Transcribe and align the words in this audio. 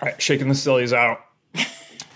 All 0.00 0.08
right, 0.08 0.20
shaking 0.20 0.48
the 0.48 0.54
sillies 0.54 0.92
out. 0.92 1.20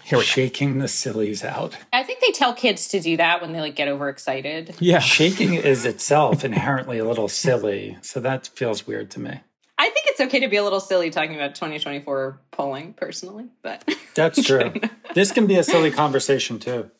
Here 0.04 0.19
we 0.19 0.25
Shaking 0.25 0.79
the 0.79 0.88
sillies 0.88 1.45
out. 1.45 1.77
I 1.92 2.03
think 2.03 2.18
they 2.21 2.33
tell 2.33 2.53
kids 2.53 2.88
to 2.88 3.00
do 3.00 3.17
that 3.18 3.41
when 3.41 3.53
they 3.53 3.60
like 3.60 3.76
get 3.76 3.87
overexcited. 3.87 4.75
Yeah. 4.80 4.99
Shaking 4.99 5.55
is 5.55 5.85
itself 5.87 6.45
inherently 6.45 6.99
a 6.99 7.05
little 7.05 7.29
silly. 7.29 7.97
So 8.03 8.19
that 8.19 8.48
feels 8.48 8.89
weird 8.89 9.12
to 9.12 9.21
me. 9.21 9.41
I 9.79 9.89
think 9.89 10.07
it's 10.09 10.21
okay 10.21 10.41
to 10.41 10.48
be 10.48 10.57
a 10.57 10.64
little 10.64 10.80
silly 10.80 11.11
talking 11.11 11.37
about 11.37 11.55
2024 11.55 12.41
polling 12.51 12.93
personally, 12.95 13.46
but 13.62 13.89
That's 14.17 14.43
true. 14.47 14.73
this 15.15 15.31
can 15.31 15.47
be 15.47 15.55
a 15.57 15.62
silly 15.62 15.93
conversation 15.93 16.59
too. 16.59 16.91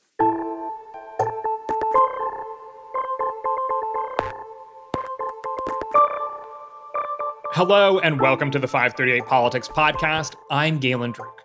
Hello 7.61 7.99
and 7.99 8.19
welcome 8.19 8.51
to 8.53 8.59
the 8.59 8.67
538 8.67 9.27
Politics 9.27 9.69
Podcast. 9.69 10.37
I'm 10.51 10.79
Galen 10.79 11.13
Druk. 11.13 11.41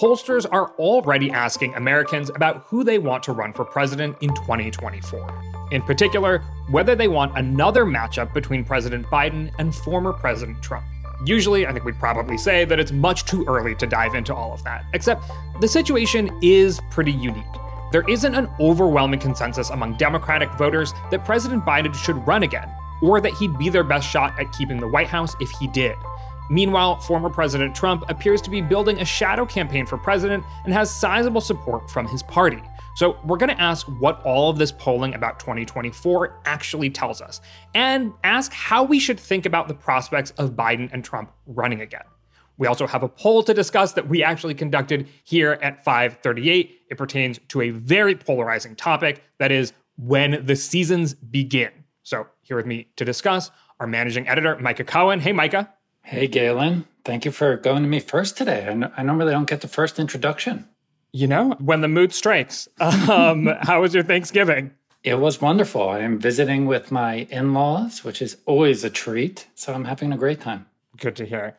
Pollsters 0.00 0.44
are 0.50 0.72
already 0.80 1.30
asking 1.30 1.74
Americans 1.74 2.28
about 2.28 2.64
who 2.66 2.82
they 2.82 2.98
want 2.98 3.22
to 3.22 3.32
run 3.32 3.52
for 3.52 3.64
president 3.64 4.16
in 4.20 4.30
2024. 4.34 5.68
In 5.70 5.80
particular, 5.82 6.42
whether 6.70 6.96
they 6.96 7.06
want 7.06 7.38
another 7.38 7.84
matchup 7.84 8.34
between 8.34 8.64
President 8.64 9.06
Biden 9.06 9.52
and 9.60 9.72
former 9.72 10.12
President 10.12 10.60
Trump. 10.60 10.84
Usually, 11.24 11.68
I 11.68 11.72
think 11.72 11.84
we'd 11.84 12.00
probably 12.00 12.36
say 12.36 12.64
that 12.64 12.80
it's 12.80 12.90
much 12.90 13.24
too 13.24 13.44
early 13.46 13.76
to 13.76 13.86
dive 13.86 14.16
into 14.16 14.34
all 14.34 14.52
of 14.52 14.64
that, 14.64 14.84
except 14.92 15.22
the 15.60 15.68
situation 15.68 16.36
is 16.42 16.80
pretty 16.90 17.12
unique. 17.12 17.44
There 17.92 18.02
isn't 18.10 18.34
an 18.34 18.48
overwhelming 18.58 19.20
consensus 19.20 19.70
among 19.70 19.98
Democratic 19.98 20.50
voters 20.54 20.92
that 21.12 21.24
President 21.24 21.64
Biden 21.64 21.94
should 21.94 22.16
run 22.26 22.42
again, 22.42 22.68
or 23.02 23.20
that 23.20 23.32
he'd 23.34 23.56
be 23.58 23.68
their 23.68 23.84
best 23.84 24.08
shot 24.08 24.38
at 24.38 24.52
keeping 24.52 24.78
the 24.78 24.88
White 24.88 25.08
House 25.08 25.34
if 25.40 25.50
he 25.50 25.66
did. 25.68 25.96
Meanwhile, 26.50 26.98
former 27.00 27.30
President 27.30 27.76
Trump 27.76 28.04
appears 28.10 28.42
to 28.42 28.50
be 28.50 28.60
building 28.60 29.00
a 29.00 29.04
shadow 29.04 29.46
campaign 29.46 29.86
for 29.86 29.96
president 29.96 30.44
and 30.64 30.74
has 30.74 30.90
sizable 30.90 31.40
support 31.40 31.88
from 31.88 32.08
his 32.08 32.24
party. 32.24 32.60
So, 32.96 33.16
we're 33.24 33.36
going 33.36 33.56
to 33.56 33.60
ask 33.60 33.86
what 34.00 34.20
all 34.24 34.50
of 34.50 34.58
this 34.58 34.72
polling 34.72 35.14
about 35.14 35.38
2024 35.38 36.40
actually 36.44 36.90
tells 36.90 37.22
us, 37.22 37.40
and 37.72 38.12
ask 38.24 38.52
how 38.52 38.82
we 38.82 38.98
should 38.98 39.18
think 39.18 39.46
about 39.46 39.68
the 39.68 39.74
prospects 39.74 40.32
of 40.32 40.50
Biden 40.50 40.90
and 40.92 41.04
Trump 41.04 41.32
running 41.46 41.82
again. 41.82 42.02
We 42.58 42.66
also 42.66 42.86
have 42.86 43.04
a 43.04 43.08
poll 43.08 43.42
to 43.44 43.54
discuss 43.54 43.92
that 43.92 44.08
we 44.08 44.22
actually 44.22 44.54
conducted 44.54 45.08
here 45.24 45.52
at 45.62 45.82
538. 45.82 46.80
It 46.90 46.98
pertains 46.98 47.38
to 47.48 47.62
a 47.62 47.70
very 47.70 48.14
polarizing 48.16 48.74
topic 48.74 49.22
that 49.38 49.52
is 49.52 49.72
when 49.96 50.44
the 50.44 50.56
seasons 50.56 51.14
begin. 51.14 51.70
So, 52.02 52.26
here 52.42 52.56
with 52.56 52.66
me 52.66 52.88
to 52.96 53.04
discuss 53.04 53.50
our 53.78 53.86
managing 53.86 54.28
editor, 54.28 54.56
Micah 54.58 54.84
Cohen. 54.84 55.20
Hey, 55.20 55.32
Micah. 55.32 55.72
Hey, 56.02 56.26
Galen. 56.26 56.86
Thank 57.04 57.24
you 57.24 57.30
for 57.30 57.56
going 57.56 57.82
to 57.82 57.88
me 57.88 58.00
first 58.00 58.36
today. 58.36 58.64
I, 58.66 58.70
n- 58.70 58.92
I 58.96 59.02
normally 59.02 59.32
don't 59.32 59.48
get 59.48 59.60
the 59.60 59.68
first 59.68 59.98
introduction. 59.98 60.68
You 61.12 61.26
know, 61.26 61.50
when 61.58 61.80
the 61.80 61.88
mood 61.88 62.12
strikes. 62.12 62.68
Um, 62.80 63.46
how 63.62 63.80
was 63.82 63.94
your 63.94 64.02
Thanksgiving? 64.04 64.72
It 65.02 65.18
was 65.18 65.40
wonderful. 65.40 65.88
I 65.88 66.00
am 66.00 66.18
visiting 66.18 66.66
with 66.66 66.92
my 66.92 67.26
in 67.30 67.54
laws, 67.54 68.04
which 68.04 68.20
is 68.20 68.36
always 68.46 68.84
a 68.84 68.90
treat. 68.90 69.46
So 69.54 69.72
I'm 69.72 69.86
having 69.86 70.12
a 70.12 70.16
great 70.18 70.40
time. 70.40 70.66
Good 70.98 71.16
to 71.16 71.24
hear. 71.24 71.56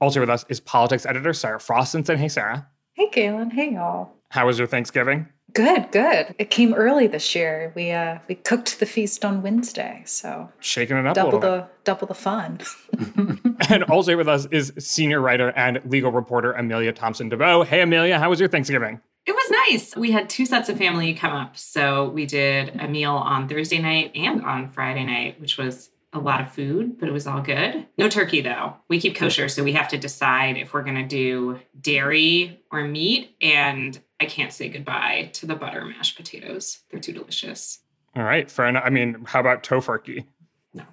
Also 0.00 0.20
with 0.20 0.30
us 0.30 0.44
is 0.48 0.60
politics 0.60 1.04
editor 1.04 1.32
Sarah 1.32 1.58
Frostenson. 1.58 2.16
Hey, 2.16 2.28
Sarah. 2.28 2.68
Hey, 2.92 3.08
Galen. 3.10 3.50
Hey, 3.50 3.72
y'all. 3.72 4.10
How 4.30 4.46
was 4.46 4.58
your 4.58 4.68
Thanksgiving? 4.68 5.28
Good, 5.54 5.92
good. 5.92 6.34
It 6.36 6.50
came 6.50 6.74
early 6.74 7.06
this 7.06 7.34
year. 7.34 7.72
We 7.76 7.92
uh 7.92 8.18
we 8.28 8.34
cooked 8.34 8.80
the 8.80 8.86
feast 8.86 9.24
on 9.24 9.40
Wednesday, 9.40 10.02
so 10.04 10.50
Shaking 10.58 10.96
it 10.96 11.06
up 11.06 11.14
double 11.14 11.30
a 11.30 11.34
little 11.38 11.56
the 11.58 11.68
double 11.84 12.06
the 12.08 12.14
fun. 12.14 12.58
bit. 12.58 13.38
And 13.70 13.84
also 13.84 14.16
with 14.16 14.28
us 14.28 14.46
is 14.50 14.72
senior 14.78 15.20
writer 15.20 15.50
and 15.56 15.80
legal 15.86 16.10
reporter 16.10 16.52
Amelia 16.52 16.92
Thomson 16.92 17.30
DeVeaux. 17.30 17.64
Hey, 17.64 17.80
Amelia, 17.82 18.18
how 18.18 18.28
was 18.30 18.40
your 18.40 18.48
Thanksgiving? 18.48 19.00
It 19.26 19.32
was 19.32 19.50
nice. 19.70 19.96
We 19.96 20.10
had 20.10 20.28
two 20.28 20.44
sets 20.44 20.68
of 20.68 20.76
family 20.76 21.14
come 21.14 21.32
up. 21.32 21.56
So 21.56 22.10
we 22.10 22.26
did 22.26 22.78
a 22.80 22.88
meal 22.88 23.12
on 23.14 23.48
Thursday 23.48 23.78
night 23.78 24.12
and 24.14 24.44
on 24.44 24.68
Friday 24.68 25.04
night, 25.04 25.40
which 25.40 25.56
was 25.56 25.90
a 26.12 26.18
lot 26.18 26.40
of 26.40 26.52
food, 26.52 26.98
but 27.00 27.08
it 27.08 27.12
was 27.12 27.26
all 27.26 27.40
good. 27.40 27.86
No 27.96 28.08
turkey 28.08 28.40
though. 28.40 28.74
We 28.88 29.00
keep 29.00 29.14
kosher, 29.16 29.48
so 29.48 29.64
we 29.64 29.72
have 29.72 29.88
to 29.88 29.98
decide 29.98 30.56
if 30.56 30.74
we're 30.74 30.82
going 30.82 30.96
to 30.96 31.06
do 31.06 31.60
dairy 31.80 32.60
or 32.70 32.84
meat. 32.84 33.34
And 33.40 33.98
I 34.20 34.26
can't 34.26 34.52
say 34.52 34.68
goodbye 34.68 35.30
to 35.34 35.46
the 35.46 35.54
butter 35.54 35.84
mashed 35.84 36.16
potatoes. 36.16 36.80
They're 36.90 37.00
too 37.00 37.12
delicious. 37.12 37.80
All 38.16 38.22
right, 38.22 38.50
fair 38.50 38.66
enough. 38.66 38.84
I 38.86 38.90
mean, 38.90 39.24
how 39.26 39.40
about 39.40 39.62
tofurkey? 39.62 40.26
No. 40.72 40.84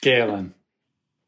Galen. 0.00 0.54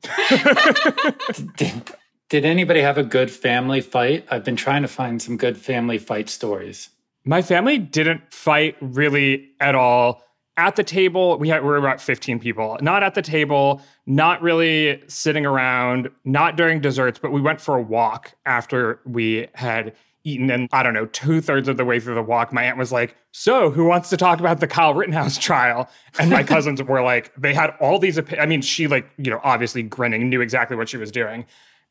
did, 1.56 1.90
did 2.28 2.44
anybody 2.44 2.80
have 2.80 2.98
a 2.98 3.02
good 3.02 3.30
family 3.30 3.80
fight? 3.80 4.26
I've 4.30 4.44
been 4.44 4.56
trying 4.56 4.82
to 4.82 4.88
find 4.88 5.20
some 5.20 5.36
good 5.36 5.56
family 5.56 5.98
fight 5.98 6.28
stories. 6.28 6.90
My 7.24 7.42
family 7.42 7.78
didn't 7.78 8.32
fight 8.32 8.76
really 8.80 9.50
at 9.60 9.74
all. 9.74 10.22
At 10.56 10.76
the 10.76 10.84
table, 10.84 11.36
we 11.38 11.48
had 11.48 11.62
we 11.62 11.68
were 11.68 11.76
about 11.76 12.00
15 12.00 12.38
people. 12.38 12.78
Not 12.80 13.02
at 13.02 13.14
the 13.14 13.22
table, 13.22 13.82
not 14.06 14.40
really 14.40 15.02
sitting 15.08 15.44
around, 15.44 16.10
not 16.24 16.56
during 16.56 16.80
desserts, 16.80 17.18
but 17.18 17.32
we 17.32 17.40
went 17.40 17.60
for 17.60 17.76
a 17.76 17.82
walk 17.82 18.34
after 18.46 19.00
we 19.04 19.48
had 19.54 19.94
eaten. 20.24 20.50
And 20.50 20.68
I 20.72 20.82
don't 20.82 20.94
know, 20.94 21.06
two 21.06 21.40
thirds 21.40 21.68
of 21.68 21.76
the 21.76 21.84
way 21.84 22.00
through 22.00 22.14
the 22.14 22.22
walk, 22.22 22.52
my 22.52 22.64
aunt 22.64 22.78
was 22.78 22.90
like, 22.90 23.16
So, 23.32 23.70
who 23.70 23.84
wants 23.84 24.10
to 24.10 24.16
talk 24.16 24.40
about 24.40 24.60
the 24.60 24.66
Kyle 24.66 24.94
Rittenhouse 24.94 25.38
trial? 25.38 25.88
And 26.18 26.30
my 26.30 26.42
cousins 26.54 26.82
were 26.82 27.02
like, 27.02 27.32
they 27.36 27.54
had 27.54 27.74
all 27.80 27.98
these, 27.98 28.18
opi- 28.18 28.40
I 28.40 28.46
mean, 28.46 28.62
she, 28.62 28.86
like, 28.86 29.08
you 29.18 29.30
know, 29.30 29.40
obviously 29.44 29.82
grinning, 29.82 30.28
knew 30.28 30.40
exactly 30.40 30.76
what 30.76 30.88
she 30.88 30.96
was 30.96 31.12
doing. 31.12 31.46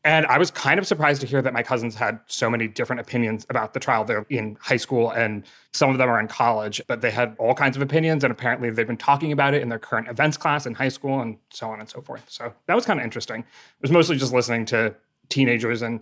And 0.06 0.26
I 0.26 0.38
was 0.38 0.52
kind 0.52 0.80
of 0.80 0.86
surprised 0.86 1.22
to 1.22 1.28
hear 1.28 1.42
that 1.42 1.54
my 1.54 1.64
cousins 1.64 1.96
had 1.96 2.20
so 2.28 2.50
many 2.50 2.68
different 2.68 3.00
opinions 3.00 3.46
about 3.50 3.74
the 3.74 3.80
trial. 3.80 4.04
They're 4.04 4.26
in 4.30 4.58
high 4.60 4.78
school 4.78 5.12
and 5.12 5.46
some 5.72 5.92
of 5.92 5.98
them 5.98 6.10
are 6.10 6.20
in 6.20 6.28
college, 6.28 6.82
but 6.88 7.00
they 7.00 7.10
had 7.10 7.38
all 7.40 7.54
kinds 7.54 7.78
of 7.78 7.82
opinions. 7.82 8.26
And 8.26 8.32
apparently 8.32 8.70
they've 8.70 8.86
been 8.86 8.98
talking 8.98 9.32
about 9.32 9.54
it 9.54 9.62
in 9.62 9.70
their 9.70 9.80
current 9.80 10.10
events 10.10 10.36
class 10.36 10.66
in 10.66 10.74
high 10.74 10.90
school 10.90 11.22
and 11.22 11.38
so 11.52 11.70
on 11.70 11.80
and 11.80 11.88
so 11.88 12.02
forth. 12.02 12.26
So 12.28 12.54
that 12.66 12.76
was 12.76 12.86
kind 12.86 13.00
of 13.00 13.06
interesting. 13.06 13.42
It 13.42 13.82
was 13.82 13.92
mostly 13.92 14.18
just 14.18 14.34
listening 14.34 14.66
to 14.66 14.94
teenagers 15.30 15.82
and 15.82 16.02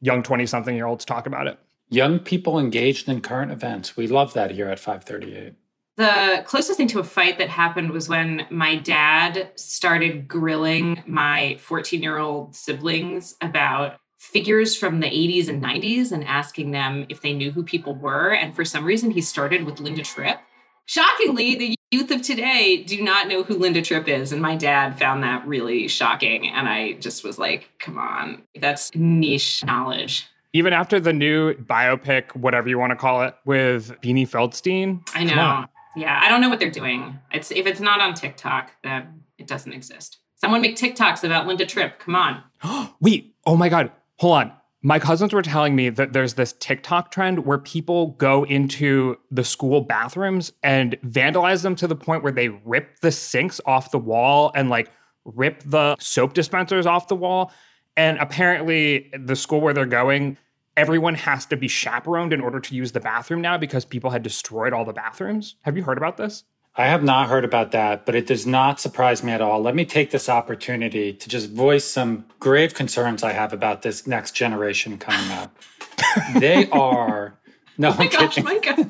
young 0.00 0.22
20 0.22 0.46
something 0.46 0.76
year 0.76 0.86
olds 0.86 1.04
talk 1.04 1.26
about 1.26 1.48
it. 1.48 1.58
Young 1.90 2.20
people 2.20 2.58
engaged 2.58 3.08
in 3.08 3.20
current 3.20 3.50
events. 3.50 3.96
We 3.96 4.06
love 4.06 4.32
that 4.34 4.52
here 4.52 4.68
at 4.68 4.78
538. 4.78 5.54
The 5.96 6.42
closest 6.46 6.76
thing 6.76 6.88
to 6.88 7.00
a 7.00 7.04
fight 7.04 7.38
that 7.38 7.50
happened 7.50 7.90
was 7.90 8.08
when 8.08 8.46
my 8.48 8.76
dad 8.76 9.50
started 9.56 10.28
grilling 10.28 11.02
my 11.06 11.58
14 11.60 12.02
year 12.02 12.16
old 12.16 12.54
siblings 12.54 13.36
about 13.42 13.96
figures 14.18 14.76
from 14.76 15.00
the 15.00 15.08
80s 15.08 15.48
and 15.48 15.62
90s 15.62 16.12
and 16.12 16.24
asking 16.24 16.70
them 16.70 17.06
if 17.08 17.22
they 17.22 17.32
knew 17.32 17.50
who 17.50 17.64
people 17.64 17.94
were. 17.94 18.32
And 18.32 18.54
for 18.54 18.64
some 18.64 18.84
reason, 18.84 19.10
he 19.10 19.20
started 19.20 19.64
with 19.64 19.80
Linda 19.80 20.02
Tripp. 20.02 20.38
Shockingly, 20.86 21.54
the 21.56 21.74
youth 21.90 22.10
of 22.10 22.22
today 22.22 22.82
do 22.82 23.02
not 23.02 23.28
know 23.28 23.42
who 23.42 23.58
Linda 23.58 23.82
Tripp 23.82 24.08
is. 24.08 24.32
And 24.32 24.40
my 24.40 24.56
dad 24.56 24.98
found 24.98 25.22
that 25.22 25.46
really 25.46 25.88
shocking. 25.88 26.48
And 26.48 26.68
I 26.68 26.92
just 26.94 27.24
was 27.24 27.38
like, 27.38 27.70
come 27.78 27.98
on, 27.98 28.42
that's 28.54 28.94
niche 28.94 29.64
knowledge. 29.64 30.26
Even 30.52 30.72
after 30.72 30.98
the 30.98 31.12
new 31.12 31.54
biopic, 31.54 32.34
whatever 32.34 32.68
you 32.68 32.78
want 32.78 32.90
to 32.90 32.96
call 32.96 33.22
it, 33.22 33.34
with 33.44 33.92
Beanie 34.00 34.28
Feldstein. 34.28 35.02
I 35.14 35.24
know. 35.24 35.66
Yeah, 35.96 36.20
I 36.22 36.28
don't 36.28 36.40
know 36.40 36.48
what 36.48 36.60
they're 36.60 36.70
doing. 36.70 37.18
It's 37.32 37.50
if 37.50 37.66
it's 37.66 37.80
not 37.80 38.00
on 38.00 38.14
TikTok, 38.14 38.72
then 38.82 39.22
it 39.38 39.46
doesn't 39.46 39.72
exist. 39.72 40.18
Someone 40.36 40.62
make 40.62 40.76
TikToks 40.76 41.24
about 41.24 41.46
Linda 41.46 41.66
Tripp. 41.66 41.98
Come 41.98 42.16
on. 42.16 42.42
Wait, 43.00 43.34
oh 43.44 43.56
my 43.56 43.68
God, 43.68 43.92
hold 44.16 44.36
on. 44.36 44.52
My 44.82 44.98
cousins 44.98 45.34
were 45.34 45.42
telling 45.42 45.76
me 45.76 45.90
that 45.90 46.14
there's 46.14 46.34
this 46.34 46.54
TikTok 46.54 47.10
trend 47.10 47.44
where 47.44 47.58
people 47.58 48.12
go 48.12 48.44
into 48.44 49.18
the 49.30 49.44
school 49.44 49.82
bathrooms 49.82 50.52
and 50.62 50.98
vandalize 51.04 51.62
them 51.62 51.76
to 51.76 51.86
the 51.86 51.94
point 51.94 52.22
where 52.22 52.32
they 52.32 52.48
rip 52.48 53.00
the 53.00 53.12
sinks 53.12 53.60
off 53.66 53.90
the 53.90 53.98
wall 53.98 54.50
and 54.54 54.70
like 54.70 54.90
rip 55.26 55.62
the 55.66 55.96
soap 56.00 56.32
dispensers 56.32 56.86
off 56.86 57.08
the 57.08 57.16
wall. 57.16 57.52
And 58.00 58.16
apparently, 58.16 59.10
the 59.12 59.36
school 59.36 59.60
where 59.60 59.74
they're 59.74 59.84
going, 59.84 60.38
everyone 60.74 61.16
has 61.16 61.44
to 61.44 61.56
be 61.58 61.68
chaperoned 61.68 62.32
in 62.32 62.40
order 62.40 62.58
to 62.58 62.74
use 62.74 62.92
the 62.92 63.00
bathroom 63.00 63.42
now 63.42 63.58
because 63.58 63.84
people 63.84 64.08
had 64.08 64.22
destroyed 64.22 64.72
all 64.72 64.86
the 64.86 64.94
bathrooms. 64.94 65.56
Have 65.64 65.76
you 65.76 65.82
heard 65.82 65.98
about 65.98 66.16
this? 66.16 66.44
I 66.76 66.86
have 66.86 67.04
not 67.04 67.28
heard 67.28 67.44
about 67.44 67.72
that, 67.72 68.06
but 68.06 68.14
it 68.14 68.26
does 68.26 68.46
not 68.46 68.80
surprise 68.80 69.22
me 69.22 69.32
at 69.32 69.42
all. 69.42 69.60
Let 69.60 69.74
me 69.74 69.84
take 69.84 70.12
this 70.12 70.30
opportunity 70.30 71.12
to 71.12 71.28
just 71.28 71.50
voice 71.50 71.84
some 71.84 72.24
grave 72.38 72.72
concerns 72.72 73.22
I 73.22 73.32
have 73.32 73.52
about 73.52 73.82
this 73.82 74.06
next 74.06 74.30
generation 74.30 74.96
coming 74.96 75.30
up. 75.32 75.54
they 76.36 76.70
are 76.70 77.38
no, 77.76 77.90
Oh 77.90 77.96
my 77.98 78.04
I'm 78.04 78.10
gosh, 78.10 78.34
kidding. 78.36 78.44
Micah. 78.44 78.88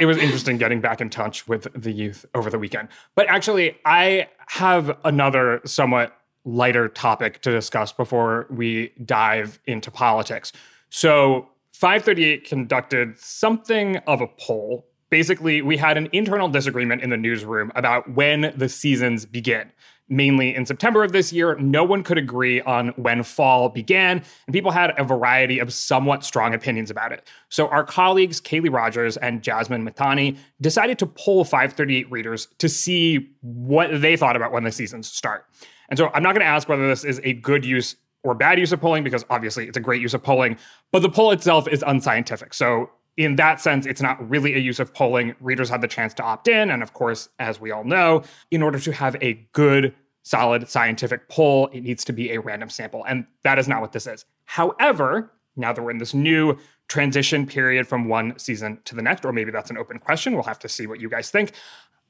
it 0.00 0.06
was 0.06 0.16
interesting 0.16 0.58
getting 0.58 0.80
back 0.80 1.00
in 1.00 1.10
touch 1.10 1.46
with 1.46 1.68
the 1.80 1.92
youth 1.92 2.26
over 2.34 2.50
the 2.50 2.58
weekend. 2.58 2.88
But 3.14 3.28
actually, 3.28 3.76
I 3.84 4.30
have 4.48 4.98
another 5.04 5.60
somewhat 5.64 6.17
lighter 6.48 6.88
topic 6.88 7.42
to 7.42 7.50
discuss 7.50 7.92
before 7.92 8.46
we 8.50 8.92
dive 9.04 9.58
into 9.66 9.90
politics. 9.90 10.52
So, 10.88 11.48
538 11.72 12.44
conducted 12.44 13.18
something 13.18 13.98
of 13.98 14.20
a 14.20 14.26
poll. 14.26 14.86
Basically, 15.10 15.62
we 15.62 15.76
had 15.76 15.96
an 15.96 16.08
internal 16.12 16.48
disagreement 16.48 17.02
in 17.02 17.10
the 17.10 17.16
newsroom 17.16 17.70
about 17.76 18.10
when 18.14 18.52
the 18.56 18.68
seasons 18.68 19.26
begin. 19.26 19.70
mainly 20.08 20.54
in 20.54 20.64
September 20.64 21.04
of 21.04 21.12
this 21.12 21.32
year, 21.32 21.56
no 21.56 21.84
one 21.84 22.02
could 22.02 22.18
agree 22.18 22.60
on 22.62 22.88
when 22.90 23.22
fall 23.22 23.68
began, 23.68 24.22
and 24.46 24.54
people 24.54 24.70
had 24.70 24.92
a 24.98 25.04
variety 25.04 25.58
of 25.58 25.72
somewhat 25.72 26.24
strong 26.24 26.54
opinions 26.54 26.90
about 26.90 27.12
it. 27.12 27.28
So 27.50 27.68
our 27.68 27.84
colleagues, 27.84 28.40
Kaleigh 28.40 28.72
Rogers 28.72 29.16
and 29.16 29.42
Jasmine 29.42 29.86
Mithani, 29.86 30.38
decided 30.60 30.98
to 31.00 31.06
poll 31.06 31.44
538 31.44 32.10
readers 32.10 32.48
to 32.58 32.68
see 32.68 33.30
what 33.40 34.00
they 34.00 34.16
thought 34.16 34.36
about 34.36 34.52
when 34.52 34.64
the 34.64 34.72
seasons 34.72 35.10
start. 35.10 35.44
And 35.88 35.98
so 35.98 36.10
I'm 36.14 36.22
not 36.22 36.32
going 36.32 36.44
to 36.44 36.46
ask 36.46 36.68
whether 36.68 36.86
this 36.86 37.04
is 37.04 37.20
a 37.24 37.34
good 37.34 37.64
use 37.64 37.96
or 38.24 38.34
bad 38.34 38.58
use 38.58 38.72
of 38.72 38.80
polling 38.80 39.04
because 39.04 39.24
obviously 39.30 39.66
it's 39.66 39.76
a 39.76 39.80
great 39.80 40.02
use 40.02 40.14
of 40.14 40.22
polling, 40.22 40.58
but 40.92 41.02
the 41.02 41.08
poll 41.08 41.30
itself 41.30 41.68
is 41.68 41.84
unscientific. 41.86 42.52
So 42.52 42.90
in 43.16 43.36
that 43.36 43.60
sense, 43.60 43.86
it's 43.86 44.00
not 44.00 44.28
really 44.28 44.54
a 44.54 44.58
use 44.58 44.78
of 44.78 44.94
polling. 44.94 45.34
Readers 45.40 45.68
had 45.68 45.80
the 45.80 45.88
chance 45.88 46.14
to 46.14 46.22
opt 46.22 46.46
in. 46.48 46.70
And 46.70 46.82
of 46.82 46.92
course, 46.92 47.28
as 47.38 47.60
we 47.60 47.70
all 47.70 47.84
know, 47.84 48.22
in 48.50 48.62
order 48.62 48.78
to 48.78 48.92
have 48.92 49.16
a 49.20 49.34
good, 49.52 49.94
solid 50.22 50.68
scientific 50.68 51.28
poll, 51.28 51.68
it 51.68 51.80
needs 51.80 52.04
to 52.04 52.12
be 52.12 52.32
a 52.32 52.40
random 52.40 52.68
sample. 52.68 53.04
And 53.06 53.26
that 53.42 53.58
is 53.58 53.66
not 53.66 53.80
what 53.80 53.92
this 53.92 54.06
is. 54.06 54.24
However, 54.44 55.32
now 55.56 55.72
that 55.72 55.82
we're 55.82 55.90
in 55.90 55.98
this 55.98 56.14
new 56.14 56.56
transition 56.86 57.44
period 57.44 57.86
from 57.86 58.08
one 58.08 58.38
season 58.38 58.78
to 58.84 58.94
the 58.94 59.02
next, 59.02 59.24
or 59.24 59.32
maybe 59.32 59.50
that's 59.50 59.70
an 59.70 59.76
open 59.76 59.98
question, 59.98 60.34
we'll 60.34 60.44
have 60.44 60.58
to 60.60 60.68
see 60.68 60.86
what 60.86 61.00
you 61.00 61.08
guys 61.08 61.30
think. 61.30 61.52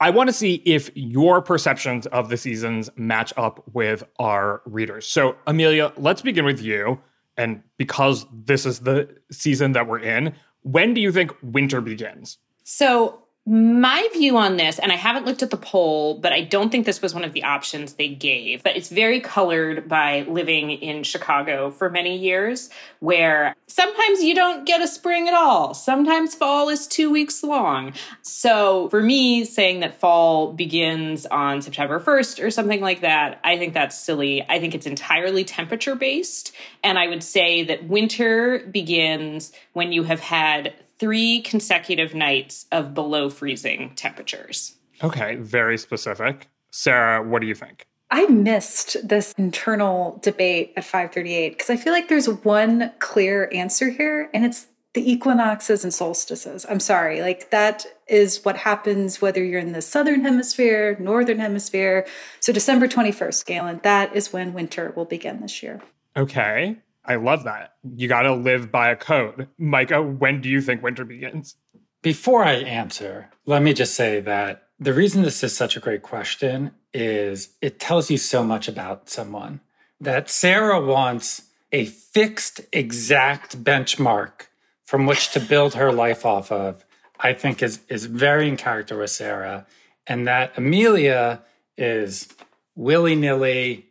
I 0.01 0.11
want 0.11 0.29
to 0.29 0.33
see 0.33 0.63
if 0.65 0.91
your 0.95 1.43
perceptions 1.43 2.07
of 2.07 2.29
the 2.29 2.37
seasons 2.37 2.89
match 2.97 3.33
up 3.37 3.65
with 3.73 4.05
our 4.19 4.63
readers. 4.65 5.09
So, 5.09 5.37
Amelia, 5.47 5.93
let's 5.97 6.23
begin 6.23 6.45
with 6.45 6.63
you. 6.63 7.01
And 7.37 7.63
because 7.79 8.27
this 8.33 8.65
is 8.65 8.81
the 8.81 9.09
season 9.31 9.73
that 9.73 9.89
we're 9.89 10.01
in, 10.01 10.35
when 10.63 10.95
do 10.95 11.01
you 11.01 11.11
think 11.11 11.33
winter 11.43 11.81
begins? 11.81 12.39
So, 12.63 13.25
my 13.49 14.07
view 14.13 14.37
on 14.37 14.59
this, 14.59 14.79
and 14.79 14.93
I 14.93 14.97
haven't 14.97 15.25
looked 15.25 15.43
at 15.43 15.51
the 15.51 15.57
poll, 15.57 16.19
but 16.19 16.33
I 16.35 16.43
don't 16.43 16.71
think 16.71 16.85
this 16.85 17.01
was 17.01 17.15
one 17.15 17.25
of 17.25 17.33
the 17.33 17.45
options 17.45 17.95
they 17.95 18.09
gave, 18.09 18.63
but 18.63 18.77
it's 18.77 18.91
very 18.91 19.21
colored 19.21 19.89
by 19.89 20.27
living 20.29 20.71
in 20.71 21.03
Chicago 21.03 21.71
for 21.71 21.89
many 21.89 22.19
years, 22.19 22.69
where 23.01 23.57
sometimes 23.67 24.23
you 24.23 24.35
don't 24.35 24.67
get 24.67 24.83
a 24.83 24.87
spring 24.87 25.29
at 25.29 25.35
all. 25.35 25.73
Sometimes 25.73 26.35
fall 26.35 26.69
is 26.69 26.87
two 26.87 27.11
weeks 27.11 27.43
long. 27.43 27.95
So 28.21 28.91
for 28.91 29.03
me, 29.03 29.47
saying 29.47 29.81
that 29.81 29.99
fall 29.99 30.53
begins 30.53 31.25
on 31.25 31.63
September 31.63 32.01
1st 32.01 32.45
or 32.45 32.51
something 32.51 32.83
like 32.83 33.01
that, 33.01 33.41
I 33.45 33.57
think 33.57 33.73
that's 33.73 33.99
silly. 33.99 34.45
I 34.47 34.61
think 34.61 34.75
it's 34.75 34.87
entirely 34.87 35.45
temperature 35.45 35.95
based. 35.95 36.53
And 36.85 36.99
I 36.99 37.09
would 37.09 37.23
say 37.23 37.65
that 37.65 37.89
winter 37.89 38.59
begins 38.71 39.53
when 39.73 39.91
you 39.93 40.03
have 40.03 40.21
had 40.21 40.75
three 40.99 41.41
consecutive 41.43 42.15
nights 42.15 42.67
of 42.73 42.95
below 42.95 43.31
freezing 43.31 43.93
temperatures. 43.95 44.77
Okay, 45.03 45.37
very 45.37 45.79
specific. 45.79 46.49
Sarah, 46.71 47.23
what 47.23 47.41
do 47.41 47.47
you 47.47 47.55
think? 47.55 47.87
I 48.11 48.27
missed 48.27 48.97
this 49.07 49.35
internal 49.37 50.19
debate 50.23 50.73
at 50.77 50.85
538 50.85 51.51
because 51.51 51.71
I 51.71 51.77
feel 51.77 51.93
like 51.93 52.09
there's 52.09 52.29
one 52.29 52.93
clear 52.99 53.51
answer 53.53 53.91
here, 53.91 54.31
and 54.33 54.45
it's 54.45 54.67
the 54.95 55.13
equinoxes 55.13 55.85
and 55.85 55.93
solstices. 55.93 56.65
I'm 56.69 56.81
sorry, 56.81 57.21
like 57.21 57.51
that 57.51 57.87
is 58.07 58.45
what 58.45 58.57
happens 58.57 59.21
whether 59.21 59.45
you're 59.45 59.61
in 59.61 59.73
the 59.73 59.83
southern 59.83 60.23
hemisphere, 60.23 60.97
northern 60.99 61.39
hemisphere. 61.39 62.07
So 62.41 62.53
December 62.53 62.89
21st, 62.89 63.45
Galen, 63.45 63.81
that 63.83 64.17
is 64.17 64.33
when 64.33 64.55
winter 64.55 64.93
will 64.97 65.05
begin 65.05 65.41
this 65.41 65.63
year. 65.63 65.83
Okay. 66.17 66.79
I 67.09 67.17
love 67.17 67.45
that. 67.45 67.73
You 67.97 68.07
got 68.07 68.23
to 68.23 68.35
live 68.35 68.71
by 68.71 68.91
a 68.91 68.97
code. 68.97 69.49
Micah, 69.57 70.03
when 70.03 70.43
do 70.43 70.49
you 70.51 70.61
think 70.61 70.83
winter 70.83 71.07
begins? 71.07 71.57
Before 72.03 72.45
I 72.45 72.53
answer, 72.53 73.31
let 73.47 73.63
me 73.63 73.73
just 73.73 73.95
say 73.95 74.21
that 74.21 74.69
the 74.79 74.93
reason 74.93 75.23
this 75.23 75.43
is 75.43 75.57
such 75.57 75.77
a 75.77 75.81
great 75.81 76.03
question 76.03 76.73
is 76.93 77.55
it 77.63 77.81
tells 77.81 78.11
you 78.11 78.19
so 78.19 78.45
much 78.45 78.69
about 78.69 79.09
someone. 79.09 79.61
That 80.01 80.31
Sarah 80.31 80.85
wants 80.85 81.43
a 81.73 81.87
fixed, 81.87 82.61
exact 82.73 83.65
benchmark 83.65 84.47
from 84.85 85.07
which 85.07 85.33
to 85.33 85.41
build 85.41 85.75
her 85.75 85.91
life 85.91 86.25
off 86.25 86.53
of, 86.53 86.85
I 87.19 87.33
think 87.33 87.63
is, 87.63 87.81
is 87.89 88.05
very 88.05 88.49
in 88.49 88.57
character 88.57 88.99
with 88.99 89.11
Sarah. 89.11 89.67
And 90.07 90.29
that 90.29 90.57
Amelia 90.57 91.43
is 91.77 92.29
willy 92.77 93.17
nilly, 93.17 93.88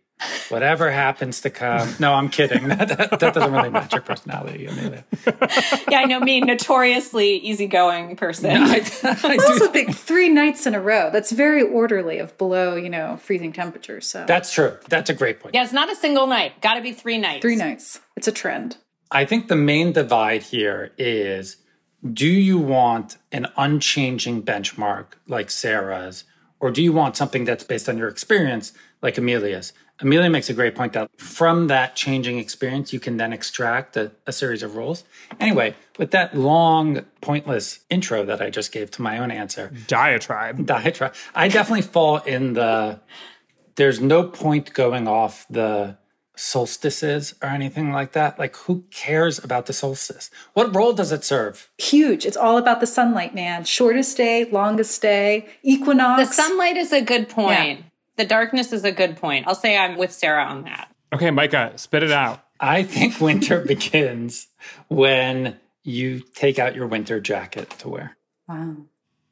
whatever 0.49 0.91
happens 0.91 1.41
to 1.41 1.49
come. 1.49 1.93
No, 1.99 2.13
I'm 2.13 2.29
kidding. 2.29 2.67
That, 2.77 2.89
that, 2.89 3.19
that 3.19 3.33
doesn't 3.33 3.51
really 3.51 3.69
match 3.69 3.93
your 3.93 4.01
personality, 4.01 4.65
Amelia. 4.67 5.03
yeah, 5.89 5.99
I 5.99 6.05
know 6.05 6.19
me, 6.19 6.41
notoriously 6.41 7.37
easygoing 7.37 8.15
person. 8.15 8.51
I, 8.51 8.83
I 9.03 9.37
Also, 9.47 9.67
do, 9.67 9.71
think 9.71 9.95
three 9.95 10.29
nights 10.29 10.67
in 10.67 10.75
a 10.75 10.81
row. 10.81 11.09
That's 11.11 11.31
very 11.31 11.63
orderly 11.63 12.19
of 12.19 12.37
below, 12.37 12.75
you 12.75 12.89
know, 12.89 13.17
freezing 13.17 13.51
temperatures. 13.53 14.07
So 14.07 14.25
that's 14.27 14.53
true. 14.53 14.77
That's 14.89 15.09
a 15.09 15.13
great 15.13 15.39
point. 15.39 15.55
Yeah, 15.55 15.63
it's 15.63 15.73
not 15.73 15.89
a 15.91 15.95
single 15.95 16.27
night. 16.27 16.61
Got 16.61 16.75
to 16.75 16.81
be 16.81 16.91
three 16.91 17.17
nights. 17.17 17.41
three 17.41 17.55
nights. 17.55 17.99
It's 18.15 18.27
a 18.27 18.31
trend. 18.31 18.77
I 19.11 19.25
think 19.25 19.47
the 19.47 19.55
main 19.55 19.93
divide 19.93 20.43
here 20.43 20.91
is 20.97 21.57
do 22.13 22.27
you 22.27 22.59
want 22.59 23.17
an 23.31 23.47
unchanging 23.57 24.43
benchmark 24.43 25.13
like 25.27 25.49
Sarah's, 25.49 26.25
or 26.59 26.71
do 26.71 26.83
you 26.83 26.93
want 26.93 27.17
something 27.17 27.45
that's 27.45 27.63
based 27.63 27.89
on 27.89 27.97
your 27.97 28.07
experience 28.07 28.73
like 29.01 29.17
Amelia's? 29.17 29.73
Amelia 29.99 30.29
makes 30.29 30.49
a 30.49 30.53
great 30.53 30.75
point 30.75 30.93
that 30.93 31.09
from 31.19 31.67
that 31.67 31.95
changing 31.95 32.37
experience, 32.37 32.93
you 32.93 32.99
can 32.99 33.17
then 33.17 33.33
extract 33.33 33.97
a, 33.97 34.11
a, 34.27 34.31
series 34.31 34.61
of 34.61 34.75
rules. 34.75 35.03
Anyway, 35.39 35.75
with 35.97 36.11
that 36.11 36.37
long, 36.37 37.05
pointless 37.21 37.79
intro 37.89 38.23
that 38.23 38.39
I 38.39 38.51
just 38.51 38.71
gave 38.71 38.91
to 38.91 39.01
my 39.01 39.17
own 39.17 39.31
answer, 39.31 39.71
diatribe, 39.87 40.65
diatribe, 40.65 41.15
I 41.33 41.47
definitely 41.47 41.81
fall 41.81 42.17
in 42.17 42.53
the 42.53 42.99
there's 43.75 44.01
no 44.01 44.23
point 44.23 44.73
going 44.73 45.07
off 45.07 45.45
the 45.49 45.97
solstices 46.35 47.33
or 47.41 47.49
anything 47.49 47.91
like 47.91 48.11
that. 48.13 48.37
Like, 48.37 48.55
who 48.55 48.83
cares 48.91 49.43
about 49.43 49.65
the 49.65 49.73
solstice? 49.73 50.29
What 50.53 50.75
role 50.75 50.93
does 50.93 51.11
it 51.11 51.23
serve? 51.23 51.69
Huge. 51.77 52.25
It's 52.25 52.37
all 52.37 52.57
about 52.57 52.79
the 52.79 52.87
sunlight, 52.87 53.33
man. 53.33 53.63
Shortest 53.65 54.17
day, 54.17 54.45
longest 54.45 55.01
day, 55.01 55.47
equinox. 55.63 56.27
The 56.27 56.33
sunlight 56.33 56.77
is 56.77 56.93
a 56.93 57.01
good 57.01 57.29
point. 57.29 57.79
Yeah. 57.79 57.86
The 58.17 58.25
darkness 58.25 58.73
is 58.73 58.83
a 58.83 58.91
good 58.91 59.17
point. 59.17 59.47
I'll 59.47 59.55
say 59.55 59.77
I'm 59.77 59.97
with 59.97 60.11
Sarah 60.11 60.43
on 60.43 60.63
that. 60.63 60.93
Okay, 61.13 61.31
Micah, 61.31 61.73
spit 61.75 62.03
it 62.03 62.11
out. 62.11 62.43
I 62.59 62.83
think 62.83 63.21
winter 63.21 63.61
begins 63.61 64.47
when 64.89 65.57
you 65.83 66.19
take 66.19 66.59
out 66.59 66.75
your 66.75 66.87
winter 66.87 67.19
jacket 67.19 67.69
to 67.79 67.89
wear. 67.89 68.17
Wow. 68.47 68.75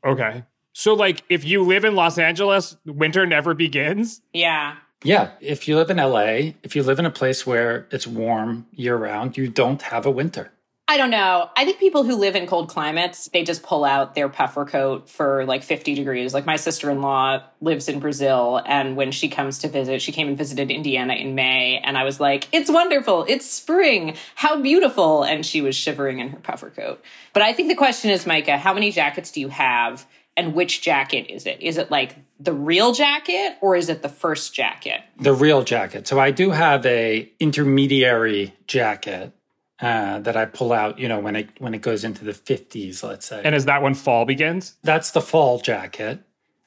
Okay. 0.05 0.43
So, 0.73 0.93
like, 0.93 1.23
if 1.29 1.43
you 1.43 1.63
live 1.63 1.85
in 1.85 1.95
Los 1.95 2.17
Angeles, 2.17 2.77
winter 2.85 3.25
never 3.25 3.53
begins? 3.53 4.21
Yeah. 4.33 4.75
Yeah. 5.03 5.31
If 5.39 5.67
you 5.67 5.77
live 5.77 5.89
in 5.89 5.97
LA, 5.97 6.53
if 6.63 6.75
you 6.75 6.83
live 6.83 6.99
in 6.99 7.05
a 7.05 7.11
place 7.11 7.45
where 7.45 7.87
it's 7.91 8.05
warm 8.05 8.67
year 8.71 8.95
round, 8.95 9.37
you 9.37 9.47
don't 9.47 9.81
have 9.83 10.05
a 10.05 10.11
winter. 10.11 10.51
I 10.87 10.97
don't 10.97 11.09
know. 11.09 11.49
I 11.57 11.65
think 11.65 11.79
people 11.79 12.03
who 12.03 12.15
live 12.15 12.35
in 12.35 12.45
cold 12.45 12.69
climates, 12.69 13.27
they 13.29 13.43
just 13.43 13.63
pull 13.63 13.83
out 13.83 14.13
their 14.13 14.29
puffer 14.29 14.65
coat 14.65 15.09
for 15.09 15.43
like 15.45 15.63
50 15.63 15.95
degrees. 15.95 16.31
Like 16.31 16.45
my 16.45 16.57
sister 16.57 16.91
in 16.91 17.01
law 17.01 17.41
lives 17.59 17.89
in 17.89 17.99
Brazil. 17.99 18.61
And 18.63 18.95
when 18.95 19.11
she 19.11 19.27
comes 19.27 19.59
to 19.59 19.67
visit, 19.67 20.03
she 20.03 20.11
came 20.11 20.27
and 20.27 20.37
visited 20.37 20.69
Indiana 20.69 21.15
in 21.15 21.33
May. 21.33 21.79
And 21.79 21.97
I 21.97 22.03
was 22.03 22.19
like, 22.19 22.47
it's 22.51 22.69
wonderful. 22.69 23.25
It's 23.27 23.49
spring. 23.49 24.15
How 24.35 24.61
beautiful. 24.61 25.23
And 25.23 25.43
she 25.43 25.61
was 25.61 25.75
shivering 25.75 26.19
in 26.19 26.29
her 26.29 26.37
puffer 26.37 26.69
coat. 26.69 27.03
But 27.33 27.41
I 27.41 27.51
think 27.53 27.69
the 27.69 27.75
question 27.75 28.11
is, 28.11 28.27
Micah, 28.27 28.57
how 28.57 28.75
many 28.75 28.91
jackets 28.91 29.31
do 29.31 29.41
you 29.41 29.49
have? 29.49 30.05
And 30.37 30.53
which 30.53 30.83
jacket 30.83 31.33
is 31.33 31.47
it? 31.47 31.61
Is 31.61 31.77
it 31.77 31.89
like 31.89 32.15
the 32.39 32.53
real 32.53 32.91
jacket 32.91 33.57
or 33.59 33.75
is 33.75 33.89
it 33.89 34.03
the 34.03 34.09
first 34.09 34.53
jacket? 34.53 35.01
The 35.19 35.33
real 35.33 35.63
jacket. 35.63 36.07
So 36.07 36.19
I 36.19 36.29
do 36.29 36.51
have 36.51 36.85
a 36.85 37.31
intermediary 37.39 38.53
jacket 38.67 39.33
uh, 39.79 40.19
that 40.19 40.37
I 40.37 40.45
pull 40.45 40.71
out, 40.71 40.99
you 40.99 41.07
know, 41.07 41.19
when 41.19 41.35
it 41.35 41.49
when 41.59 41.73
it 41.73 41.81
goes 41.81 42.03
into 42.03 42.23
the 42.23 42.31
50s, 42.31 43.03
let's 43.03 43.25
say. 43.27 43.41
And 43.43 43.53
is 43.53 43.65
that 43.65 43.81
when 43.81 43.93
fall 43.93 44.25
begins? 44.25 44.75
That's 44.83 45.11
the 45.11 45.21
fall 45.21 45.59
jacket. 45.59 46.21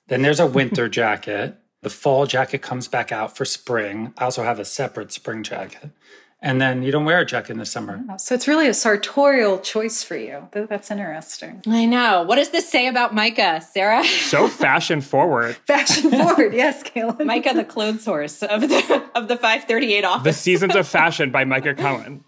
Then 0.08 0.22
there's 0.22 0.40
a 0.40 0.46
winter 0.46 0.88
jacket. 1.00 1.56
The 1.82 1.90
fall 1.90 2.26
jacket 2.26 2.58
comes 2.58 2.88
back 2.88 3.12
out 3.12 3.36
for 3.36 3.44
spring. 3.44 4.12
I 4.18 4.24
also 4.24 4.42
have 4.42 4.58
a 4.58 4.64
separate 4.64 5.12
spring 5.12 5.42
jacket. 5.42 5.90
And 6.40 6.60
then 6.60 6.84
you 6.84 6.92
don't 6.92 7.04
wear 7.04 7.18
a 7.20 7.26
jacket 7.26 7.52
in 7.52 7.58
the 7.58 7.66
summer. 7.66 8.00
So 8.18 8.32
it's 8.32 8.46
really 8.46 8.68
a 8.68 8.74
sartorial 8.74 9.58
choice 9.58 10.04
for 10.04 10.16
you. 10.16 10.48
That's 10.52 10.88
interesting. 10.88 11.62
I 11.66 11.84
know. 11.84 12.22
What 12.22 12.36
does 12.36 12.50
this 12.50 12.68
say 12.68 12.86
about 12.86 13.12
Micah, 13.12 13.60
Sarah? 13.60 14.04
So 14.28 14.46
fashion 14.46 15.00
forward. 15.00 15.56
fashion 15.66 16.10
forward, 16.12 16.54
yes, 16.54 16.82
Kaylin. 16.84 17.24
Micah, 17.24 17.54
the 17.54 17.64
clothes 17.64 18.04
horse 18.04 18.42
of 18.42 18.60
the 18.60 19.02
of 19.16 19.26
the 19.26 19.36
538 19.36 20.04
office. 20.04 20.24
The 20.24 20.32
Seasons 20.32 20.76
of 20.76 20.86
Fashion 20.86 21.30
by 21.32 21.44
Micah 21.44 21.74
Cohen. 21.74 22.22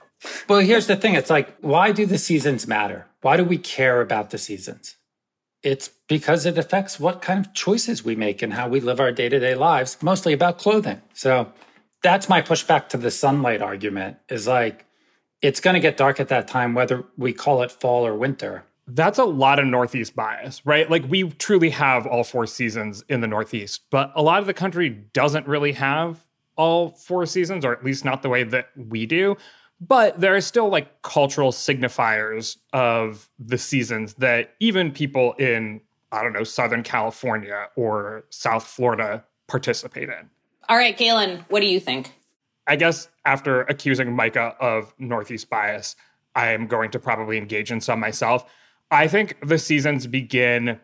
Well, 0.48 0.60
here's 0.60 0.86
the 0.86 0.96
thing. 0.96 1.14
It's 1.14 1.30
like, 1.30 1.56
why 1.60 1.92
do 1.92 2.06
the 2.06 2.18
seasons 2.18 2.66
matter? 2.66 3.06
Why 3.22 3.36
do 3.36 3.44
we 3.44 3.58
care 3.58 4.00
about 4.00 4.30
the 4.30 4.38
seasons? 4.38 4.96
It's 5.62 5.90
because 6.08 6.46
it 6.46 6.56
affects 6.58 6.98
what 6.98 7.22
kind 7.22 7.44
of 7.44 7.52
choices 7.52 8.04
we 8.04 8.16
make 8.16 8.42
and 8.42 8.54
how 8.54 8.68
we 8.68 8.80
live 8.80 9.00
our 9.00 9.12
day 9.12 9.28
to 9.28 9.38
day 9.38 9.54
lives, 9.54 9.98
mostly 10.02 10.32
about 10.32 10.58
clothing. 10.58 11.02
So 11.12 11.52
that's 12.02 12.28
my 12.28 12.40
pushback 12.40 12.88
to 12.90 12.96
the 12.96 13.10
sunlight 13.10 13.60
argument 13.60 14.16
is 14.28 14.46
like, 14.46 14.86
it's 15.42 15.60
going 15.60 15.74
to 15.74 15.80
get 15.80 15.96
dark 15.96 16.20
at 16.20 16.28
that 16.28 16.48
time, 16.48 16.74
whether 16.74 17.04
we 17.16 17.32
call 17.32 17.62
it 17.62 17.72
fall 17.72 18.06
or 18.06 18.14
winter. 18.14 18.64
That's 18.86 19.18
a 19.18 19.24
lot 19.24 19.58
of 19.58 19.66
Northeast 19.66 20.16
bias, 20.16 20.64
right? 20.66 20.90
Like 20.90 21.04
we 21.08 21.30
truly 21.30 21.70
have 21.70 22.06
all 22.06 22.24
four 22.24 22.46
seasons 22.46 23.04
in 23.08 23.20
the 23.20 23.26
Northeast, 23.26 23.82
but 23.90 24.12
a 24.14 24.22
lot 24.22 24.40
of 24.40 24.46
the 24.46 24.54
country 24.54 24.90
doesn't 25.12 25.46
really 25.46 25.72
have 25.72 26.18
all 26.56 26.90
four 26.90 27.24
seasons, 27.24 27.64
or 27.64 27.72
at 27.72 27.84
least 27.84 28.04
not 28.04 28.22
the 28.22 28.28
way 28.28 28.42
that 28.42 28.68
we 28.76 29.06
do. 29.06 29.36
But 29.80 30.20
there 30.20 30.34
are 30.36 30.40
still 30.40 30.68
like 30.68 31.02
cultural 31.02 31.52
signifiers 31.52 32.58
of 32.72 33.30
the 33.38 33.56
seasons 33.56 34.14
that 34.14 34.54
even 34.60 34.92
people 34.92 35.32
in, 35.34 35.80
I 36.12 36.22
don't 36.22 36.34
know, 36.34 36.44
Southern 36.44 36.82
California 36.82 37.68
or 37.76 38.24
South 38.28 38.66
Florida 38.66 39.24
participate 39.46 40.10
in. 40.10 40.28
All 40.68 40.76
right, 40.76 40.96
Galen, 40.96 41.44
what 41.48 41.60
do 41.60 41.66
you 41.66 41.80
think? 41.80 42.12
I 42.66 42.76
guess 42.76 43.08
after 43.24 43.62
accusing 43.62 44.14
Micah 44.14 44.54
of 44.60 44.94
Northeast 44.98 45.48
bias, 45.48 45.96
I 46.34 46.50
am 46.50 46.66
going 46.66 46.90
to 46.92 46.98
probably 46.98 47.38
engage 47.38 47.72
in 47.72 47.80
some 47.80 47.98
myself. 47.98 48.44
I 48.90 49.08
think 49.08 49.36
the 49.46 49.58
seasons 49.58 50.06
begin 50.06 50.78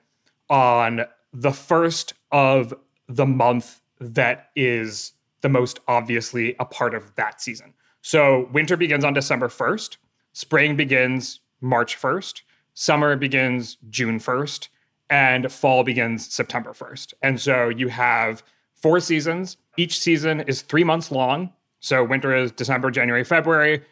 on 0.49 1.05
the 1.33 1.53
first 1.53 2.15
of 2.33 2.75
the 3.09 3.27
month 3.27 3.81
that 4.01 4.51
is 4.57 5.13
the 5.43 5.49
most 5.49 5.81
obviously 5.87 6.57
a 6.59 6.65
part 6.65 6.95
of 6.95 7.15
that 7.17 7.41
season. 7.41 7.75
So 8.07 8.49
winter 8.53 8.77
begins 8.77 9.05
on 9.05 9.15
December 9.15 9.49
1st, 9.49 9.97
spring 10.33 10.77
begins 10.77 11.41
March 11.61 12.01
1st, 12.01 12.43
summer 12.73 13.17
begins 13.17 13.79
June 13.91 14.21
1st, 14.21 14.69
and 15.11 15.51
fall 15.51 15.83
begins 15.83 16.33
September 16.33 16.71
1st. 16.71 17.15
And 17.21 17.41
so 17.41 17.69
you 17.69 17.89
have 17.89 18.45
four 18.77 19.01
seasons. 19.01 19.57
Each 19.77 19.99
season 19.99 20.39
is 20.43 20.63
three 20.63 20.85
months 20.85 21.11
long. 21.11 21.53
So 21.81 22.05
winter 22.05 22.33
is 22.33 22.53
December, 22.53 22.93
January, 22.93 23.25
February. 23.25 23.83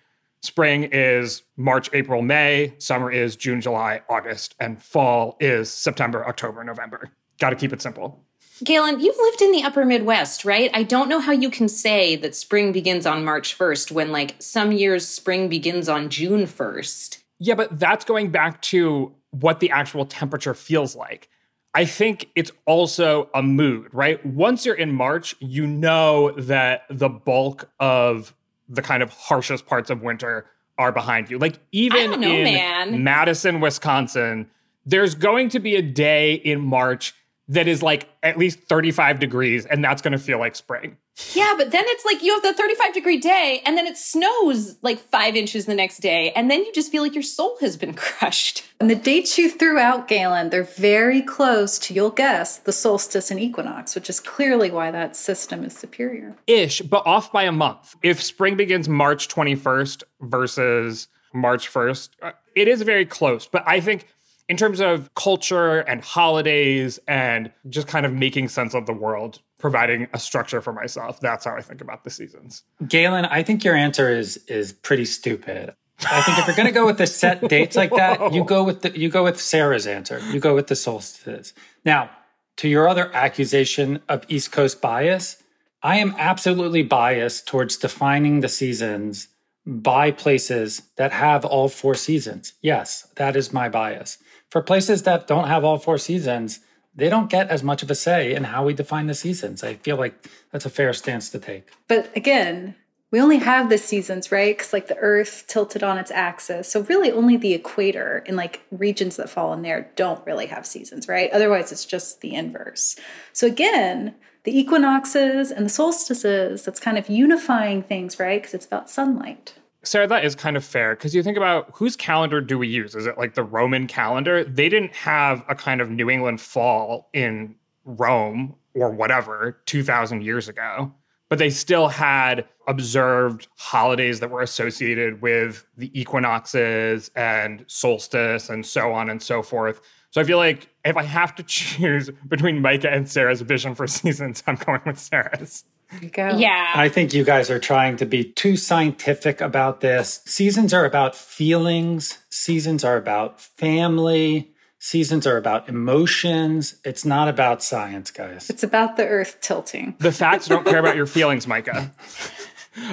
Spring 0.43 0.85
is 0.93 1.43
March, 1.57 1.91
April, 1.93 2.23
May. 2.23 2.75
Summer 2.79 3.11
is 3.11 3.35
June, 3.35 3.61
July, 3.61 4.03
August. 4.09 4.55
And 4.61 4.81
fall 4.81 5.37
is 5.41 5.73
September, 5.73 6.25
October, 6.25 6.63
November. 6.63 7.11
Got 7.41 7.51
to 7.51 7.57
keep 7.57 7.73
it 7.73 7.83
simple. 7.83 8.24
Galen, 8.63 9.01
you've 9.01 9.17
lived 9.17 9.43
in 9.43 9.51
the 9.51 9.65
upper 9.65 9.85
Midwest, 9.85 10.45
right? 10.45 10.71
I 10.73 10.85
don't 10.85 11.09
know 11.09 11.19
how 11.19 11.33
you 11.33 11.51
can 11.51 11.69
say 11.69 12.15
that 12.17 12.37
spring 12.37 12.71
begins 12.71 13.05
on 13.05 13.25
March 13.25 13.59
1st 13.59 13.91
when, 13.91 14.13
like, 14.13 14.37
some 14.39 14.71
years 14.71 15.09
spring 15.09 15.49
begins 15.49 15.89
on 15.89 16.09
June 16.09 16.43
1st. 16.43 17.19
Yeah, 17.41 17.55
but 17.55 17.81
that's 17.81 18.05
going 18.05 18.31
back 18.31 18.63
to 18.63 19.13
what 19.33 19.59
the 19.59 19.71
actual 19.71 20.07
temperature 20.07 20.55
feels 20.55 20.95
like. 20.95 21.29
I 21.75 21.85
think 21.85 22.31
it's 22.37 22.53
also 22.67 23.29
a 23.35 23.43
mood, 23.43 23.89
right? 23.93 24.25
Once 24.25 24.65
you're 24.65 24.77
in 24.77 24.93
March, 24.93 25.35
you 25.41 25.67
know 25.67 26.31
that 26.39 26.83
the 26.89 27.09
bulk 27.09 27.69
of 27.81 28.33
the 28.69 28.83
kind 28.83 29.03
of 29.03 29.11
harshest 29.11 29.67
parts 29.67 29.91
of 29.91 30.01
winter 30.01 30.47
are 30.79 30.93
behind 30.93 31.31
you. 31.31 31.39
Like 31.39 31.59
even 31.73 32.21
know, 32.21 32.29
in 32.29 32.45
man. 32.45 33.03
Madison, 33.03 33.61
Wisconsin, 33.61 34.49
there's 34.87 35.17
going 35.17 35.49
to 35.51 35.59
be 35.59 35.75
a 35.75 35.83
day 35.83 36.35
in 36.35 36.61
March 36.61 37.15
that 37.49 37.69
is 37.69 37.83
like 37.83 38.09
at 38.23 38.39
least 38.39 38.61
35 38.61 39.21
degrees 39.21 39.67
and 39.67 39.85
that's 39.85 40.01
going 40.01 40.13
to 40.13 40.19
feel 40.19 40.39
like 40.39 40.57
spring. 40.57 40.97
Yeah, 41.33 41.55
but 41.57 41.71
then 41.71 41.85
it's 41.87 42.05
like 42.05 42.23
you 42.23 42.33
have 42.33 42.43
the 42.43 42.55
35 42.55 42.93
degree 42.93 43.19
day 43.19 43.63
and 43.65 43.79
then 43.79 43.87
it 43.87 43.97
snows 43.97 44.77
like 44.83 44.99
five 44.99 45.37
inches 45.37 45.67
the 45.67 45.75
next 45.75 45.99
day. 45.99 46.33
And 46.33 46.51
then 46.51 46.65
you 46.65 46.73
just 46.73 46.91
feel 46.91 47.03
like 47.03 47.15
your 47.15 47.23
soul 47.23 47.57
has 47.61 47.77
been 47.77 47.95
crushed. 47.95 48.65
And 48.81 48.91
the 48.91 48.97
dates 48.97 49.39
you 49.39 49.51
threw 49.51 49.79
out, 49.79 50.09
Galen, 50.09 50.51
they're 50.51 50.65
very 50.65 51.23
close 51.23 51.79
to, 51.81 51.95
you'll 51.95 52.11
guess, 52.11 52.59
the 52.59 52.73
solstice 52.73 53.31
and 53.31 53.39
equinox, 53.39 53.95
which 53.95 54.11
is 54.11 54.21
clearly 54.21 54.71
why 54.71 54.91
that 54.91 55.15
system 55.15 55.65
is 55.65 55.77
superior. 55.77 56.35
Ish, 56.47 56.81
but 56.83 57.07
off 57.07 57.31
by 57.31 57.45
a 57.45 57.53
month. 57.53 57.95
If 58.03 58.23
spring 58.23 58.57
begins 58.57 58.89
March 58.89 59.29
21st 59.29 60.03
versus 60.23 61.09
March 61.33 61.73
1st, 61.73 62.09
uh, 62.23 62.33
it 62.57 62.69
is 62.69 62.83
very 62.83 63.07
close. 63.07 63.47
But 63.47 63.63
I 63.67 63.81
think 63.81 64.09
in 64.49 64.57
terms 64.57 64.81
of 64.81 65.13
culture 65.15 65.81
and 65.81 66.03
holidays 66.03 66.99
and 67.09 67.51
just 67.69 67.87
kind 67.87 68.05
of 68.05 68.13
making 68.13 68.49
sense 68.49 68.75
of 68.75 68.87
the 68.87 68.93
world, 68.93 69.41
providing 69.59 70.07
a 70.13 70.19
structure 70.19 70.61
for 70.61 70.73
myself, 70.73 71.21
that's 71.21 71.45
how 71.45 71.57
I 71.57 71.63
think 71.63 71.81
about 71.81 72.05
the 72.05 72.11
seasons. 72.11 72.63
Galen, 72.87 73.25
I 73.25 73.43
think 73.43 73.65
your 73.65 73.75
answer 73.75 74.11
is 74.11 74.37
is 74.49 74.73
pretty 74.73 75.05
stupid. 75.05 75.75
I 76.11 76.21
think 76.23 76.39
if 76.39 76.47
you're 76.47 76.57
going 76.57 76.69
to 76.69 76.75
go 76.75 76.87
with 76.87 76.99
the 76.99 77.07
set 77.07 77.49
dates 77.49 77.77
like 77.77 77.91
that, 77.91 78.33
you 78.35 78.45
go 78.45 78.65
with 78.65 78.83
the 78.83 78.99
you 78.99 79.09
go 79.09 79.25
with 79.25 79.41
Sarah's 79.41 79.87
answer. 79.87 80.21
You 80.31 80.41
go 80.41 80.55
with 80.55 80.67
the 80.67 80.77
solstices. 80.77 81.55
Now, 81.85 82.11
to 82.57 82.69
your 82.69 82.89
other 82.89 83.15
accusation 83.15 84.03
of 84.09 84.25
East 84.29 84.53
Coast 84.53 84.81
bias, 84.81 85.43
I 85.83 85.97
am 85.97 86.15
absolutely 86.19 86.83
biased 86.83 87.47
towards 87.47 87.77
defining 87.77 88.41
the 88.41 88.49
seasons 88.49 89.29
by 89.67 90.11
places 90.11 90.83
that 90.97 91.13
have 91.13 91.45
all 91.45 91.69
four 91.69 91.95
seasons. 91.95 92.53
Yes, 92.61 93.09
that 93.17 93.35
is 93.35 93.53
my 93.53 93.69
bias. 93.69 94.19
For 94.51 94.63
places 94.63 95.03
that 95.03 95.27
don't 95.27 95.49
have 95.49 95.65
all 95.65 95.79
four 95.79 95.99
seasons, 95.99 96.61
they 96.95 97.09
don't 97.09 97.31
get 97.31 97.51
as 97.51 97.63
much 97.63 97.83
of 97.83 97.91
a 97.91 97.95
say 97.95 98.35
in 98.35 98.45
how 98.45 98.65
we 98.65 98.75
define 98.75 99.07
the 99.07 99.15
seasons. 99.15 99.65
I 99.65 99.75
feel 99.75 99.97
like 99.97 100.29
that's 100.53 100.67
a 100.67 100.71
fair 100.71 100.93
stance 100.93 101.29
to 101.31 101.39
take. 101.39 101.69
But 101.89 102.17
again, 102.17 102.77
we 103.11 103.21
only 103.21 103.39
have 103.39 103.69
the 103.69 103.79
seasons, 103.79 104.33
right? 104.33 104.57
Because 104.57 104.73
like 104.73 104.89
the 104.89 104.97
Earth 104.97 105.45
tilted 105.47 105.83
on 105.83 105.99
its 105.99 106.11
axis. 106.11 106.69
So 106.69 106.83
really 106.83 107.13
only 107.13 107.37
the 107.37 107.55
equator 107.55 108.25
and 108.27 108.37
like 108.37 108.63
regions 108.71 109.17
that 109.17 109.31
fall 109.31 109.53
in 109.53 109.63
there 109.63 109.91
don't 109.97 110.25
really 110.27 110.47
have 110.47 110.67
seasons, 110.67 111.09
right? 111.09 111.31
Otherwise, 111.33 111.71
it's 111.71 111.85
just 111.85 112.21
the 112.21 112.35
inverse. 112.35 112.97
So 113.33 113.47
again, 113.47 114.15
the 114.45 114.59
equinoxes 114.59 115.51
and 115.51 115.65
the 115.65 115.71
solstices, 115.71 116.65
that's 116.65 116.81
kind 116.81 116.99
of 116.99 117.09
unifying 117.09 117.83
things, 117.83 118.19
right? 118.19 118.41
Because 118.41 118.55
it's 118.55 118.67
about 118.67 118.91
sunlight. 118.91 119.55
Sarah, 119.87 120.07
that 120.07 120.25
is 120.25 120.35
kind 120.35 120.57
of 120.57 120.65
fair 120.65 120.95
because 120.95 121.15
you 121.15 121.23
think 121.23 121.37
about 121.37 121.71
whose 121.75 121.97
calendar 121.97 122.41
do 122.41 122.59
we 122.59 122.69
use? 122.69 122.95
Is 122.95 123.07
it 123.07 123.19
like 123.19 123.35
the 123.35 123.43
Roman 123.43 123.87
calendar? 123.87 124.45
They 124.45 124.69
didn't 124.69 124.95
have 124.95 125.45
a 125.49 125.55
kind 125.55 125.81
of 125.81 125.91
New 125.91 126.11
England 126.11 126.41
fall 126.41 127.11
in 127.13 127.57
Rome 127.85 128.57
or 128.75 128.91
whatever 128.91 129.61
2,000 129.67 130.23
years 130.23 130.49
ago, 130.49 130.93
but 131.29 131.39
they 131.39 131.51
still 131.51 131.89
had 131.89 132.47
observed 132.67 133.49
holidays 133.57 134.21
that 134.21 134.31
were 134.31 134.41
associated 134.41 135.21
with 135.23 135.67
the 135.77 135.99
equinoxes 135.99 137.11
and 137.15 137.65
solstice 137.67 138.49
and 138.49 138.65
so 138.65 138.93
on 138.93 139.11
and 139.11 139.23
so 139.23 139.43
forth. 139.43 139.81
So 140.11 140.21
I 140.21 140.25
feel 140.25 140.39
like 140.39 140.69
if 140.85 140.97
I 140.97 141.03
have 141.03 141.35
to 141.37 141.43
choose 141.47 142.11
between 142.29 142.63
Micah 142.63 142.91
and 142.91 143.09
Sarah's 143.09 143.41
vision 143.43 143.75
for 143.75 143.87
seasons, 143.87 144.43
I'm 144.47 144.57
going 144.57 144.81
with 144.87 144.99
Sarah's. 144.99 145.65
There 145.91 146.03
you 146.03 146.11
go. 146.11 146.37
Yeah. 146.37 146.73
I 146.75 146.89
think 146.89 147.15
you 147.15 147.25
guys 147.25 147.51
are 147.51 147.59
trying 147.59 147.97
to 147.99 148.07
be 148.07 148.25
too 148.25 148.57
scientific 148.57 149.41
about 149.41 149.81
this. 149.81 150.21
Seasons 150.27 150.75
are 150.75 150.85
about 150.85 151.15
feelings, 151.15 152.19
seasons 152.31 152.85
are 152.85 152.97
about 152.97 153.41
family, 153.41 154.53
seasons 154.79 155.27
are 155.27 155.37
about 155.37 155.69
emotions. 155.69 156.77
It's 156.85 157.05
not 157.05 157.29
about 157.29 157.63
science, 157.63 158.11
guys. 158.11 158.51
It's 158.51 158.63
about 158.63 158.97
the 158.97 159.07
Earth 159.07 159.39
tilting. 159.41 159.95
The 159.99 160.13
facts 160.13 160.49
don't 160.49 160.67
care 160.67 160.79
about 160.79 160.97
your 160.97 161.07
feelings, 161.07 161.47
Micah. 161.47 161.93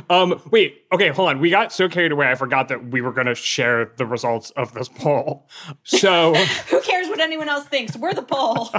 Um, 0.10 0.42
wait, 0.52 0.86
okay, 0.92 1.10
hold 1.10 1.30
on. 1.30 1.40
We 1.40 1.50
got 1.50 1.74
so 1.74 1.90
carried 1.90 2.12
away, 2.12 2.30
I 2.30 2.36
forgot 2.36 2.68
that 2.68 2.92
we 2.92 3.02
were 3.02 3.12
going 3.12 3.28
to 3.28 3.36
share 3.36 3.92
the 3.98 4.06
results 4.06 4.52
of 4.52 4.74
this 4.74 4.88
poll. 4.88 5.48
So, 5.84 6.36
Who 6.70 6.82
cares 6.82 7.08
what 7.08 7.20
anyone 7.20 7.50
else 7.50 7.66
thinks? 7.66 7.98
We're 7.98 8.14
the 8.14 8.22
poll. 8.22 8.70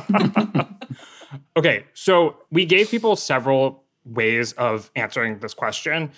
okay, 1.57 1.87
so 1.92 2.37
we 2.50 2.64
gave 2.66 2.90
people 2.90 3.16
several 3.16 3.81
ways 4.04 4.52
of 4.54 4.90
answering 4.97 5.38
this 5.38 5.54
question. 5.54 6.11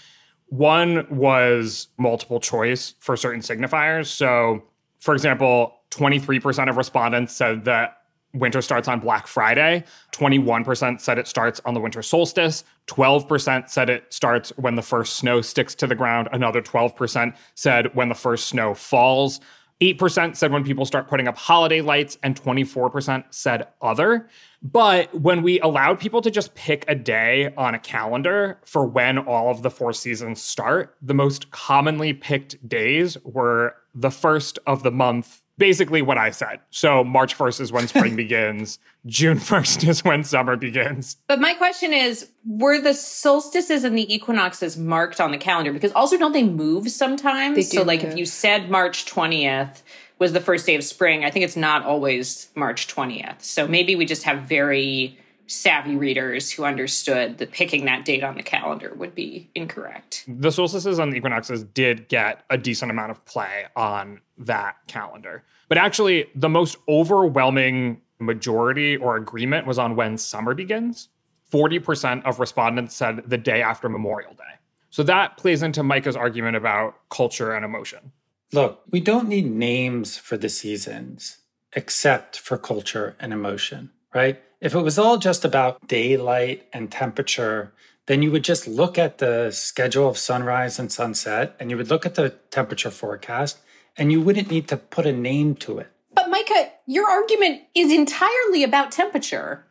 One 0.49 1.07
was 1.11 1.89
multiple 1.99 2.41
choice 2.41 2.95
for 3.01 3.17
certain 3.17 3.41
signifiers. 3.41 4.07
So, 4.07 4.63
for 4.99 5.15
example, 5.15 5.75
23% 5.91 6.69
of 6.69 6.77
respondents 6.77 7.35
said 7.35 7.65
that 7.65 7.99
winter 8.35 8.61
starts 8.61 8.89
on 8.89 9.01
Black 9.01 9.27
Friday. 9.27 9.85
21% 10.13 11.01
said 11.01 11.19
it 11.19 11.27
starts 11.27 11.61
on 11.65 11.75
the 11.75 11.81
winter 11.81 12.03
solstice. 12.03 12.65
12% 12.89 13.69
said 13.69 13.89
it 13.89 14.13
starts 14.13 14.51
when 14.57 14.75
the 14.75 14.83
first 14.83 15.17
snow 15.17 15.41
sticks 15.41 15.75
to 15.77 15.87
the 15.87 15.95
ground. 15.95 16.29
Another 16.33 16.61
12% 16.61 17.37
said 17.55 17.95
when 17.95 18.09
the 18.09 18.15
first 18.15 18.49
snow 18.49 18.75
falls. 18.75 19.41
8% 19.81 20.37
said 20.37 20.53
when 20.53 20.65
people 20.65 20.85
start 20.85 21.09
putting 21.09 21.29
up 21.29 21.37
holiday 21.37 21.81
lights, 21.81 22.17
and 22.23 22.41
24% 22.41 23.25
said 23.31 23.69
other. 23.83 24.29
But 24.65 25.15
when 25.15 25.43
we 25.43 25.61
allowed 25.61 26.01
people 26.01 26.23
to 26.23 26.31
just 26.31 26.55
pick 26.55 26.87
a 26.89 26.95
day 26.95 27.53
on 27.57 27.75
a 27.75 27.79
calendar 27.79 28.59
for 28.65 28.87
when 28.87 29.19
all 29.19 29.51
of 29.51 29.63
the 29.63 29.71
four 29.71 29.93
seasons 29.93 30.41
start, 30.41 30.97
the 31.03 31.13
most 31.13 31.51
commonly 31.51 32.15
picked 32.15 32.67
days 32.67 33.19
were 33.25 33.77
the 33.95 34.11
first 34.11 34.59
of 34.67 34.83
the 34.83 34.91
month 34.91 35.43
basically 35.59 36.03
what 36.03 36.19
I 36.19 36.31
said. 36.31 36.61
So 36.71 37.05
March 37.05 37.37
1st 37.37 37.61
is 37.61 37.73
when 37.73 37.87
spring 37.87 38.17
begins, 38.25 38.79
June 39.07 39.39
1st 39.39 39.89
is 39.89 40.05
when 40.05 40.25
summer 40.25 40.57
begins. 40.57 41.17
but 41.29 41.41
my 41.41 41.55
question 41.55 41.93
is 41.93 42.29
were 42.47 42.81
the 42.81 42.95
solstices 42.95 43.85
and 43.85 43.97
the 43.97 44.13
equinoxes 44.13 44.77
marked 44.77 45.21
on 45.21 45.31
the 45.31 45.39
calendar? 45.39 45.73
Because 45.73 45.93
also, 45.93 46.19
don't 46.19 46.33
they 46.33 46.43
move 46.43 46.91
sometimes? 46.91 47.57
They 47.57 47.63
do 47.63 47.79
so, 47.79 47.83
like, 47.83 48.03
if 48.03 48.17
you 48.17 48.27
said 48.27 48.71
March 48.71 49.07
20th 49.07 49.83
was 50.19 50.33
the 50.33 50.41
first 50.41 50.67
day 50.67 50.75
of 50.75 50.85
spring, 50.85 51.25
I 51.25 51.31
think 51.31 51.45
it's 51.45 51.57
not 51.57 51.85
always 51.85 52.49
March 52.55 52.87
20th. 52.87 53.43
So 53.43 53.67
maybe 53.67 53.97
we 53.97 54.07
just 54.07 54.23
have 54.23 54.43
very 54.43 55.19
savvy 55.47 55.97
readers 55.97 56.51
who 56.51 56.65
understood 56.65 57.39
that 57.39 57.53
picking 57.53 57.85
that 57.85 58.05
date 58.05 58.25
on 58.25 58.37
the 58.37 58.43
calendar 58.43 58.95
would 58.97 59.15
be 59.15 59.51
incorrect. 59.55 60.25
The 60.27 60.51
solstices 60.51 60.99
and 60.99 61.13
the 61.13 61.17
equinoxes 61.17 61.65
did 61.65 62.09
get 62.09 62.45
a 62.49 62.57
decent 62.57 62.91
amount 62.91 63.11
of 63.11 63.25
play 63.27 63.67
on 63.77 64.21
that 64.39 64.77
calendar. 64.87 65.45
But 65.69 65.79
actually, 65.79 66.27
the 66.35 66.49
most 66.49 66.77
overwhelming 66.89 68.01
majority 68.19 68.97
or 68.97 69.17
agreement 69.17 69.67
was 69.67 69.79
on 69.79 69.97
when 69.97 70.17
summer 70.17 70.55
begins. 70.55 71.09
40% 71.53 72.25
of 72.25 72.41
respondents 72.41 72.95
said 72.95 73.23
the 73.27 73.39
day 73.39 73.63
after 73.63 73.89
Memorial 73.89 74.33
Day. 74.35 74.43
So 74.91 75.03
that 75.03 75.37
plays 75.37 75.63
into 75.63 75.83
Micah's 75.83 76.17
argument 76.17 76.57
about 76.57 76.95
culture 77.11 77.53
and 77.53 77.65
emotion. 77.65 78.13
Look, 78.55 78.83
we 78.89 79.01
don't 79.01 79.29
need 79.29 79.51
names 79.51 80.17
for 80.17 80.37
the 80.37 80.49
seasons 80.49 81.39
except 81.73 82.39
for 82.39 82.57
culture 82.57 83.17
and 83.19 83.33
emotion, 83.33 83.91
right? 84.15 84.41
If 84.61 84.77
it 84.77 84.81
was 84.81 84.97
all 84.97 85.17
just 85.17 85.45
about 85.45 85.89
daylight 85.89 86.69
and 86.73 86.89
temperature, 86.89 87.73
then 88.07 88.23
you 88.23 88.31
would 88.31 88.45
just 88.45 88.69
look 88.69 88.97
at 88.97 89.19
the 89.19 89.51
schedule 89.51 90.09
of 90.09 90.17
sunrise 90.17 90.79
and 90.79 90.93
sunset 90.93 91.57
and 91.59 91.69
you 91.69 91.77
would 91.77 91.91
look 91.91 92.07
at 92.07 92.15
the 92.15 92.31
temperature 92.53 92.93
forecast 92.93 93.59
and 93.97 94.13
you 94.13 94.21
wouldn't 94.21 94.53
need 94.53 94.69
to 94.69 94.77
put 94.77 95.05
a 95.05 95.13
name 95.13 95.57
to 95.57 95.81
it. 95.81 95.91
But 96.15 96.31
Micah, 96.31 96.71
your 96.87 97.09
argument 97.09 97.63
is 97.75 97.93
entirely 97.93 98.63
about 98.63 98.93
temperature. 98.93 99.65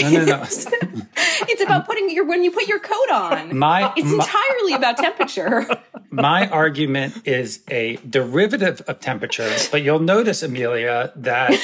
No, 0.00 0.10
no, 0.10 0.24
no. 0.24 0.42
it's 0.46 1.62
about 1.62 1.86
putting 1.86 2.10
your 2.10 2.24
when 2.24 2.44
you 2.44 2.50
put 2.50 2.66
your 2.68 2.80
coat 2.80 3.10
on. 3.12 3.56
My, 3.56 3.92
it's 3.96 4.10
my, 4.10 4.24
entirely 4.24 4.72
about 4.74 4.96
temperature. 4.96 5.66
my 6.10 6.48
argument 6.48 7.26
is 7.26 7.62
a 7.68 7.96
derivative 8.08 8.82
of 8.82 9.00
temperature, 9.00 9.50
but 9.70 9.82
you'll 9.82 10.00
notice, 10.00 10.42
Amelia, 10.42 11.12
that 11.16 11.54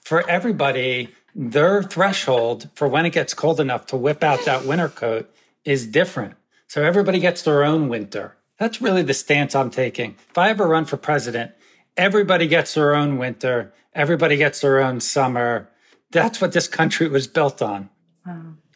for 0.00 0.28
everybody, 0.28 1.14
their 1.34 1.82
threshold 1.82 2.68
for 2.74 2.88
when 2.88 3.06
it 3.06 3.10
gets 3.10 3.34
cold 3.34 3.60
enough 3.60 3.86
to 3.86 3.96
whip 3.96 4.24
out 4.24 4.44
that 4.44 4.64
winter 4.64 4.88
coat 4.88 5.30
is 5.64 5.86
different. 5.86 6.34
So 6.66 6.82
everybody 6.82 7.20
gets 7.20 7.42
their 7.42 7.64
own 7.64 7.88
winter. 7.88 8.36
That's 8.58 8.82
really 8.82 9.02
the 9.02 9.14
stance 9.14 9.54
I'm 9.54 9.70
taking. 9.70 10.16
If 10.28 10.38
I 10.38 10.50
ever 10.50 10.66
run 10.66 10.84
for 10.84 10.96
president, 10.96 11.52
everybody 11.96 12.46
gets 12.46 12.74
their 12.74 12.94
own 12.94 13.18
winter, 13.18 13.72
everybody 13.94 14.36
gets 14.36 14.60
their 14.60 14.80
own 14.80 15.00
summer. 15.00 15.70
That's 16.10 16.40
what 16.40 16.52
this 16.52 16.66
country 16.66 17.08
was 17.08 17.26
built 17.26 17.62
on. 17.62 17.88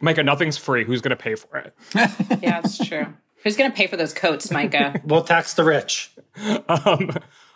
Micah, 0.01 0.23
nothing's 0.23 0.57
free. 0.57 0.83
Who's 0.83 1.01
going 1.01 1.15
to 1.15 1.21
pay 1.21 1.35
for 1.35 1.57
it? 1.57 1.73
yeah, 2.41 2.61
it's 2.63 2.77
true. 2.77 3.07
Who's 3.43 3.55
going 3.55 3.71
to 3.71 3.77
pay 3.77 3.87
for 3.87 3.97
those 3.97 4.13
coats, 4.13 4.51
Micah? 4.51 4.99
we'll 5.05 5.23
tax 5.23 5.53
the 5.53 5.63
rich. 5.63 6.11
Um, 6.67 7.11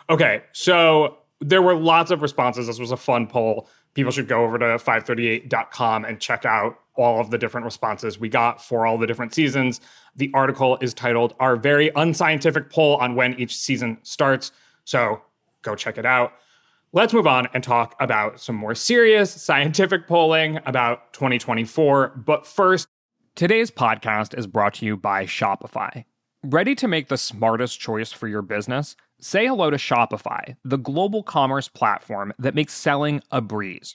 okay, 0.08 0.42
so 0.52 1.18
there 1.40 1.62
were 1.62 1.74
lots 1.74 2.10
of 2.10 2.22
responses. 2.22 2.66
This 2.66 2.78
was 2.78 2.92
a 2.92 2.96
fun 2.96 3.26
poll. 3.26 3.68
People 3.94 4.12
should 4.12 4.28
go 4.28 4.44
over 4.44 4.58
to 4.58 4.64
538.com 4.64 6.04
and 6.04 6.20
check 6.20 6.44
out 6.44 6.78
all 6.96 7.20
of 7.20 7.30
the 7.30 7.38
different 7.38 7.64
responses 7.64 8.20
we 8.20 8.28
got 8.28 8.62
for 8.62 8.86
all 8.86 8.98
the 8.98 9.06
different 9.06 9.34
seasons. 9.34 9.80
The 10.16 10.30
article 10.34 10.78
is 10.80 10.94
titled 10.94 11.34
Our 11.40 11.56
Very 11.56 11.90
Unscientific 11.96 12.70
Poll 12.70 12.96
on 12.96 13.16
When 13.16 13.34
Each 13.34 13.56
Season 13.56 13.98
Starts. 14.02 14.52
So 14.84 15.22
go 15.62 15.74
check 15.74 15.98
it 15.98 16.06
out. 16.06 16.32
Let's 16.92 17.14
move 17.14 17.26
on 17.26 17.48
and 17.54 17.62
talk 17.62 17.94
about 18.00 18.40
some 18.40 18.56
more 18.56 18.74
serious 18.74 19.30
scientific 19.30 20.08
polling 20.08 20.58
about 20.66 21.12
2024. 21.12 22.08
But 22.26 22.46
first, 22.46 22.88
today's 23.36 23.70
podcast 23.70 24.36
is 24.36 24.48
brought 24.48 24.74
to 24.74 24.86
you 24.86 24.96
by 24.96 25.24
Shopify. 25.24 26.04
Ready 26.42 26.74
to 26.74 26.88
make 26.88 27.08
the 27.08 27.18
smartest 27.18 27.78
choice 27.78 28.10
for 28.10 28.26
your 28.26 28.42
business? 28.42 28.96
Say 29.20 29.46
hello 29.46 29.70
to 29.70 29.76
Shopify, 29.76 30.56
the 30.64 30.78
global 30.78 31.22
commerce 31.22 31.68
platform 31.68 32.32
that 32.38 32.54
makes 32.54 32.72
selling 32.72 33.22
a 33.30 33.40
breeze. 33.40 33.94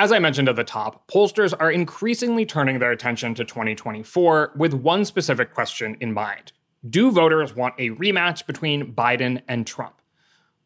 As 0.00 0.12
I 0.12 0.18
mentioned 0.18 0.48
at 0.48 0.56
the 0.56 0.64
top, 0.64 1.06
pollsters 1.08 1.52
are 1.60 1.70
increasingly 1.70 2.46
turning 2.46 2.78
their 2.78 2.90
attention 2.90 3.34
to 3.34 3.44
2024 3.44 4.52
with 4.56 4.72
one 4.72 5.04
specific 5.04 5.52
question 5.52 5.94
in 6.00 6.14
mind 6.14 6.52
Do 6.88 7.10
voters 7.10 7.54
want 7.54 7.74
a 7.76 7.90
rematch 7.90 8.46
between 8.46 8.94
Biden 8.94 9.42
and 9.46 9.66
Trump? 9.66 10.00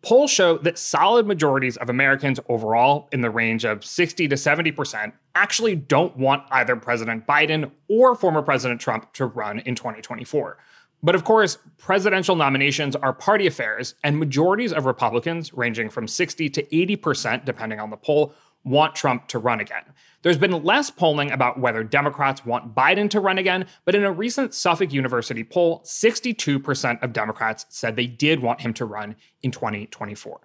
Polls 0.03 0.31
show 0.31 0.59
that 0.59 0.79
solid 0.79 1.27
majorities 1.27 1.77
of 1.79 1.91
Americans 1.91 2.39
overall, 2.49 3.09
in 3.11 3.23
the 3.23 3.31
range 3.31 3.65
of 3.65 3.85
60 3.85 4.29
to 4.29 4.37
70%, 4.37 5.13
actually 5.35 5.75
don't 5.75 6.17
want 6.17 6.45
either 6.53 6.77
President 6.77 7.27
Biden 7.27 7.73
or 7.89 8.15
former 8.15 8.41
President 8.41 8.81
Trump 8.81 9.13
to 9.15 9.27
run 9.27 9.59
in 9.59 9.75
2024. 9.75 10.59
But 11.03 11.17
of 11.17 11.25
course, 11.25 11.59
presidential 11.77 12.37
nominations 12.37 12.95
are 12.97 13.13
party 13.13 13.49
affairs, 13.49 13.95
and 14.05 14.17
majorities 14.17 14.73
of 14.73 14.87
Republicans, 14.87 15.53
ranging 15.53 15.91
from 15.91 16.07
60 16.07 16.49
to 16.51 16.63
80%, 16.63 17.45
depending 17.45 17.81
on 17.81 17.91
the 17.91 17.97
poll, 17.97 18.33
want 18.65 18.95
Trump 18.95 19.29
to 19.29 19.39
run 19.39 19.61
again. 19.61 19.85
There's 20.23 20.39
been 20.39 20.65
less 20.65 20.91
polling 20.91 21.31
about 21.31 21.61
whether 21.61 21.85
Democrats 21.85 22.47
want 22.47 22.75
Biden 22.75 23.11
to 23.11 23.21
run 23.21 23.39
again, 23.39 23.67
but 23.85 23.95
in 23.95 24.05
a 24.05 24.13
recent 24.13 24.55
Suffolk 24.55 24.93
University 24.93 25.45
poll, 25.45 25.83
62% 25.85 27.03
of 27.03 27.13
Democrats 27.13 27.67
said 27.69 27.95
they 27.95 28.07
did 28.07 28.41
want 28.41 28.63
him 28.63 28.73
to 28.75 28.87
run 28.87 29.17
in 29.43 29.51
2024. 29.51 30.41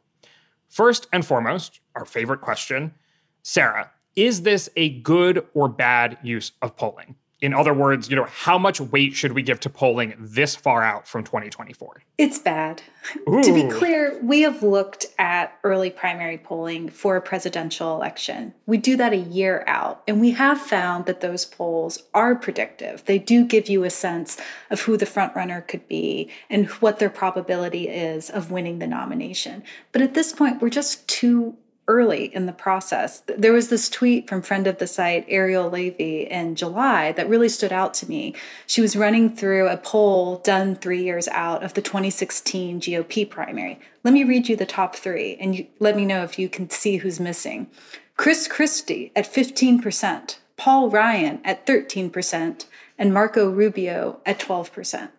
First 0.67 1.07
and 1.13 1.25
foremost, 1.25 1.79
our 1.95 2.05
favorite 2.05 2.41
question 2.41 2.93
Sarah, 3.41 3.91
is 4.15 4.41
this 4.41 4.69
a 4.75 4.89
good 4.99 5.47
or 5.53 5.69
bad 5.69 6.17
use 6.21 6.51
of 6.61 6.75
polling? 6.75 7.15
In 7.41 7.53
other 7.53 7.73
words, 7.73 8.09
you 8.09 8.17
know, 8.17 8.25
how 8.25 8.57
much 8.57 8.81
weight 8.81 9.13
should 9.13 9.31
we 9.31 9.41
give 9.41 9.61
to 9.61 9.69
polling 9.69 10.13
this 10.19 10.55
far 10.55 10.83
out 10.83 11.07
from 11.07 11.23
2024? 11.23 12.03
It's 12.17 12.37
bad. 12.37 12.81
Ooh. 13.27 13.41
To 13.49 13.53
be 13.53 13.67
clear, 13.69 14.19
we 14.21 14.41
have 14.41 14.61
looked 14.61 15.07
at 15.17 15.57
early 15.63 15.89
primary 15.89 16.37
polling 16.37 16.89
for 16.89 17.15
a 17.15 17.21
presidential 17.21 17.95
election. 17.95 18.53
We 18.65 18.77
do 18.77 18.97
that 18.97 19.13
a 19.13 19.17
year 19.17 19.63
out, 19.65 20.03
and 20.07 20.19
we 20.19 20.31
have 20.31 20.59
found 20.59 21.05
that 21.05 21.21
those 21.21 21.45
polls 21.45 22.03
are 22.13 22.35
predictive. 22.35 23.05
They 23.05 23.17
do 23.17 23.45
give 23.45 23.69
you 23.69 23.85
a 23.85 23.89
sense 23.89 24.37
of 24.69 24.81
who 24.81 24.97
the 24.97 25.05
frontrunner 25.05 25.65
could 25.65 25.87
be 25.87 26.29
and 26.49 26.67
what 26.81 26.99
their 26.99 27.09
probability 27.09 27.87
is 27.87 28.29
of 28.29 28.51
winning 28.51 28.79
the 28.79 28.87
nomination. 28.87 29.63
But 29.91 30.01
at 30.01 30.13
this 30.13 30.33
point, 30.33 30.61
we're 30.61 30.69
just 30.69 31.07
too 31.07 31.57
early 31.89 32.33
in 32.33 32.45
the 32.45 32.53
process. 32.53 33.23
There 33.25 33.51
was 33.51 33.69
this 33.69 33.89
tweet 33.89 34.29
from 34.29 34.43
friend 34.43 34.67
of 34.67 34.77
the 34.77 34.87
site, 34.87 35.25
Ariel 35.27 35.69
Levy, 35.69 36.21
in 36.21 36.55
July 36.55 37.11
that 37.13 37.27
really 37.27 37.49
stood 37.49 37.73
out 37.73 37.95
to 37.95 38.07
me. 38.07 38.35
She 38.67 38.79
was 38.79 38.95
running 38.95 39.35
through 39.35 39.67
a 39.67 39.75
poll 39.75 40.37
done 40.37 40.75
three 40.75 41.03
years 41.03 41.27
out 41.29 41.63
of 41.63 41.73
the 41.73 41.81
2016 41.81 42.79
GOP 42.79 43.27
primary. 43.27 43.79
Let 44.03 44.13
me 44.13 44.23
read 44.23 44.47
you 44.47 44.55
the 44.55 44.67
top 44.67 44.95
three 44.95 45.35
and 45.41 45.57
you, 45.57 45.67
let 45.79 45.95
me 45.95 46.05
know 46.05 46.23
if 46.23 46.37
you 46.37 46.47
can 46.47 46.69
see 46.69 46.97
who's 46.97 47.19
missing. 47.19 47.67
Chris 48.15 48.47
Christie 48.47 49.11
at 49.15 49.25
15%, 49.25 50.37
Paul 50.57 50.89
Ryan 50.89 51.41
at 51.43 51.65
13%, 51.65 52.65
and 52.99 53.13
Marco 53.13 53.49
Rubio 53.49 54.19
at 54.25 54.39
12%. 54.39 55.09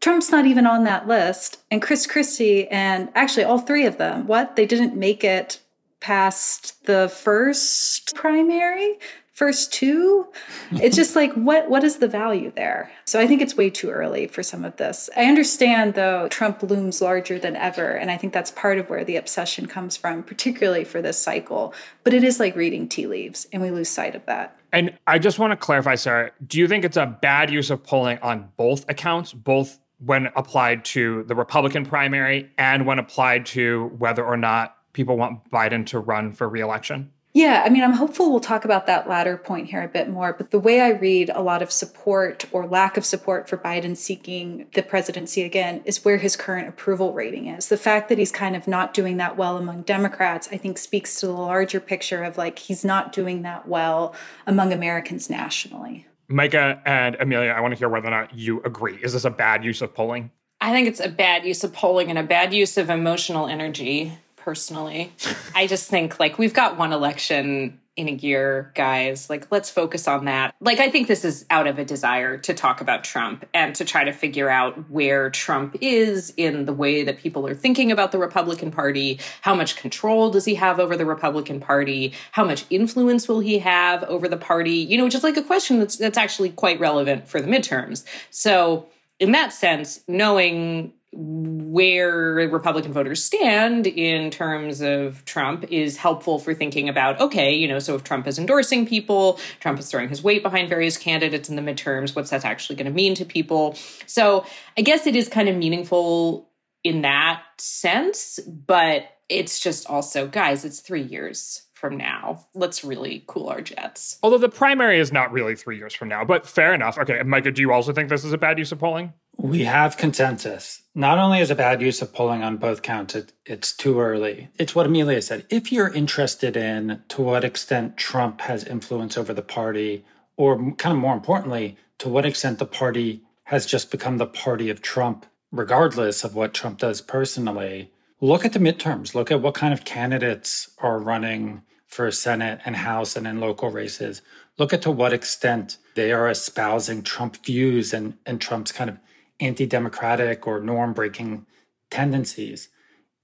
Trump's 0.00 0.30
not 0.30 0.44
even 0.44 0.66
on 0.66 0.84
that 0.84 1.08
list. 1.08 1.62
And 1.70 1.80
Chris 1.80 2.06
Christie 2.06 2.68
and 2.68 3.08
actually 3.14 3.44
all 3.44 3.58
three 3.58 3.86
of 3.86 3.96
them, 3.96 4.26
what? 4.26 4.54
They 4.54 4.66
didn't 4.66 4.94
make 4.94 5.24
it 5.24 5.60
past 6.04 6.84
the 6.84 7.08
first 7.08 8.14
primary 8.14 8.98
first 9.32 9.72
two 9.72 10.26
it's 10.72 10.94
just 10.94 11.16
like 11.16 11.32
what 11.32 11.70
what 11.70 11.82
is 11.82 11.96
the 11.96 12.06
value 12.06 12.52
there? 12.54 12.92
So 13.06 13.18
i 13.18 13.26
think 13.26 13.40
it's 13.40 13.56
way 13.56 13.70
too 13.70 13.88
early 13.88 14.26
for 14.26 14.42
some 14.42 14.66
of 14.66 14.76
this. 14.76 15.08
I 15.16 15.24
understand 15.24 15.94
though 15.94 16.28
trump 16.28 16.62
looms 16.62 17.00
larger 17.00 17.38
than 17.38 17.56
ever 17.56 17.92
and 17.92 18.10
i 18.10 18.18
think 18.18 18.34
that's 18.34 18.50
part 18.50 18.76
of 18.76 18.90
where 18.90 19.02
the 19.02 19.16
obsession 19.16 19.64
comes 19.64 19.96
from 19.96 20.22
particularly 20.22 20.84
for 20.84 21.00
this 21.00 21.18
cycle. 21.18 21.72
But 22.02 22.12
it 22.12 22.22
is 22.22 22.38
like 22.38 22.54
reading 22.54 22.86
tea 22.86 23.06
leaves 23.06 23.46
and 23.50 23.62
we 23.62 23.70
lose 23.70 23.88
sight 23.88 24.14
of 24.14 24.26
that. 24.26 24.58
And 24.74 24.98
i 25.06 25.18
just 25.18 25.38
want 25.38 25.52
to 25.52 25.56
clarify 25.56 25.94
sarah 25.94 26.32
do 26.46 26.58
you 26.58 26.68
think 26.68 26.84
it's 26.84 26.98
a 26.98 27.06
bad 27.06 27.50
use 27.50 27.70
of 27.70 27.82
polling 27.82 28.18
on 28.18 28.50
both 28.58 28.84
accounts 28.90 29.32
both 29.32 29.78
when 30.04 30.28
applied 30.36 30.84
to 30.84 31.22
the 31.22 31.34
republican 31.34 31.86
primary 31.86 32.50
and 32.58 32.84
when 32.84 32.98
applied 32.98 33.46
to 33.46 33.86
whether 33.96 34.22
or 34.22 34.36
not 34.36 34.76
people 34.94 35.18
want 35.18 35.50
biden 35.50 35.84
to 35.84 35.98
run 35.98 36.32
for 36.32 36.48
reelection 36.48 37.10
yeah, 37.36 37.64
I 37.66 37.68
mean, 37.68 37.82
I'm 37.82 37.94
hopeful 37.94 38.30
we'll 38.30 38.38
talk 38.38 38.64
about 38.64 38.86
that 38.86 39.08
latter 39.08 39.36
point 39.36 39.68
here 39.68 39.82
a 39.82 39.88
bit 39.88 40.08
more. 40.08 40.32
But 40.32 40.52
the 40.52 40.60
way 40.60 40.80
I 40.80 40.90
read 40.90 41.30
a 41.34 41.42
lot 41.42 41.62
of 41.62 41.72
support 41.72 42.46
or 42.52 42.64
lack 42.64 42.96
of 42.96 43.04
support 43.04 43.48
for 43.48 43.56
Biden 43.56 43.96
seeking 43.96 44.66
the 44.74 44.84
presidency 44.84 45.42
again 45.42 45.82
is 45.84 46.04
where 46.04 46.18
his 46.18 46.36
current 46.36 46.68
approval 46.68 47.12
rating 47.12 47.48
is. 47.48 47.68
The 47.68 47.76
fact 47.76 48.08
that 48.08 48.18
he's 48.18 48.30
kind 48.30 48.54
of 48.54 48.68
not 48.68 48.94
doing 48.94 49.16
that 49.16 49.36
well 49.36 49.56
among 49.56 49.82
Democrats, 49.82 50.48
I 50.52 50.58
think, 50.58 50.78
speaks 50.78 51.18
to 51.20 51.26
the 51.26 51.32
larger 51.32 51.80
picture 51.80 52.22
of 52.22 52.38
like 52.38 52.60
he's 52.60 52.84
not 52.84 53.12
doing 53.12 53.42
that 53.42 53.66
well 53.66 54.14
among 54.46 54.72
Americans 54.72 55.28
nationally. 55.28 56.06
Micah 56.28 56.80
and 56.86 57.16
Amelia, 57.18 57.50
I 57.50 57.60
want 57.60 57.74
to 57.74 57.78
hear 57.78 57.88
whether 57.88 58.06
or 58.06 58.12
not 58.12 58.32
you 58.32 58.62
agree. 58.62 59.00
Is 59.02 59.12
this 59.12 59.24
a 59.24 59.30
bad 59.30 59.64
use 59.64 59.82
of 59.82 59.92
polling? 59.92 60.30
I 60.60 60.70
think 60.70 60.86
it's 60.86 61.00
a 61.00 61.08
bad 61.08 61.44
use 61.44 61.64
of 61.64 61.72
polling 61.72 62.10
and 62.10 62.18
a 62.18 62.22
bad 62.22 62.54
use 62.54 62.78
of 62.78 62.90
emotional 62.90 63.48
energy 63.48 64.16
personally. 64.44 65.12
I 65.54 65.66
just 65.66 65.88
think 65.88 66.20
like 66.20 66.38
we've 66.38 66.54
got 66.54 66.76
one 66.76 66.92
election 66.92 67.80
in 67.96 68.08
a 68.08 68.12
year, 68.12 68.72
guys. 68.74 69.30
Like, 69.30 69.50
let's 69.52 69.70
focus 69.70 70.08
on 70.08 70.24
that. 70.24 70.54
Like, 70.60 70.80
I 70.80 70.90
think 70.90 71.06
this 71.06 71.24
is 71.24 71.46
out 71.48 71.68
of 71.68 71.78
a 71.78 71.84
desire 71.84 72.36
to 72.38 72.52
talk 72.52 72.80
about 72.80 73.04
Trump 73.04 73.44
and 73.54 73.74
to 73.76 73.84
try 73.84 74.02
to 74.02 74.12
figure 74.12 74.50
out 74.50 74.90
where 74.90 75.30
Trump 75.30 75.76
is 75.80 76.34
in 76.36 76.64
the 76.64 76.72
way 76.72 77.04
that 77.04 77.18
people 77.18 77.46
are 77.46 77.54
thinking 77.54 77.92
about 77.92 78.10
the 78.10 78.18
Republican 78.18 78.72
Party. 78.72 79.20
How 79.42 79.54
much 79.54 79.76
control 79.76 80.30
does 80.30 80.44
he 80.44 80.56
have 80.56 80.80
over 80.80 80.96
the 80.96 81.06
Republican 81.06 81.60
Party? 81.60 82.12
How 82.32 82.44
much 82.44 82.64
influence 82.68 83.28
will 83.28 83.40
he 83.40 83.60
have 83.60 84.02
over 84.04 84.26
the 84.26 84.36
party? 84.36 84.72
You 84.72 84.98
know, 84.98 85.08
just 85.08 85.24
like 85.24 85.36
a 85.36 85.42
question 85.42 85.78
that's 85.78 85.96
that's 85.96 86.18
actually 86.18 86.50
quite 86.50 86.80
relevant 86.80 87.28
for 87.28 87.40
the 87.40 87.48
midterms. 87.48 88.04
So, 88.30 88.88
in 89.20 89.30
that 89.32 89.52
sense, 89.52 90.00
knowing 90.08 90.92
where 91.16 92.34
Republican 92.48 92.92
voters 92.92 93.24
stand 93.24 93.86
in 93.86 94.30
terms 94.30 94.80
of 94.80 95.24
Trump 95.24 95.64
is 95.70 95.96
helpful 95.96 96.38
for 96.38 96.54
thinking 96.54 96.88
about 96.88 97.20
okay, 97.20 97.54
you 97.54 97.68
know, 97.68 97.78
so 97.78 97.94
if 97.94 98.02
Trump 98.02 98.26
is 98.26 98.38
endorsing 98.38 98.86
people, 98.86 99.38
Trump 99.60 99.78
is 99.78 99.90
throwing 99.90 100.08
his 100.08 100.22
weight 100.22 100.42
behind 100.42 100.68
various 100.68 100.96
candidates 100.96 101.48
in 101.48 101.56
the 101.56 101.62
midterms, 101.62 102.16
what's 102.16 102.30
that 102.30 102.44
actually 102.44 102.76
going 102.76 102.86
to 102.86 102.92
mean 102.92 103.14
to 103.14 103.24
people? 103.24 103.76
So 104.06 104.44
I 104.76 104.82
guess 104.82 105.06
it 105.06 105.14
is 105.14 105.28
kind 105.28 105.48
of 105.48 105.56
meaningful 105.56 106.48
in 106.82 107.02
that 107.02 107.42
sense, 107.58 108.40
but 108.46 109.04
it's 109.28 109.60
just 109.60 109.88
also, 109.88 110.26
guys, 110.26 110.64
it's 110.64 110.80
three 110.80 111.02
years 111.02 111.63
from 111.84 111.98
now. 111.98 112.46
Let's 112.54 112.82
really 112.82 113.24
cool 113.26 113.50
our 113.50 113.60
jets. 113.60 114.18
Although 114.22 114.38
the 114.38 114.48
primary 114.48 114.98
is 114.98 115.12
not 115.12 115.30
really 115.30 115.54
three 115.54 115.76
years 115.76 115.92
from 115.92 116.08
now, 116.08 116.24
but 116.24 116.46
fair 116.46 116.72
enough. 116.72 116.96
Okay, 116.96 117.22
Micah, 117.22 117.50
do 117.50 117.60
you 117.60 117.74
also 117.74 117.92
think 117.92 118.08
this 118.08 118.24
is 118.24 118.32
a 118.32 118.38
bad 118.38 118.58
use 118.58 118.72
of 118.72 118.78
polling? 118.78 119.12
We 119.36 119.64
have 119.64 119.98
consensus. 119.98 120.80
Not 120.94 121.18
only 121.18 121.40
is 121.40 121.50
a 121.50 121.54
bad 121.54 121.82
use 121.82 122.00
of 122.00 122.14
polling 122.14 122.42
on 122.42 122.56
both 122.56 122.80
counts, 122.80 123.14
it, 123.14 123.34
it's 123.44 123.76
too 123.76 124.00
early. 124.00 124.48
It's 124.58 124.74
what 124.74 124.86
Amelia 124.86 125.20
said. 125.20 125.44
If 125.50 125.70
you're 125.70 125.92
interested 125.92 126.56
in 126.56 127.02
to 127.08 127.20
what 127.20 127.44
extent 127.44 127.98
Trump 127.98 128.40
has 128.40 128.64
influence 128.64 129.18
over 129.18 129.34
the 129.34 129.42
party, 129.42 130.06
or 130.38 130.56
kind 130.76 130.96
of 130.96 131.02
more 131.02 131.12
importantly, 131.12 131.76
to 131.98 132.08
what 132.08 132.24
extent 132.24 132.58
the 132.58 132.64
party 132.64 133.24
has 133.44 133.66
just 133.66 133.90
become 133.90 134.16
the 134.16 134.26
party 134.26 134.70
of 134.70 134.80
Trump, 134.80 135.26
regardless 135.52 136.24
of 136.24 136.34
what 136.34 136.54
Trump 136.54 136.78
does 136.78 137.02
personally, 137.02 137.90
look 138.22 138.46
at 138.46 138.54
the 138.54 138.58
midterms. 138.58 139.14
Look 139.14 139.30
at 139.30 139.42
what 139.42 139.52
kind 139.52 139.74
of 139.74 139.84
candidates 139.84 140.70
are 140.78 140.98
running 140.98 141.60
for 141.94 142.10
Senate 142.10 142.60
and 142.64 142.74
House 142.74 143.14
and 143.14 143.24
in 143.24 143.38
local 143.38 143.70
races. 143.70 144.20
Look 144.58 144.72
at 144.72 144.82
to 144.82 144.90
what 144.90 145.12
extent 145.12 145.78
they 145.94 146.10
are 146.10 146.28
espousing 146.28 147.02
Trump 147.02 147.36
views 147.46 147.94
and, 147.94 148.14
and 148.26 148.40
Trump's 148.40 148.72
kind 148.72 148.90
of 148.90 148.98
anti 149.38 149.64
democratic 149.64 150.44
or 150.44 150.58
norm 150.58 150.92
breaking 150.92 151.46
tendencies. 151.90 152.68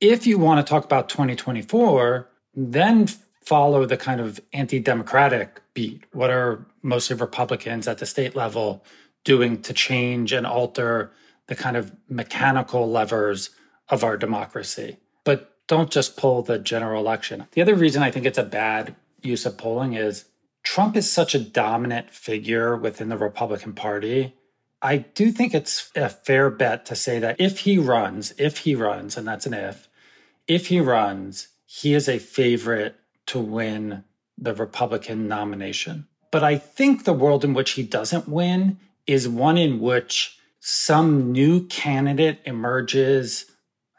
If 0.00 0.24
you 0.24 0.38
want 0.38 0.64
to 0.64 0.70
talk 0.70 0.84
about 0.84 1.08
2024, 1.08 2.30
then 2.54 3.08
follow 3.42 3.84
the 3.86 3.96
kind 3.96 4.20
of 4.20 4.40
anti 4.52 4.78
democratic 4.78 5.60
beat. 5.74 6.04
What 6.12 6.30
are 6.30 6.64
mostly 6.80 7.16
Republicans 7.16 7.88
at 7.88 7.98
the 7.98 8.06
state 8.06 8.36
level 8.36 8.84
doing 9.24 9.62
to 9.62 9.72
change 9.72 10.32
and 10.32 10.46
alter 10.46 11.10
the 11.48 11.56
kind 11.56 11.76
of 11.76 11.92
mechanical 12.08 12.88
levers 12.88 13.50
of 13.88 14.04
our 14.04 14.16
democracy? 14.16 14.98
But 15.24 15.56
don't 15.70 15.90
just 15.90 16.18
pull 16.18 16.42
the 16.42 16.58
general 16.58 17.00
election. 17.00 17.46
The 17.52 17.62
other 17.62 17.74
reason 17.74 18.02
I 18.02 18.10
think 18.10 18.26
it's 18.26 18.36
a 18.36 18.44
bad 18.44 18.94
use 19.22 19.46
of 19.46 19.56
polling 19.56 19.94
is 19.94 20.26
Trump 20.62 20.96
is 20.96 21.10
such 21.10 21.34
a 21.34 21.40
dominant 21.40 22.10
figure 22.10 22.76
within 22.76 23.08
the 23.08 23.16
Republican 23.16 23.72
Party 23.72 24.34
I 24.82 24.98
do 24.98 25.30
think 25.30 25.54
it's 25.54 25.90
a 25.94 26.08
fair 26.08 26.48
bet 26.48 26.86
to 26.86 26.96
say 26.96 27.18
that 27.18 27.36
if 27.38 27.60
he 27.60 27.78
runs, 27.78 28.32
if 28.38 28.58
he 28.58 28.74
runs, 28.74 29.16
and 29.16 29.28
that's 29.28 29.46
an 29.46 29.54
if, 29.54 29.88
if 30.46 30.68
he 30.68 30.80
runs, 30.80 31.48
he 31.66 31.94
is 31.94 32.08
a 32.08 32.18
favorite 32.18 32.96
to 33.26 33.38
win 33.38 34.04
the 34.38 34.54
Republican 34.54 35.28
nomination. 35.28 36.06
But 36.30 36.42
I 36.42 36.56
think 36.56 37.04
the 37.04 37.12
world 37.12 37.44
in 37.44 37.52
which 37.52 37.72
he 37.72 37.82
doesn't 37.82 38.28
win 38.28 38.78
is 39.06 39.28
one 39.28 39.58
in 39.58 39.80
which 39.80 40.38
some 40.60 41.30
new 41.30 41.66
candidate 41.66 42.40
emerges 42.44 43.49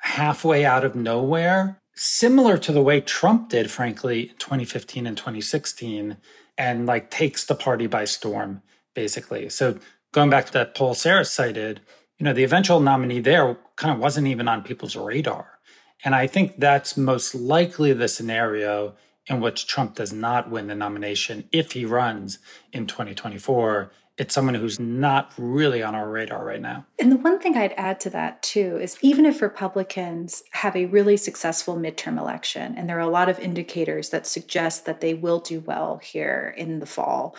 halfway 0.02 0.66
out 0.66 0.84
of 0.84 0.96
nowhere, 0.96 1.80
similar 1.96 2.58
to 2.58 2.72
the 2.72 2.82
way 2.82 3.02
Trump 3.02 3.50
did, 3.50 3.72
frankly, 3.72 4.30
in 4.30 4.36
2015 4.38 5.08
and 5.08 5.18
2016, 5.18 6.18
and 6.58 6.86
like 6.86 7.10
takes 7.10 7.46
the 7.46 7.56
party 7.56 7.88
by 7.88 8.06
storm, 8.06 8.62
basically. 8.94 9.50
So 9.50 9.80
going 10.12 10.30
back 10.30 10.46
to 10.48 10.54
that 10.54 10.76
poll 10.76 10.94
Sarah 10.94 11.26
cited, 11.26 11.82
you 12.18 12.26
know, 12.26 12.34
the 12.34 12.44
eventual 12.44 12.80
nominee 12.80 13.20
there 13.20 13.58
kind 13.76 13.94
of 13.94 14.00
wasn't 14.00 14.28
even 14.28 14.48
on 14.48 14.64
people's 14.64 14.96
radar. 14.96 15.60
And 16.04 16.16
I 16.16 16.28
think 16.28 16.60
that's 16.60 16.98
most 16.98 17.34
likely 17.36 17.94
the 17.94 18.08
scenario 18.08 18.96
in 19.28 19.40
which 19.40 19.68
Trump 19.68 19.96
does 19.96 20.12
not 20.12 20.50
win 20.50 20.68
the 20.68 20.76
nomination 20.76 21.48
if 21.52 21.74
he 21.74 21.86
runs 21.86 22.40
in 22.74 22.88
2024 22.88 23.92
it's 24.22 24.36
someone 24.36 24.54
who's 24.54 24.80
not 24.80 25.32
really 25.36 25.82
on 25.82 25.96
our 25.96 26.08
radar 26.08 26.46
right 26.46 26.62
now. 26.62 26.86
And 27.00 27.12
the 27.12 27.18
one 27.18 27.40
thing 27.40 27.58
I'd 27.58 27.74
add 27.76 28.00
to 28.02 28.10
that 28.12 28.44
too 28.44 28.78
is 28.80 28.96
even 29.02 29.26
if 29.26 29.42
Republicans 29.42 30.44
have 30.52 30.76
a 30.76 30.86
really 30.86 31.18
successful 31.18 31.76
midterm 31.76 32.20
election, 32.20 32.76
and 32.78 32.88
there 32.88 32.98
are 32.98 33.00
a 33.00 33.10
lot 33.10 33.30
of 33.30 33.40
indicators 33.40 34.12
that 34.12 34.28
suggest 34.28 34.86
that 34.86 35.02
they 35.02 35.16
will 35.16 35.40
do 35.40 35.60
well 35.62 35.98
here 35.98 36.54
in 36.56 36.78
the 36.78 36.86
fall, 36.86 37.36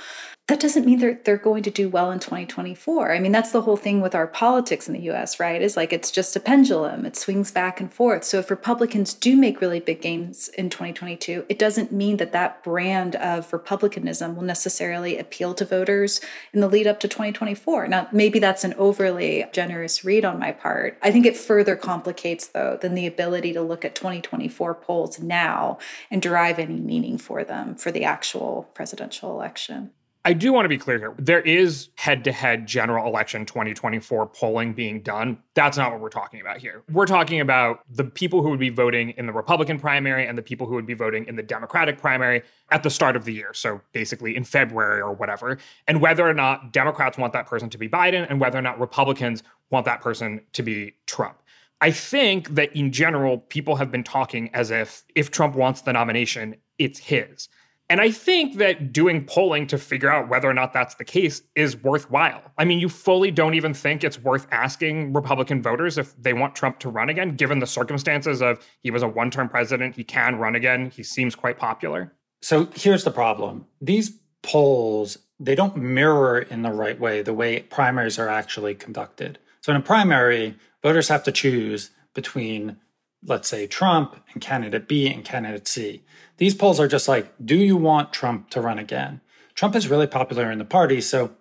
that 0.52 0.60
doesn't 0.60 0.84
mean 0.84 0.98
they're 0.98 1.18
they're 1.24 1.38
going 1.38 1.62
to 1.62 1.70
do 1.70 1.88
well 1.88 2.10
in 2.10 2.18
2024. 2.18 3.10
I 3.10 3.18
mean, 3.20 3.32
that's 3.32 3.52
the 3.52 3.62
whole 3.62 3.78
thing 3.78 4.02
with 4.02 4.14
our 4.14 4.26
politics 4.26 4.86
in 4.86 4.92
the 4.92 5.10
US, 5.10 5.40
right? 5.40 5.62
Is 5.62 5.78
like 5.78 5.94
it's 5.94 6.10
just 6.10 6.36
a 6.36 6.40
pendulum. 6.40 7.06
It 7.06 7.16
swings 7.16 7.50
back 7.50 7.80
and 7.80 7.90
forth. 7.90 8.22
So 8.22 8.38
if 8.38 8.50
Republicans 8.50 9.14
do 9.14 9.34
make 9.34 9.62
really 9.62 9.80
big 9.80 10.02
gains 10.02 10.48
in 10.48 10.68
2022, 10.68 11.46
it 11.48 11.58
doesn't 11.58 11.90
mean 11.90 12.18
that 12.18 12.32
that 12.32 12.62
brand 12.62 13.16
of 13.16 13.50
republicanism 13.50 14.36
will 14.36 14.42
necessarily 14.42 15.16
appeal 15.16 15.54
to 15.54 15.64
voters 15.64 16.20
in 16.52 16.60
the 16.60 16.68
lead 16.68 16.86
up 16.86 17.00
to 17.00 17.08
2024. 17.08 17.88
Now, 17.88 18.08
maybe 18.12 18.38
that's 18.38 18.62
an 18.62 18.74
overly 18.74 19.46
generous 19.54 20.04
read 20.04 20.22
on 20.22 20.38
my 20.38 20.52
part. 20.52 20.98
I 21.00 21.10
think 21.10 21.24
it 21.24 21.34
further 21.34 21.76
complicates 21.76 22.48
though 22.48 22.76
than 22.78 22.94
the 22.94 23.06
ability 23.06 23.54
to 23.54 23.62
look 23.62 23.86
at 23.86 23.94
2024 23.94 24.74
polls 24.74 25.18
now 25.18 25.78
and 26.10 26.20
derive 26.20 26.58
any 26.58 26.78
meaning 26.78 27.16
for 27.16 27.42
them 27.42 27.74
for 27.74 27.90
the 27.90 28.04
actual 28.04 28.68
presidential 28.74 29.30
election. 29.30 29.92
I 30.24 30.34
do 30.34 30.52
want 30.52 30.66
to 30.66 30.68
be 30.68 30.78
clear 30.78 30.98
here. 30.98 31.14
There 31.18 31.40
is 31.40 31.88
head 31.96 32.22
to 32.24 32.32
head 32.32 32.68
general 32.68 33.08
election 33.08 33.44
2024 33.44 34.26
polling 34.28 34.72
being 34.72 35.00
done. 35.00 35.38
That's 35.54 35.76
not 35.76 35.90
what 35.90 36.00
we're 36.00 36.10
talking 36.10 36.40
about 36.40 36.58
here. 36.58 36.84
We're 36.92 37.06
talking 37.06 37.40
about 37.40 37.80
the 37.90 38.04
people 38.04 38.40
who 38.40 38.50
would 38.50 38.60
be 38.60 38.68
voting 38.68 39.10
in 39.10 39.26
the 39.26 39.32
Republican 39.32 39.80
primary 39.80 40.24
and 40.24 40.38
the 40.38 40.42
people 40.42 40.68
who 40.68 40.76
would 40.76 40.86
be 40.86 40.94
voting 40.94 41.26
in 41.26 41.34
the 41.34 41.42
Democratic 41.42 41.98
primary 41.98 42.42
at 42.70 42.84
the 42.84 42.90
start 42.90 43.16
of 43.16 43.24
the 43.24 43.32
year. 43.32 43.52
So 43.52 43.80
basically 43.92 44.36
in 44.36 44.44
February 44.44 45.00
or 45.00 45.12
whatever. 45.12 45.58
And 45.88 46.00
whether 46.00 46.28
or 46.28 46.34
not 46.34 46.72
Democrats 46.72 47.18
want 47.18 47.32
that 47.32 47.46
person 47.46 47.68
to 47.70 47.78
be 47.78 47.88
Biden 47.88 48.24
and 48.30 48.40
whether 48.40 48.58
or 48.58 48.62
not 48.62 48.78
Republicans 48.78 49.42
want 49.70 49.86
that 49.86 50.02
person 50.02 50.42
to 50.52 50.62
be 50.62 50.94
Trump. 51.06 51.38
I 51.80 51.90
think 51.90 52.50
that 52.50 52.72
in 52.76 52.92
general, 52.92 53.38
people 53.38 53.74
have 53.74 53.90
been 53.90 54.04
talking 54.04 54.50
as 54.54 54.70
if 54.70 55.02
if 55.16 55.32
Trump 55.32 55.56
wants 55.56 55.80
the 55.80 55.92
nomination, 55.92 56.54
it's 56.78 57.00
his. 57.00 57.48
And 57.92 58.00
I 58.00 58.10
think 58.10 58.56
that 58.56 58.90
doing 58.90 59.26
polling 59.26 59.66
to 59.66 59.76
figure 59.76 60.10
out 60.10 60.30
whether 60.30 60.48
or 60.48 60.54
not 60.54 60.72
that's 60.72 60.94
the 60.94 61.04
case 61.04 61.42
is 61.54 61.76
worthwhile. 61.76 62.40
I 62.56 62.64
mean, 62.64 62.80
you 62.80 62.88
fully 62.88 63.30
don't 63.30 63.52
even 63.52 63.74
think 63.74 64.02
it's 64.02 64.18
worth 64.18 64.46
asking 64.50 65.12
Republican 65.12 65.60
voters 65.60 65.98
if 65.98 66.16
they 66.16 66.32
want 66.32 66.56
Trump 66.56 66.78
to 66.78 66.88
run 66.88 67.10
again, 67.10 67.36
given 67.36 67.58
the 67.58 67.66
circumstances 67.66 68.40
of 68.40 68.66
he 68.80 68.90
was 68.90 69.02
a 69.02 69.08
one 69.08 69.30
term 69.30 69.46
president, 69.50 69.94
he 69.94 70.04
can 70.04 70.36
run 70.36 70.54
again, 70.54 70.88
he 70.88 71.02
seems 71.02 71.34
quite 71.34 71.58
popular. 71.58 72.14
So 72.40 72.70
here's 72.74 73.04
the 73.04 73.10
problem 73.10 73.66
these 73.82 74.18
polls, 74.40 75.18
they 75.38 75.54
don't 75.54 75.76
mirror 75.76 76.38
in 76.38 76.62
the 76.62 76.72
right 76.72 76.98
way 76.98 77.20
the 77.20 77.34
way 77.34 77.60
primaries 77.60 78.18
are 78.18 78.30
actually 78.30 78.74
conducted. 78.74 79.38
So 79.60 79.70
in 79.70 79.76
a 79.76 79.82
primary, 79.82 80.56
voters 80.82 81.08
have 81.08 81.24
to 81.24 81.32
choose 81.32 81.90
between, 82.14 82.78
let's 83.24 83.48
say, 83.48 83.66
Trump 83.66 84.16
and 84.32 84.42
candidate 84.42 84.88
B 84.88 85.12
and 85.12 85.24
candidate 85.24 85.68
C. 85.68 86.02
These 86.38 86.54
polls 86.54 86.80
are 86.80 86.88
just 86.88 87.08
like, 87.08 87.32
do 87.44 87.56
you 87.56 87.76
want 87.76 88.12
Trump 88.12 88.50
to 88.50 88.60
run 88.60 88.78
again? 88.78 89.20
Trump 89.54 89.76
is 89.76 89.88
really 89.88 90.06
popular 90.06 90.50
in 90.50 90.58
the 90.58 90.64
party, 90.64 91.00
so 91.00 91.24
of 91.24 91.32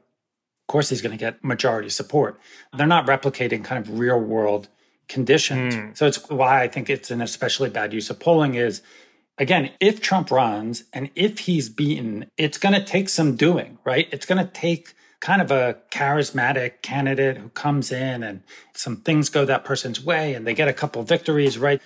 course 0.67 0.89
he's 0.89 1.02
going 1.02 1.17
to 1.17 1.17
get 1.17 1.44
majority 1.44 1.89
support. 1.89 2.39
They're 2.76 2.88
not 2.88 3.08
replicating 3.08 3.63
kind 3.63 3.84
of 3.84 4.00
real 4.00 4.20
world 4.20 4.67
conditions. 5.08 5.76
Mm. 5.76 5.98
So 5.98 6.08
it's 6.08 6.30
why 6.30 6.63
I 6.63 6.67
think 6.67 6.89
it's 6.89 7.12
an 7.12 7.22
especially 7.22 7.70
bad 7.70 7.94
use 7.94 8.10
of 8.10 8.20
polling 8.20 8.56
is 8.56 8.82
again, 9.38 9.72
if 9.80 10.02
Trump 10.02 10.32
runs 10.32 10.84
and 10.94 11.10
if 11.15 11.39
he's 11.39 11.67
beaten, 11.67 12.30
it's 12.38 12.58
going 12.58 12.74
to 12.74 12.84
take 12.84 13.10
some 13.10 13.36
doing, 13.36 13.80
right? 13.84 14.08
It's 14.12 14.26
going 14.26 14.44
to 14.44 14.52
take 14.52 14.94
kind 15.21 15.41
of 15.41 15.51
a 15.51 15.77
charismatic 15.91 16.81
candidate 16.81 17.38
who 17.38 17.49
comes 17.49 17.91
in 17.91 18.23
and 18.23 18.43
some 18.73 18.97
things 18.97 19.29
go 19.29 19.45
that 19.45 19.63
person's 19.63 20.03
way 20.03 20.34
and 20.34 20.45
they 20.45 20.53
get 20.53 20.67
a 20.67 20.73
couple 20.73 21.01
victories, 21.03 21.57
right? 21.57 21.81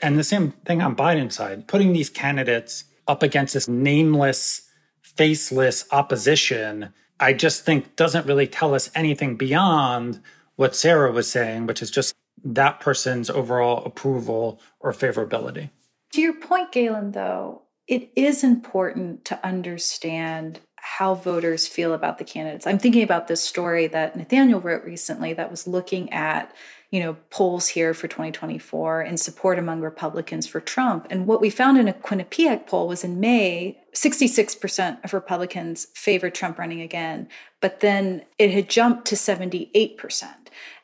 And 0.00 0.18
the 0.18 0.24
same 0.24 0.50
thing 0.66 0.82
on 0.82 0.96
Biden's 0.96 1.36
side, 1.36 1.68
putting 1.68 1.92
these 1.92 2.10
candidates 2.10 2.84
up 3.06 3.22
against 3.22 3.54
this 3.54 3.68
nameless, 3.68 4.68
faceless 5.00 5.86
opposition, 5.92 6.92
I 7.20 7.32
just 7.32 7.64
think 7.64 7.94
doesn't 7.94 8.26
really 8.26 8.48
tell 8.48 8.74
us 8.74 8.90
anything 8.96 9.36
beyond 9.36 10.20
what 10.56 10.74
Sarah 10.74 11.12
was 11.12 11.30
saying, 11.30 11.66
which 11.66 11.82
is 11.82 11.90
just 11.90 12.14
that 12.44 12.80
person's 12.80 13.30
overall 13.30 13.84
approval 13.84 14.60
or 14.80 14.92
favorability. 14.92 15.70
To 16.14 16.20
your 16.20 16.34
point, 16.34 16.72
Galen, 16.72 17.12
though, 17.12 17.62
it 17.86 18.10
is 18.16 18.42
important 18.42 19.24
to 19.26 19.46
understand 19.46 20.60
how 20.84 21.14
voters 21.14 21.68
feel 21.68 21.94
about 21.94 22.18
the 22.18 22.24
candidates. 22.24 22.66
I'm 22.66 22.78
thinking 22.78 23.04
about 23.04 23.28
this 23.28 23.40
story 23.40 23.86
that 23.86 24.16
Nathaniel 24.16 24.60
wrote 24.60 24.82
recently 24.82 25.32
that 25.32 25.48
was 25.48 25.68
looking 25.68 26.12
at, 26.12 26.52
you 26.90 26.98
know, 26.98 27.16
polls 27.30 27.68
here 27.68 27.94
for 27.94 28.08
2024 28.08 29.00
and 29.00 29.18
support 29.18 29.60
among 29.60 29.80
Republicans 29.80 30.48
for 30.48 30.58
Trump. 30.60 31.06
And 31.08 31.28
what 31.28 31.40
we 31.40 31.50
found 31.50 31.78
in 31.78 31.86
a 31.86 31.92
Quinnipiac 31.92 32.66
poll 32.66 32.88
was 32.88 33.04
in 33.04 33.20
May, 33.20 33.80
66% 33.94 35.04
of 35.04 35.14
Republicans 35.14 35.86
favored 35.94 36.34
Trump 36.34 36.58
running 36.58 36.80
again, 36.80 37.28
but 37.60 37.78
then 37.78 38.24
it 38.36 38.50
had 38.50 38.68
jumped 38.68 39.06
to 39.06 39.14
78%. 39.14 40.41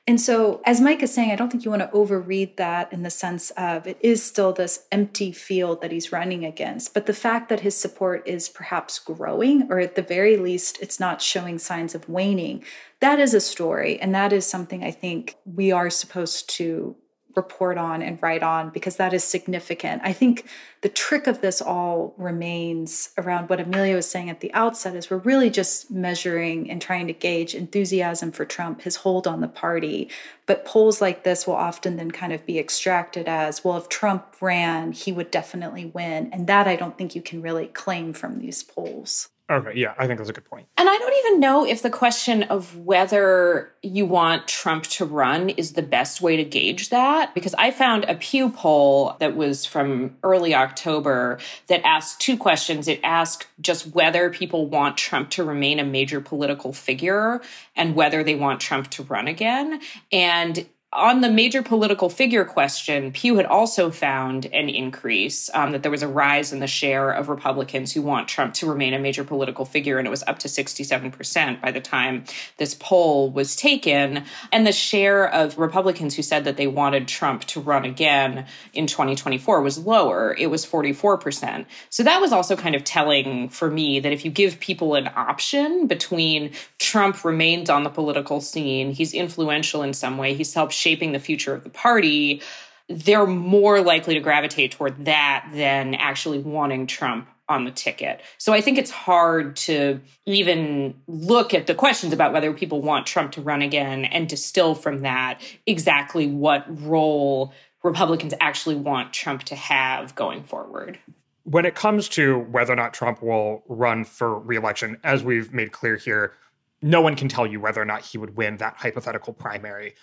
And 0.09 0.19
so, 0.19 0.63
as 0.65 0.81
Mike 0.81 1.03
is 1.03 1.13
saying, 1.13 1.33
I 1.33 1.37
don't 1.37 1.51
think 1.51 1.67
you 1.67 1.71
want 1.71 1.83
to 1.83 1.95
overread 1.95 2.57
that 2.57 2.91
in 2.95 3.03
the 3.03 3.11
sense 3.11 3.51
of 3.51 3.87
it 3.87 3.99
is 4.01 4.23
still 4.23 4.55
this 4.55 4.87
empty 4.91 5.33
field 5.33 5.83
that 5.83 5.93
he's 5.93 6.11
running 6.11 6.47
against. 6.47 6.95
But 6.95 7.05
the 7.05 7.13
fact 7.13 7.51
that 7.51 7.61
his 7.61 7.77
support 7.77 8.27
is 8.27 8.49
perhaps 8.49 8.99
growing, 8.99 9.71
or 9.71 9.81
at 9.81 9.97
the 9.97 10.03
very 10.03 10.39
least, 10.39 10.79
it's 10.81 10.99
not 10.99 11.21
showing 11.21 11.59
signs 11.59 11.95
of 11.95 12.09
waning, 12.09 12.65
that 13.01 13.21
is 13.21 13.35
a 13.35 13.41
story. 13.41 14.01
And 14.01 14.15
that 14.15 14.33
is 14.33 14.47
something 14.47 14.83
I 14.83 14.93
think 14.93 15.37
we 15.45 15.73
are 15.73 15.91
supposed 15.91 16.49
to 16.57 16.97
report 17.37 17.79
on 17.79 18.03
and 18.03 18.21
write 18.23 18.43
on 18.43 18.71
because 18.71 18.97
that 18.97 19.13
is 19.13 19.23
significant. 19.23 20.03
I 20.05 20.13
think 20.13 20.49
the 20.81 20.89
trick 20.89 21.27
of 21.27 21.41
this 21.41 21.61
all 21.61 22.15
remains 22.17 23.11
around 23.19 23.49
what 23.49 23.61
Amelia 23.61 23.97
was 23.97 24.11
saying 24.11 24.31
at 24.31 24.41
the 24.41 24.53
outset 24.55 24.97
is 24.97 25.11
we're 25.11 25.19
really 25.19 25.51
just 25.51 25.91
measuring 25.91 26.71
and 26.71 26.81
trying 26.81 27.07
to 27.07 27.13
gauge 27.13 27.55
enthusiasm 27.55 28.33
for 28.33 28.45
Trump, 28.45 28.83
his 28.83 28.97
hold 28.97 29.27
on 29.27 29.41
the 29.41 29.49
party. 29.49 30.09
But 30.47 30.65
polls 30.65 31.01
like 31.01 31.23
this 31.23 31.47
will 31.47 31.55
often 31.55 31.97
then 31.97 32.11
kind 32.11 32.33
of 32.33 32.47
be 32.47 32.59
extracted 32.59 33.29
as, 33.29 33.63
well, 33.63 33.77
if 33.77 33.89
Trump 33.89 34.37
ran, 34.41 34.93
he 34.93 35.13
would 35.13 35.31
definitely 35.31 35.87
win. 35.87 36.31
And 36.33 36.47
that 36.47 36.67
I 36.67 36.77
don't 36.77 36.97
think 36.97 37.15
you 37.15 37.23
can 37.23 37.43
really 37.43 37.67
claim 37.67 38.13
from 38.13 38.39
these 38.39 38.63
polls. 38.63 39.29
Okay, 39.51 39.73
yeah, 39.77 39.95
I 39.97 40.07
think 40.07 40.19
that's 40.19 40.29
a 40.29 40.35
good 40.35 40.45
point. 40.45 40.67
And 40.77 40.91
I 40.91 40.99
don't 40.99 41.27
even 41.27 41.41
know 41.41 41.65
if 41.65 41.81
the 41.81 41.89
question 41.89 42.43
of 42.43 42.77
whether 42.77 43.73
you 43.83 44.05
want 44.05 44.47
Trump 44.47 44.85
to 44.85 45.07
run 45.07 45.49
is 45.49 45.73
the 45.73 45.81
best 45.81 46.21
way 46.21 46.37
to 46.37 46.45
gauge 46.45 46.91
that, 46.91 47.35
because 47.35 47.55
I 47.55 47.71
found 47.71 48.05
a 48.05 48.15
Pew 48.15 48.51
poll 48.51 49.17
that 49.21 49.37
was 49.37 49.65
from 49.65 50.19
early 50.23 50.55
October 50.55 51.39
that 51.69 51.81
asked 51.83 52.21
two 52.21 52.37
questions. 52.37 52.89
It 52.89 53.01
asked 53.03 53.47
just 53.59 53.95
whether 53.95 54.29
people 54.29 54.67
want 54.67 54.99
Trump 54.99 55.31
to 55.31 55.45
remain 55.45 55.79
a 55.79 55.85
major 55.85 56.21
political 56.21 56.75
figure 56.75 57.41
and 57.75 57.95
whether 57.95 58.23
they 58.23 58.35
want 58.35 58.61
Trump 58.61 58.91
to 58.91 59.03
run 59.05 59.29
again. 59.29 59.81
And 60.13 60.67
on 60.91 61.21
the 61.21 61.31
major 61.31 61.63
political 61.63 62.09
figure 62.09 62.47
question, 62.47 63.13
Pew 63.13 63.37
had 63.37 63.45
also 63.45 63.91
found 63.91 64.47
an 64.47 64.71
increase, 64.71 65.51
um, 65.53 65.73
that 65.73 65.83
there 65.83 65.91
was 65.91 66.03
a 66.03 66.09
rise 66.09 66.51
in 66.51 66.61
the 66.61 66.67
share 66.67 67.11
of 67.11 67.29
Republicans 67.29 67.93
who 67.93 68.01
want 68.01 68.27
Trump 68.27 68.55
to 68.55 68.67
remain 68.67 68.95
a 68.95 68.99
major 68.99 69.23
political 69.23 69.67
figure, 69.67 69.99
and 69.99 70.07
it 70.07 70.11
was 70.11 70.23
up 70.27 70.39
to 70.39 70.49
67% 70.49 71.61
by 71.61 71.71
the 71.71 71.81
time 71.81 72.25
this 72.57 72.75
poll 72.75 73.31
was 73.31 73.55
taken. 73.55 74.25
And 74.51 74.67
the 74.67 74.73
share 74.73 75.29
of 75.29 75.59
Republicans 75.59 76.17
who 76.17 76.23
said 76.23 76.45
that 76.45 76.57
they 76.57 76.67
wanted 76.67 77.07
Trump 77.07 77.45
to 77.45 77.61
run 77.61 77.85
again 77.85 78.47
in 78.73 78.87
2024 78.87 79.61
was 79.61 79.77
lower. 79.77 80.35
It 80.39 80.47
was 80.47 80.65
44%. 80.65 81.67
So 81.91 82.03
that 82.03 82.19
was 82.19 82.33
also 82.33 82.57
kind 82.57 82.75
of 82.75 82.85
telling 82.85 83.51
for 83.51 83.71
me 83.71 84.01
that 84.01 84.13
if 84.13 84.25
you 84.25 84.31
give 84.31 84.59
people 84.59 84.95
an 84.95 85.11
option 85.15 85.87
between 85.87 86.53
Trump 86.79 87.27
remains 87.27 87.69
on 87.69 87.83
the 87.83 87.91
political 87.91 88.41
scene, 88.41 88.93
he's 88.93 89.13
influential 89.13 89.83
in 89.83 89.93
some 89.93 90.17
way, 90.17 90.33
he's 90.33 90.55
helped 90.55 90.78
shaping 90.79 91.13
the 91.13 91.19
future 91.19 91.53
of 91.55 91.65
the 91.65 91.71
party, 91.71 92.41
they're 92.89 93.27
more 93.27 93.81
likely 93.81 94.15
to 94.15 94.21
gravitate 94.21 94.73
toward 94.73 95.05
that 95.05 95.49
than 95.53 95.95
actually 95.95 96.39
wanting 96.39 96.87
Trump 96.87 97.29
on 97.49 97.65
the 97.65 97.71
ticket. 97.71 98.21
So 98.37 98.53
I 98.53 98.61
think 98.61 98.79
it's 98.79 98.91
hard 98.91 99.57
to 99.57 100.01
even 100.27 100.95
look 101.07 101.55
at 101.55 101.67
the 101.67 101.75
questions 101.75 102.13
about 102.13 102.33
whether 102.33 102.53
people 102.53 102.83
want 102.83 103.07
Trump 103.07 103.33
to 103.33 103.41
run 103.41 103.63
again 103.63 104.05
and 104.05 104.29
distill 104.29 104.75
from 104.75 105.01
that 105.01 105.41
exactly 105.67 106.27
what 106.27 106.65
role 106.83 107.53
Republicans 107.83 108.35
actually 108.41 108.75
want 108.75 109.13
Trump 109.13 109.45
to 109.45 109.55
have 109.55 110.15
going 110.15 110.45
forward. 110.45 110.99
When 111.45 111.65
it 111.65 111.75
comes 111.75 112.09
to 112.11 112.39
whether 112.39 112.75
or 112.75 112.77
not 112.77 112.93
Trump 112.93 113.23
will 113.23 113.63
run 113.69 114.05
for 114.05 114.39
reelection, 114.39 114.99
as 115.03 115.23
we've 115.23 115.53
made 115.53 115.73
clear 115.73 115.97
here, 115.97 116.35
no 116.83 117.01
one 117.01 117.17
can 117.17 117.29
tell 117.29 117.47
you 117.47 117.61
whether 117.61 117.81
or 117.81 117.87
not 117.87 118.03
he 118.03 118.19
would 118.19 118.37
win 118.37 118.59
that 118.59 118.75
hypothetical 118.77 119.33
primary. 119.33 119.95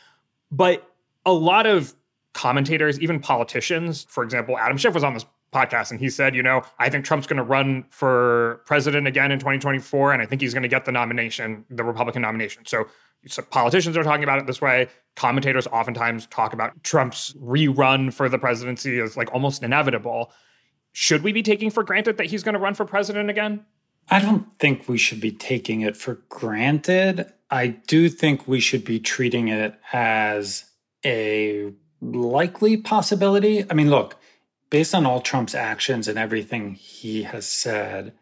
But 0.52 0.90
a 1.26 1.34
lot 1.34 1.66
of 1.66 1.94
commentators, 2.34 3.00
even 3.00 3.20
politicians, 3.20 4.06
for 4.10 4.24
example, 4.24 4.58
Adam 4.58 4.78
Schiff 4.78 4.94
was 4.94 5.04
on 5.04 5.14
this 5.14 5.26
podcast 5.54 5.90
and 5.90 6.00
he 6.00 6.10
said, 6.10 6.36
you 6.36 6.44
know, 6.44 6.62
I 6.80 6.90
think 6.90 7.06
Trump's 7.06 7.28
going 7.28 7.38
to 7.38 7.44
run 7.44 7.86
for 7.90 8.62
president 8.66 9.08
again 9.08 9.32
in 9.32 9.40
2024 9.40 10.12
and 10.12 10.22
I 10.22 10.26
think 10.26 10.42
he's 10.42 10.54
going 10.54 10.64
to 10.64 10.70
get 10.70 10.86
the 10.86 10.92
nomination, 10.92 11.66
the 11.70 11.84
Republican 11.84 12.22
nomination. 12.22 12.66
So, 12.66 12.88
so 13.26 13.42
politicians 13.42 13.96
are 13.96 14.04
talking 14.04 14.24
about 14.24 14.40
it 14.40 14.48
this 14.48 14.62
way. 14.62 14.90
Commentators 15.16 15.66
oftentimes 15.68 16.28
talk 16.28 16.54
about 16.54 16.84
Trump's 16.84 17.34
rerun 17.34 18.14
for 18.14 18.28
the 18.28 18.38
presidency 18.38 19.00
as 19.00 19.16
like 19.16 19.34
almost 19.34 19.64
inevitable. 19.64 20.32
Should 20.92 21.24
we 21.24 21.32
be 21.32 21.42
taking 21.42 21.70
for 21.70 21.84
granted 21.84 22.18
that 22.18 22.28
he's 22.28 22.44
going 22.44 22.54
to 22.54 22.60
run 22.60 22.74
for 22.74 22.86
president 22.86 23.30
again? 23.30 23.66
I 24.10 24.20
don't 24.20 24.48
think 24.60 24.88
we 24.88 24.98
should 24.98 25.22
be 25.22 25.32
taking 25.32 25.82
it 25.82 25.98
for 25.98 26.16
granted. 26.30 27.32
I 27.50 27.68
do 27.68 28.10
think 28.10 28.48
we 28.48 28.60
should 28.60 28.84
be 28.84 29.00
treating 29.00 29.48
it 29.48 29.80
as 29.94 30.66
a 31.06 31.72
likely 32.02 32.78
possibility. 32.78 33.66
I 33.70 33.74
mean, 33.74 33.90
look, 33.90 34.16
based 34.70 34.96
on 34.96 35.06
all 35.06 35.22
Trump's 35.22 35.56
actions 35.56 36.08
and 36.08 36.18
everything 36.18 36.74
he 36.74 37.24
has 37.24 37.48
said, 37.48 38.14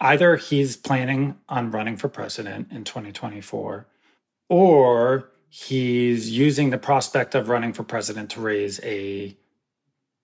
either 0.00 0.36
he's 0.36 0.76
planning 0.76 1.36
on 1.48 1.70
running 1.70 1.96
for 1.96 2.08
president 2.08 2.70
in 2.70 2.84
2024 2.84 3.86
or 4.48 5.30
he's 5.48 6.30
using 6.30 6.70
the 6.70 6.78
prospect 6.78 7.34
of 7.34 7.48
running 7.48 7.72
for 7.72 7.82
president 7.82 8.30
to 8.30 8.40
raise 8.40 8.80
a 8.82 9.36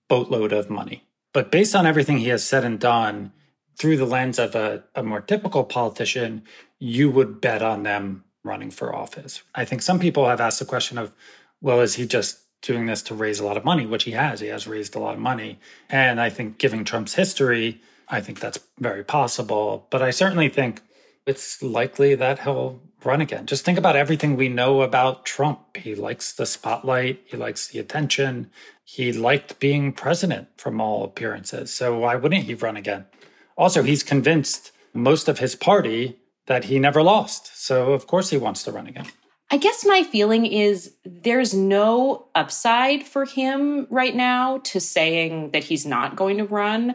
boatload 0.08 0.52
of 0.52 0.70
money. 0.70 1.04
But 1.32 1.50
based 1.50 1.74
on 1.74 1.86
everything 1.86 2.18
he 2.18 2.28
has 2.28 2.46
said 2.46 2.64
and 2.64 2.78
done, 2.78 3.32
through 3.76 3.96
the 3.96 4.04
lens 4.04 4.38
of 4.38 4.54
a, 4.54 4.84
a 4.94 5.02
more 5.02 5.20
typical 5.20 5.64
politician, 5.64 6.44
you 6.78 7.10
would 7.10 7.40
bet 7.40 7.62
on 7.62 7.82
them 7.82 8.23
running 8.44 8.70
for 8.70 8.94
office. 8.94 9.42
I 9.54 9.64
think 9.64 9.83
some 9.83 9.98
people 9.98 10.28
have 10.28 10.40
asked 10.40 10.59
the 10.59 10.64
question 10.64 10.98
of, 10.98 11.12
well, 11.61 11.80
is 11.80 11.94
he 11.94 12.07
just 12.07 12.40
doing 12.62 12.87
this 12.87 13.02
to 13.02 13.14
raise 13.14 13.40
a 13.40 13.44
lot 13.44 13.57
of 13.57 13.64
money, 13.64 13.87
which 13.87 14.04
he 14.04 14.12
has. 14.12 14.40
He 14.40 14.46
has 14.48 14.66
raised 14.66 14.94
a 14.94 14.98
lot 14.98 15.14
of 15.14 15.20
money. 15.20 15.59
And 15.90 16.20
I 16.20 16.30
think, 16.30 16.59
given 16.59 16.85
Trump's 16.85 17.14
history, 17.14 17.80
I 18.09 18.20
think 18.20 18.40
that's 18.40 18.59
very 18.78 19.04
possible. 19.04 19.87
But 19.90 20.02
I 20.02 20.11
certainly 20.11 20.48
think 20.48 20.83
it's 21.26 21.62
likely 21.62 22.14
that 22.14 22.40
he'll 22.40 22.80
run 23.04 23.20
again. 23.20 23.44
Just 23.46 23.64
think 23.64 23.78
about 23.78 23.96
everything 23.96 24.37
we 24.37 24.48
know 24.48 24.80
about 24.80 25.26
Trump. 25.26 25.76
He 25.76 25.94
likes 25.94 26.33
the 26.33 26.46
spotlight, 26.46 27.20
he 27.26 27.37
likes 27.37 27.68
the 27.68 27.78
attention, 27.78 28.50
he 28.83 29.12
liked 29.12 29.59
being 29.61 29.92
president 29.92 30.48
from 30.57 30.80
all 30.80 31.04
appearances. 31.04 31.72
So 31.72 31.98
why 31.98 32.16
wouldn't 32.16 32.44
he 32.44 32.54
run 32.54 32.76
again? 32.76 33.04
Also, 33.57 33.83
he's 33.83 34.02
convinced 34.02 34.72
most 34.94 35.28
of 35.28 35.38
his 35.38 35.54
party 35.54 36.18
that 36.46 36.64
he 36.64 36.78
never 36.78 37.02
lost. 37.02 37.57
So, 37.57 37.92
of 37.92 38.07
course, 38.07 38.30
he 38.30 38.37
wants 38.37 38.62
to 38.64 38.72
run 38.72 38.87
again. 38.87 39.07
I 39.50 39.57
guess 39.57 39.85
my 39.85 40.02
feeling 40.02 40.46
is 40.46 40.94
there's 41.04 41.54
no 41.54 42.26
upside 42.35 43.04
for 43.04 43.24
him 43.24 43.87
right 43.90 44.14
now 44.14 44.59
to 44.64 44.80
saying 44.80 45.50
that 45.50 45.64
he's 45.64 45.87
not 45.87 46.16
going 46.16 46.38
to 46.38 46.44
run 46.44 46.94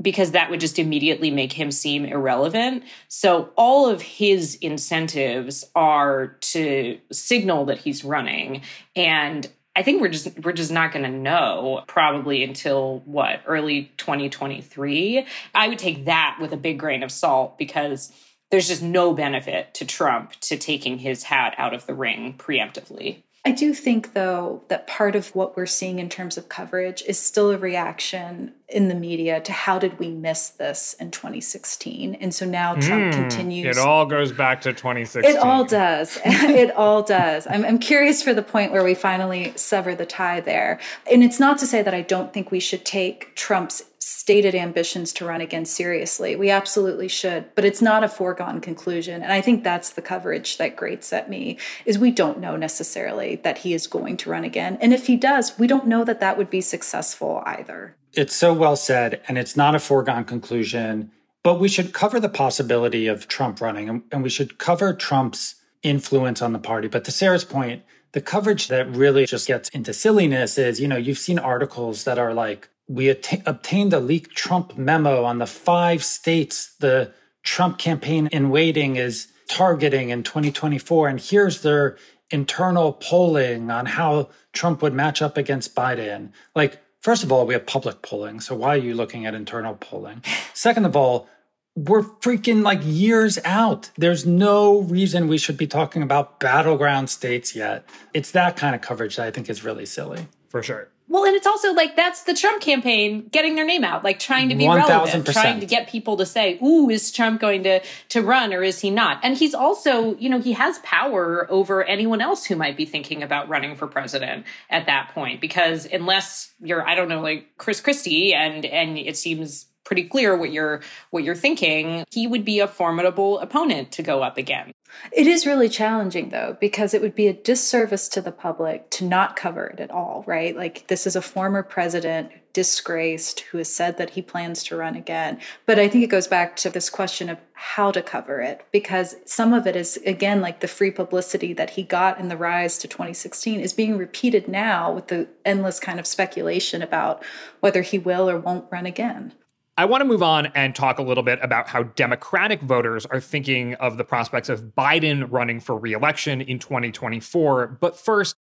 because 0.00 0.30
that 0.30 0.50
would 0.50 0.60
just 0.60 0.78
immediately 0.78 1.30
make 1.30 1.52
him 1.52 1.70
seem 1.70 2.04
irrelevant. 2.04 2.84
So 3.08 3.50
all 3.56 3.88
of 3.88 4.00
his 4.00 4.56
incentives 4.56 5.64
are 5.74 6.38
to 6.40 6.98
signal 7.12 7.66
that 7.66 7.78
he's 7.78 8.02
running 8.02 8.62
and 8.96 9.48
I 9.76 9.84
think 9.84 10.02
we're 10.02 10.08
just 10.08 10.38
we're 10.40 10.52
just 10.52 10.72
not 10.72 10.92
going 10.92 11.04
to 11.04 11.16
know 11.16 11.84
probably 11.86 12.42
until 12.42 13.02
what 13.04 13.40
early 13.46 13.92
2023. 13.98 15.24
I 15.54 15.68
would 15.68 15.78
take 15.78 16.06
that 16.06 16.38
with 16.40 16.52
a 16.52 16.56
big 16.56 16.78
grain 16.78 17.04
of 17.04 17.12
salt 17.12 17.56
because 17.56 18.12
there's 18.50 18.68
just 18.68 18.82
no 18.82 19.12
benefit 19.12 19.74
to 19.74 19.84
Trump 19.84 20.32
to 20.40 20.56
taking 20.56 20.98
his 20.98 21.24
hat 21.24 21.54
out 21.56 21.74
of 21.74 21.86
the 21.86 21.94
ring 21.94 22.34
preemptively. 22.36 23.22
I 23.44 23.52
do 23.52 23.72
think, 23.72 24.12
though, 24.12 24.64
that 24.68 24.86
part 24.86 25.16
of 25.16 25.34
what 25.34 25.56
we're 25.56 25.64
seeing 25.64 25.98
in 25.98 26.10
terms 26.10 26.36
of 26.36 26.50
coverage 26.50 27.02
is 27.06 27.18
still 27.18 27.50
a 27.50 27.56
reaction 27.56 28.52
in 28.70 28.88
the 28.88 28.94
media 28.94 29.40
to 29.40 29.52
how 29.52 29.78
did 29.78 29.98
we 29.98 30.10
miss 30.10 30.48
this 30.50 30.94
in 30.94 31.10
2016? 31.10 32.14
And 32.14 32.34
so 32.34 32.46
now 32.46 32.74
Trump 32.74 33.12
mm, 33.12 33.12
continues. 33.12 33.76
It 33.76 33.80
all 33.80 34.06
goes 34.06 34.32
back 34.32 34.60
to 34.62 34.72
2016. 34.72 35.34
It 35.34 35.38
all 35.38 35.64
does. 35.64 36.18
it 36.24 36.70
all 36.76 37.02
does. 37.02 37.46
I'm, 37.48 37.64
I'm 37.64 37.78
curious 37.78 38.22
for 38.22 38.32
the 38.32 38.42
point 38.42 38.72
where 38.72 38.84
we 38.84 38.94
finally 38.94 39.52
sever 39.56 39.94
the 39.94 40.06
tie 40.06 40.40
there. 40.40 40.78
And 41.10 41.22
it's 41.22 41.40
not 41.40 41.58
to 41.58 41.66
say 41.66 41.82
that 41.82 41.94
I 41.94 42.02
don't 42.02 42.32
think 42.32 42.50
we 42.50 42.60
should 42.60 42.84
take 42.84 43.34
Trump's 43.34 43.82
stated 44.02 44.54
ambitions 44.54 45.12
to 45.12 45.26
run 45.26 45.42
again 45.42 45.66
seriously. 45.66 46.34
We 46.34 46.48
absolutely 46.48 47.08
should, 47.08 47.54
but 47.54 47.66
it's 47.66 47.82
not 47.82 48.02
a 48.02 48.08
foregone 48.08 48.60
conclusion. 48.62 49.22
And 49.22 49.30
I 49.30 49.42
think 49.42 49.62
that's 49.62 49.90
the 49.90 50.00
coverage 50.00 50.56
that 50.56 50.74
grates 50.74 51.12
at 51.12 51.28
me 51.28 51.58
is 51.84 51.98
we 51.98 52.10
don't 52.10 52.40
know 52.40 52.56
necessarily 52.56 53.36
that 53.36 53.58
he 53.58 53.74
is 53.74 53.86
going 53.86 54.16
to 54.18 54.30
run 54.30 54.42
again. 54.42 54.78
And 54.80 54.94
if 54.94 55.06
he 55.06 55.16
does, 55.16 55.58
we 55.58 55.66
don't 55.66 55.86
know 55.86 56.02
that 56.04 56.20
that 56.20 56.38
would 56.38 56.48
be 56.48 56.62
successful 56.62 57.42
either. 57.44 57.94
It's 58.14 58.34
so 58.34 58.52
well 58.52 58.76
said 58.76 59.20
and 59.28 59.38
it's 59.38 59.56
not 59.56 59.74
a 59.74 59.78
foregone 59.78 60.24
conclusion, 60.24 61.10
but 61.42 61.60
we 61.60 61.68
should 61.68 61.92
cover 61.92 62.20
the 62.20 62.28
possibility 62.28 63.06
of 63.06 63.28
Trump 63.28 63.60
running 63.60 64.02
and 64.10 64.22
we 64.22 64.30
should 64.30 64.58
cover 64.58 64.92
Trump's 64.92 65.56
influence 65.82 66.42
on 66.42 66.52
the 66.52 66.58
party. 66.58 66.88
But 66.88 67.04
to 67.04 67.12
Sarah's 67.12 67.44
point, 67.44 67.82
the 68.12 68.20
coverage 68.20 68.68
that 68.68 68.90
really 68.90 69.24
just 69.26 69.46
gets 69.46 69.68
into 69.70 69.92
silliness 69.92 70.58
is, 70.58 70.80
you 70.80 70.88
know, 70.88 70.96
you've 70.96 71.18
seen 71.18 71.38
articles 71.38 72.04
that 72.04 72.18
are 72.18 72.34
like 72.34 72.68
we 72.88 73.08
obtained 73.08 73.92
a 73.92 74.00
leaked 74.00 74.34
Trump 74.34 74.76
memo 74.76 75.22
on 75.22 75.38
the 75.38 75.46
five 75.46 76.02
states 76.04 76.74
the 76.80 77.12
Trump 77.44 77.78
campaign 77.78 78.26
in 78.32 78.50
waiting 78.50 78.96
is 78.96 79.28
targeting 79.48 80.10
in 80.10 80.24
2024. 80.24 81.08
And 81.08 81.20
here's 81.20 81.62
their 81.62 81.96
internal 82.30 82.92
polling 82.94 83.70
on 83.70 83.86
how 83.86 84.30
Trump 84.52 84.82
would 84.82 84.92
match 84.92 85.22
up 85.22 85.36
against 85.36 85.74
Biden. 85.74 86.32
Like, 86.54 86.80
first 87.00 87.24
of 87.24 87.32
all, 87.32 87.46
we 87.46 87.54
have 87.54 87.66
public 87.66 88.02
polling. 88.02 88.40
So 88.40 88.54
why 88.54 88.74
are 88.74 88.78
you 88.78 88.94
looking 88.94 89.26
at 89.26 89.34
internal 89.34 89.74
polling? 89.74 90.22
Second 90.54 90.84
of 90.84 90.96
all, 90.96 91.28
we're 91.76 92.02
freaking 92.02 92.62
like 92.62 92.80
years 92.82 93.38
out. 93.44 93.90
There's 93.96 94.26
no 94.26 94.80
reason 94.80 95.28
we 95.28 95.38
should 95.38 95.56
be 95.56 95.66
talking 95.66 96.02
about 96.02 96.40
battleground 96.40 97.10
states 97.10 97.54
yet. 97.54 97.88
It's 98.12 98.30
that 98.32 98.56
kind 98.56 98.74
of 98.74 98.80
coverage 98.80 99.16
that 99.16 99.26
I 99.26 99.30
think 99.30 99.48
is 99.48 99.64
really 99.64 99.86
silly. 99.86 100.26
For 100.48 100.62
sure. 100.62 100.88
Well, 101.10 101.24
and 101.24 101.34
it's 101.34 101.46
also 101.46 101.72
like 101.72 101.96
that's 101.96 102.22
the 102.22 102.34
Trump 102.34 102.62
campaign 102.62 103.28
getting 103.32 103.56
their 103.56 103.64
name 103.64 103.82
out, 103.82 104.04
like 104.04 104.20
trying 104.20 104.48
to 104.50 104.54
be 104.54 104.64
1, 104.64 104.78
relevant, 104.78 105.26
trying 105.26 105.58
to 105.58 105.66
get 105.66 105.88
people 105.88 106.16
to 106.18 106.24
say, 106.24 106.56
"Ooh, 106.62 106.88
is 106.88 107.10
Trump 107.10 107.40
going 107.40 107.64
to 107.64 107.80
to 108.10 108.22
run 108.22 108.54
or 108.54 108.62
is 108.62 108.78
he 108.78 108.90
not?" 108.90 109.18
And 109.24 109.36
he's 109.36 109.52
also, 109.52 110.16
you 110.18 110.30
know, 110.30 110.38
he 110.38 110.52
has 110.52 110.78
power 110.84 111.48
over 111.50 111.82
anyone 111.82 112.20
else 112.20 112.44
who 112.44 112.54
might 112.54 112.76
be 112.76 112.84
thinking 112.84 113.24
about 113.24 113.48
running 113.48 113.74
for 113.74 113.88
president 113.88 114.46
at 114.70 114.86
that 114.86 115.10
point 115.12 115.40
because 115.40 115.84
unless 115.92 116.52
you're 116.60 116.86
I 116.86 116.94
don't 116.94 117.08
know, 117.08 117.20
like 117.20 117.56
Chris 117.58 117.80
Christie 117.80 118.32
and 118.32 118.64
and 118.64 118.96
it 118.96 119.16
seems 119.16 119.66
pretty 119.82 120.04
clear 120.04 120.36
what 120.36 120.52
you're 120.52 120.80
what 121.10 121.24
you're 121.24 121.34
thinking, 121.34 122.04
he 122.12 122.28
would 122.28 122.44
be 122.44 122.60
a 122.60 122.68
formidable 122.68 123.40
opponent 123.40 123.90
to 123.92 124.04
go 124.04 124.22
up 124.22 124.38
again. 124.38 124.70
It 125.12 125.26
is 125.26 125.46
really 125.46 125.68
challenging 125.68 126.30
though, 126.30 126.56
because 126.60 126.94
it 126.94 127.02
would 127.02 127.14
be 127.14 127.28
a 127.28 127.32
disservice 127.32 128.08
to 128.10 128.20
the 128.20 128.32
public 128.32 128.90
to 128.90 129.04
not 129.04 129.36
cover 129.36 129.66
it 129.66 129.80
at 129.80 129.90
all, 129.90 130.24
right? 130.26 130.56
Like, 130.56 130.86
this 130.88 131.06
is 131.06 131.16
a 131.16 131.22
former 131.22 131.62
president, 131.62 132.32
disgraced, 132.52 133.40
who 133.40 133.58
has 133.58 133.72
said 133.72 133.96
that 133.96 134.10
he 134.10 134.22
plans 134.22 134.64
to 134.64 134.76
run 134.76 134.96
again. 134.96 135.38
But 135.66 135.78
I 135.78 135.88
think 135.88 136.02
it 136.02 136.10
goes 136.10 136.26
back 136.26 136.56
to 136.56 136.70
this 136.70 136.90
question 136.90 137.28
of 137.28 137.38
how 137.52 137.92
to 137.92 138.02
cover 138.02 138.40
it, 138.40 138.66
because 138.72 139.16
some 139.24 139.52
of 139.52 139.66
it 139.66 139.76
is, 139.76 139.98
again, 140.04 140.40
like 140.40 140.60
the 140.60 140.66
free 140.66 140.90
publicity 140.90 141.52
that 141.52 141.70
he 141.70 141.84
got 141.84 142.18
in 142.18 142.28
the 142.28 142.36
rise 142.36 142.76
to 142.78 142.88
2016 142.88 143.60
is 143.60 143.72
being 143.72 143.96
repeated 143.96 144.48
now 144.48 144.92
with 144.92 145.06
the 145.06 145.28
endless 145.44 145.78
kind 145.78 146.00
of 146.00 146.06
speculation 146.06 146.82
about 146.82 147.22
whether 147.60 147.82
he 147.82 147.98
will 147.98 148.28
or 148.28 148.38
won't 148.38 148.70
run 148.72 148.86
again. 148.86 149.32
I 149.80 149.86
want 149.86 150.02
to 150.02 150.04
move 150.04 150.22
on 150.22 150.44
and 150.54 150.74
talk 150.74 150.98
a 150.98 151.02
little 151.02 151.22
bit 151.22 151.38
about 151.40 151.66
how 151.66 151.84
Democratic 151.84 152.60
voters 152.60 153.06
are 153.06 153.18
thinking 153.18 153.72
of 153.76 153.96
the 153.96 154.04
prospects 154.04 154.50
of 154.50 154.60
Biden 154.76 155.26
running 155.32 155.58
for 155.58 155.74
reelection 155.74 156.42
in 156.42 156.58
2024. 156.58 157.78
But 157.80 157.96
first, 157.96 158.36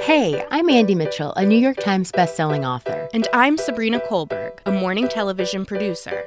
Hey, 0.00 0.42
I'm 0.50 0.70
Andie 0.70 0.94
Mitchell, 0.94 1.34
a 1.34 1.44
New 1.44 1.58
York 1.58 1.76
Times 1.76 2.10
bestselling 2.10 2.66
author. 2.66 3.10
And 3.12 3.28
I'm 3.34 3.58
Sabrina 3.58 4.00
Kohlberg, 4.00 4.60
a 4.64 4.72
morning 4.72 5.06
television 5.06 5.66
producer. 5.66 6.26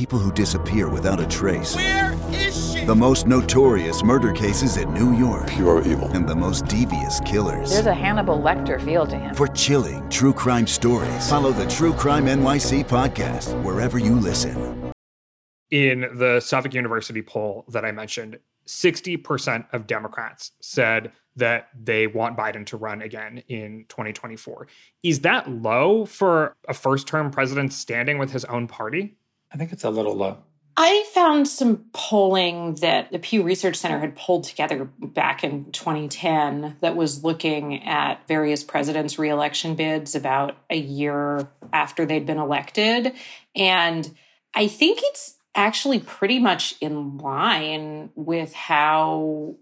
people 0.00 0.18
who 0.18 0.32
disappear 0.32 0.88
without 0.88 1.20
a 1.20 1.26
trace. 1.26 1.76
Where 1.76 2.14
is 2.30 2.72
she? 2.72 2.86
The 2.86 2.94
most 2.94 3.26
notorious 3.26 4.02
murder 4.02 4.32
cases 4.32 4.78
in 4.78 4.94
New 4.94 5.14
York. 5.14 5.46
Pure 5.48 5.86
evil. 5.86 6.08
And 6.12 6.26
the 6.26 6.34
most 6.34 6.64
devious 6.68 7.20
killers. 7.20 7.68
There's 7.68 7.84
a 7.84 7.92
Hannibal 7.92 8.38
Lecter 8.38 8.82
feel 8.82 9.06
to 9.06 9.18
him. 9.18 9.34
For 9.34 9.46
chilling 9.48 10.08
true 10.08 10.32
crime 10.32 10.66
stories, 10.66 11.28
follow 11.28 11.52
the 11.52 11.66
True 11.66 11.92
Crime 11.92 12.24
NYC 12.24 12.86
podcast 12.86 13.62
wherever 13.62 13.98
you 13.98 14.14
listen. 14.14 14.90
In 15.70 16.08
the 16.14 16.40
Suffolk 16.40 16.72
University 16.72 17.20
poll 17.20 17.66
that 17.68 17.84
I 17.84 17.92
mentioned, 17.92 18.38
60% 18.66 19.66
of 19.74 19.86
Democrats 19.86 20.52
said 20.62 21.12
that 21.36 21.68
they 21.78 22.06
want 22.06 22.38
Biden 22.38 22.64
to 22.66 22.78
run 22.78 23.02
again 23.02 23.42
in 23.48 23.84
2024. 23.88 24.66
Is 25.02 25.20
that 25.20 25.50
low 25.50 26.06
for 26.06 26.56
a 26.66 26.72
first 26.72 27.06
term 27.06 27.30
president 27.30 27.74
standing 27.74 28.16
with 28.16 28.30
his 28.30 28.46
own 28.46 28.66
party? 28.66 29.18
I 29.52 29.56
think 29.56 29.72
it's 29.72 29.84
a 29.84 29.90
little 29.90 30.14
low. 30.14 30.38
I 30.76 31.04
found 31.12 31.46
some 31.46 31.84
polling 31.92 32.76
that 32.76 33.12
the 33.12 33.18
Pew 33.18 33.42
Research 33.42 33.76
Center 33.76 33.98
had 33.98 34.16
pulled 34.16 34.44
together 34.44 34.84
back 34.98 35.44
in 35.44 35.70
2010 35.72 36.76
that 36.80 36.96
was 36.96 37.22
looking 37.24 37.84
at 37.84 38.26
various 38.26 38.64
presidents' 38.64 39.18
reelection 39.18 39.74
bids 39.74 40.14
about 40.14 40.56
a 40.70 40.78
year 40.78 41.48
after 41.72 42.06
they'd 42.06 42.24
been 42.24 42.38
elected. 42.38 43.12
And 43.54 44.14
I 44.54 44.68
think 44.68 45.00
it's 45.02 45.36
actually 45.54 45.98
pretty 45.98 46.38
much 46.38 46.76
in 46.80 47.18
line 47.18 48.10
with 48.14 48.54
how 48.54 49.56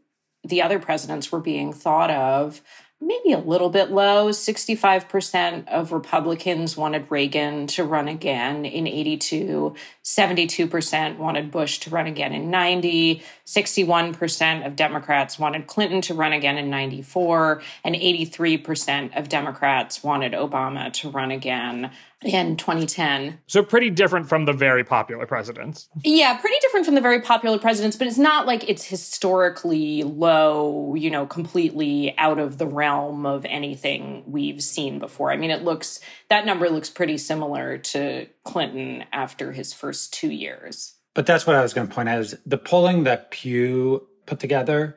the 0.44 0.62
other 0.62 0.78
presidents 0.78 1.32
were 1.32 1.40
being 1.40 1.72
thought 1.72 2.10
of 2.10 2.60
maybe 3.00 3.32
a 3.32 3.38
little 3.38 3.70
bit 3.70 3.90
low. 3.90 4.30
65% 4.30 5.68
of 5.68 5.92
Republicans 5.92 6.76
wanted 6.76 7.06
Reagan 7.10 7.66
to 7.68 7.84
run 7.84 8.08
again 8.08 8.64
in 8.64 8.86
82. 8.86 9.74
72% 10.02 11.16
wanted 11.16 11.50
Bush 11.50 11.78
to 11.80 11.90
run 11.90 12.06
again 12.06 12.32
in 12.32 12.50
90. 12.50 13.22
61% 13.46 14.66
of 14.66 14.74
Democrats 14.74 15.38
wanted 15.38 15.66
Clinton 15.68 16.00
to 16.02 16.14
run 16.14 16.32
again 16.32 16.58
in 16.58 16.70
94. 16.70 17.62
And 17.84 17.94
83% 17.94 19.16
of 19.16 19.28
Democrats 19.28 20.02
wanted 20.02 20.32
Obama 20.32 20.92
to 20.94 21.10
run 21.10 21.30
again 21.30 21.92
in 22.22 22.56
2010. 22.56 23.38
So 23.46 23.62
pretty 23.62 23.90
different 23.90 24.28
from 24.28 24.44
the 24.44 24.52
very 24.52 24.82
popular 24.82 25.24
presidents. 25.26 25.88
Yeah, 26.04 26.36
pretty 26.36 26.56
different 26.60 26.84
from 26.84 26.96
the 26.96 27.00
very 27.00 27.20
popular 27.20 27.58
presidents, 27.58 27.96
but 27.96 28.08
it's 28.08 28.18
not 28.18 28.46
like 28.46 28.68
it's 28.68 28.84
historically 28.84 30.02
low, 30.02 30.94
you 30.96 31.10
know, 31.10 31.26
completely 31.26 32.16
out 32.18 32.40
of 32.40 32.58
the 32.58 32.66
realm 32.66 33.24
of 33.24 33.44
anything 33.44 34.24
we've 34.26 34.62
seen 34.62 34.98
before. 34.98 35.30
I 35.30 35.36
mean, 35.36 35.50
it 35.50 35.62
looks 35.62 36.00
that 36.28 36.44
number 36.44 36.68
looks 36.68 36.90
pretty 36.90 37.18
similar 37.18 37.78
to 37.78 38.26
Clinton 38.44 39.04
after 39.12 39.52
his 39.52 39.72
first 39.72 40.12
2 40.14 40.30
years. 40.30 40.94
But 41.14 41.26
that's 41.26 41.46
what 41.46 41.56
I 41.56 41.62
was 41.62 41.72
going 41.72 41.88
to 41.88 41.94
point 41.94 42.08
out 42.08 42.20
is 42.20 42.36
the 42.44 42.58
polling 42.58 43.04
that 43.04 43.30
Pew 43.30 44.06
put 44.26 44.40
together 44.40 44.96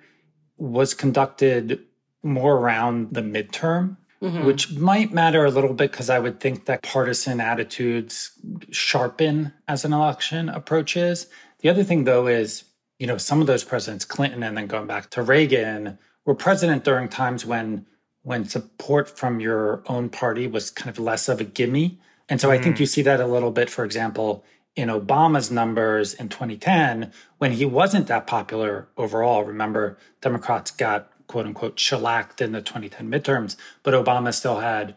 was 0.58 0.94
conducted 0.94 1.80
more 2.24 2.58
around 2.58 3.14
the 3.14 3.22
midterm 3.22 3.98
mm-hmm. 4.22 4.46
which 4.46 4.72
might 4.72 5.12
matter 5.12 5.46
a 5.46 5.52
little 5.52 5.74
bit 5.74 5.92
because 5.92 6.10
I 6.10 6.20
would 6.20 6.40
think 6.40 6.66
that 6.66 6.84
partisan 6.84 7.42
attitudes 7.42 8.32
sharpen 8.70 9.54
as 9.68 9.84
an 9.84 9.94
election 9.94 10.50
approaches. 10.50 11.28
The 11.60 11.70
other 11.70 11.84
thing, 11.84 12.04
though, 12.04 12.28
is 12.28 12.66
you 13.00 13.08
know 13.08 13.18
some 13.18 13.42
of 13.42 13.48
those 13.48 13.64
presidents, 13.64 14.06
Clinton, 14.06 14.44
and 14.44 14.58
then 14.58 14.68
going 14.68 14.88
back 14.88 15.10
to 15.12 15.22
Reagan, 15.22 15.98
were 16.26 16.36
president 16.36 16.84
during 16.84 17.10
times 17.10 17.46
when 17.46 17.86
when 18.24 18.46
support 18.46 19.18
from 19.18 19.40
your 19.40 19.82
own 19.88 20.10
party 20.10 20.46
was 20.48 20.70
kind 20.70 20.90
of 20.90 21.00
less 21.00 21.28
of 21.28 21.42
a 21.42 21.44
gimme. 21.44 22.00
And 22.30 22.40
so 22.40 22.50
mm. 22.50 22.52
I 22.52 22.62
think 22.62 22.80
you 22.80 22.86
mm. 22.86 22.90
see 22.90 23.02
that 23.02 23.20
a 23.20 23.26
little 23.26 23.52
bit, 23.52 23.70
for 23.70 23.84
example, 23.84 24.46
in 24.76 24.90
Obama's 24.90 25.52
numbers 25.52 26.14
in 26.14 26.30
2010, 26.30 27.12
when 27.40 27.54
he 27.54 27.66
wasn't 27.66 28.08
that 28.08 28.28
popular 28.28 28.88
overall. 28.96 29.44
Remember, 29.44 29.98
Democrats 30.22 30.72
got 30.72 31.12
quote 31.32 31.46
unquote 31.46 31.80
shellacked 31.80 32.42
in 32.42 32.52
the 32.52 32.62
2010 32.62 33.10
midterms, 33.10 33.56
but 33.84 33.94
Obama 33.94 34.34
still 34.34 34.60
had 34.60 34.96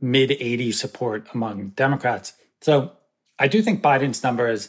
mid 0.00 0.30
80 0.30 0.70
support 0.70 1.26
among 1.34 1.70
Democrats. 1.70 2.34
So 2.60 2.92
I 3.36 3.48
do 3.48 3.60
think 3.62 3.82
Biden's 3.82 4.22
numbers 4.22 4.68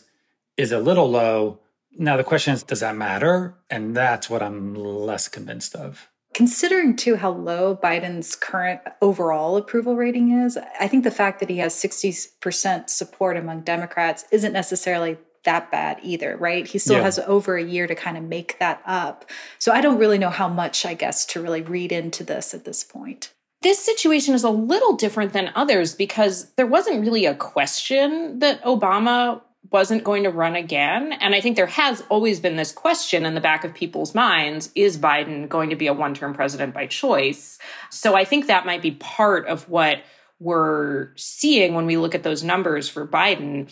is 0.58 0.72
a 0.72 0.80
little 0.80 1.10
low. 1.10 1.60
Now 1.96 2.18
the 2.18 2.24
question 2.24 2.56
is, 2.56 2.64
does 2.64 2.80
that 2.80 2.96
matter? 2.96 3.54
And 3.70 3.96
that's 3.96 4.28
what 4.28 4.42
I'm 4.42 4.74
less 4.74 5.28
convinced 5.28 5.76
of. 5.76 6.10
Considering 6.34 6.96
too 6.96 7.18
how 7.18 7.30
low 7.30 7.78
Biden's 7.78 8.36
current 8.36 8.82
overall 9.00 9.56
approval 9.56 9.96
rating 9.96 10.32
is, 10.32 10.58
I 10.80 10.88
think 10.88 11.04
the 11.04 11.12
fact 11.12 11.40
that 11.42 11.50
he 11.50 11.60
has 11.60 11.76
60% 11.76 12.90
support 12.90 13.38
among 13.38 13.62
Democrats 13.62 14.26
isn't 14.32 14.52
necessarily 14.52 15.18
that 15.44 15.72
bad 15.72 16.00
either, 16.04 16.38
right? 16.38 16.68
He 16.68 16.78
still 16.78 16.98
yeah. 16.98 17.04
has 17.04 17.20
over 17.20 17.56
a 17.58 17.64
year 17.64 17.88
to 17.88 17.96
kind 17.96 18.18
of 18.18 18.24
make 18.24 18.58
that 18.60 18.82
up. 18.86 19.30
So 19.60 19.72
I 19.72 19.82
don't 19.82 19.98
really 19.98 20.18
know 20.18 20.30
how 20.30 20.48
much, 20.48 20.86
I 20.86 20.94
guess, 20.94 21.26
to 21.28 21.42
really 21.42 21.62
read 21.62 21.92
into 21.92 22.24
this 22.24 22.54
at 22.54 22.66
this 22.66 22.84
point. 22.84 23.34
This 23.62 23.80
situation 23.80 24.34
is 24.34 24.44
a 24.44 24.50
little 24.50 24.96
different 24.96 25.34
than 25.34 25.52
others 25.56 25.96
because 25.96 26.52
there 26.56 26.68
wasn't 26.68 27.02
really 27.02 27.26
a 27.26 27.36
question 27.36 28.40
that 28.40 28.62
Obama 28.64 29.42
wasn't 29.72 30.04
going 30.04 30.24
to 30.24 30.30
run 30.30 30.56
again. 30.56 31.14
And 31.14 31.34
I 31.34 31.40
think 31.40 31.56
there 31.56 31.66
has 31.66 32.04
always 32.10 32.40
been 32.40 32.58
this 32.58 32.72
question 32.72 33.26
in 33.26 33.34
the 33.34 33.42
back 33.42 33.64
of 33.64 33.74
people's 33.74 34.14
minds 34.14 34.70
is 34.76 34.98
Biden 34.98 35.48
going 35.48 35.70
to 35.70 35.76
be 35.76 35.88
a 35.88 35.94
one 35.94 36.14
term 36.14 36.34
president 36.34 36.74
by 36.74 36.88
choice? 36.88 37.58
So 37.90 38.16
I 38.16 38.26
think 38.26 38.48
that 38.48 38.66
might 38.66 38.82
be 38.82 38.92
part 38.92 39.48
of 39.48 39.70
what 39.70 40.04
we're 40.40 41.16
seeing 41.16 41.74
when 41.74 41.86
we 41.86 41.98
look 41.98 42.16
at 42.16 42.24
those 42.24 42.44
numbers 42.44 42.90
for 42.90 43.08
Biden 43.08 43.70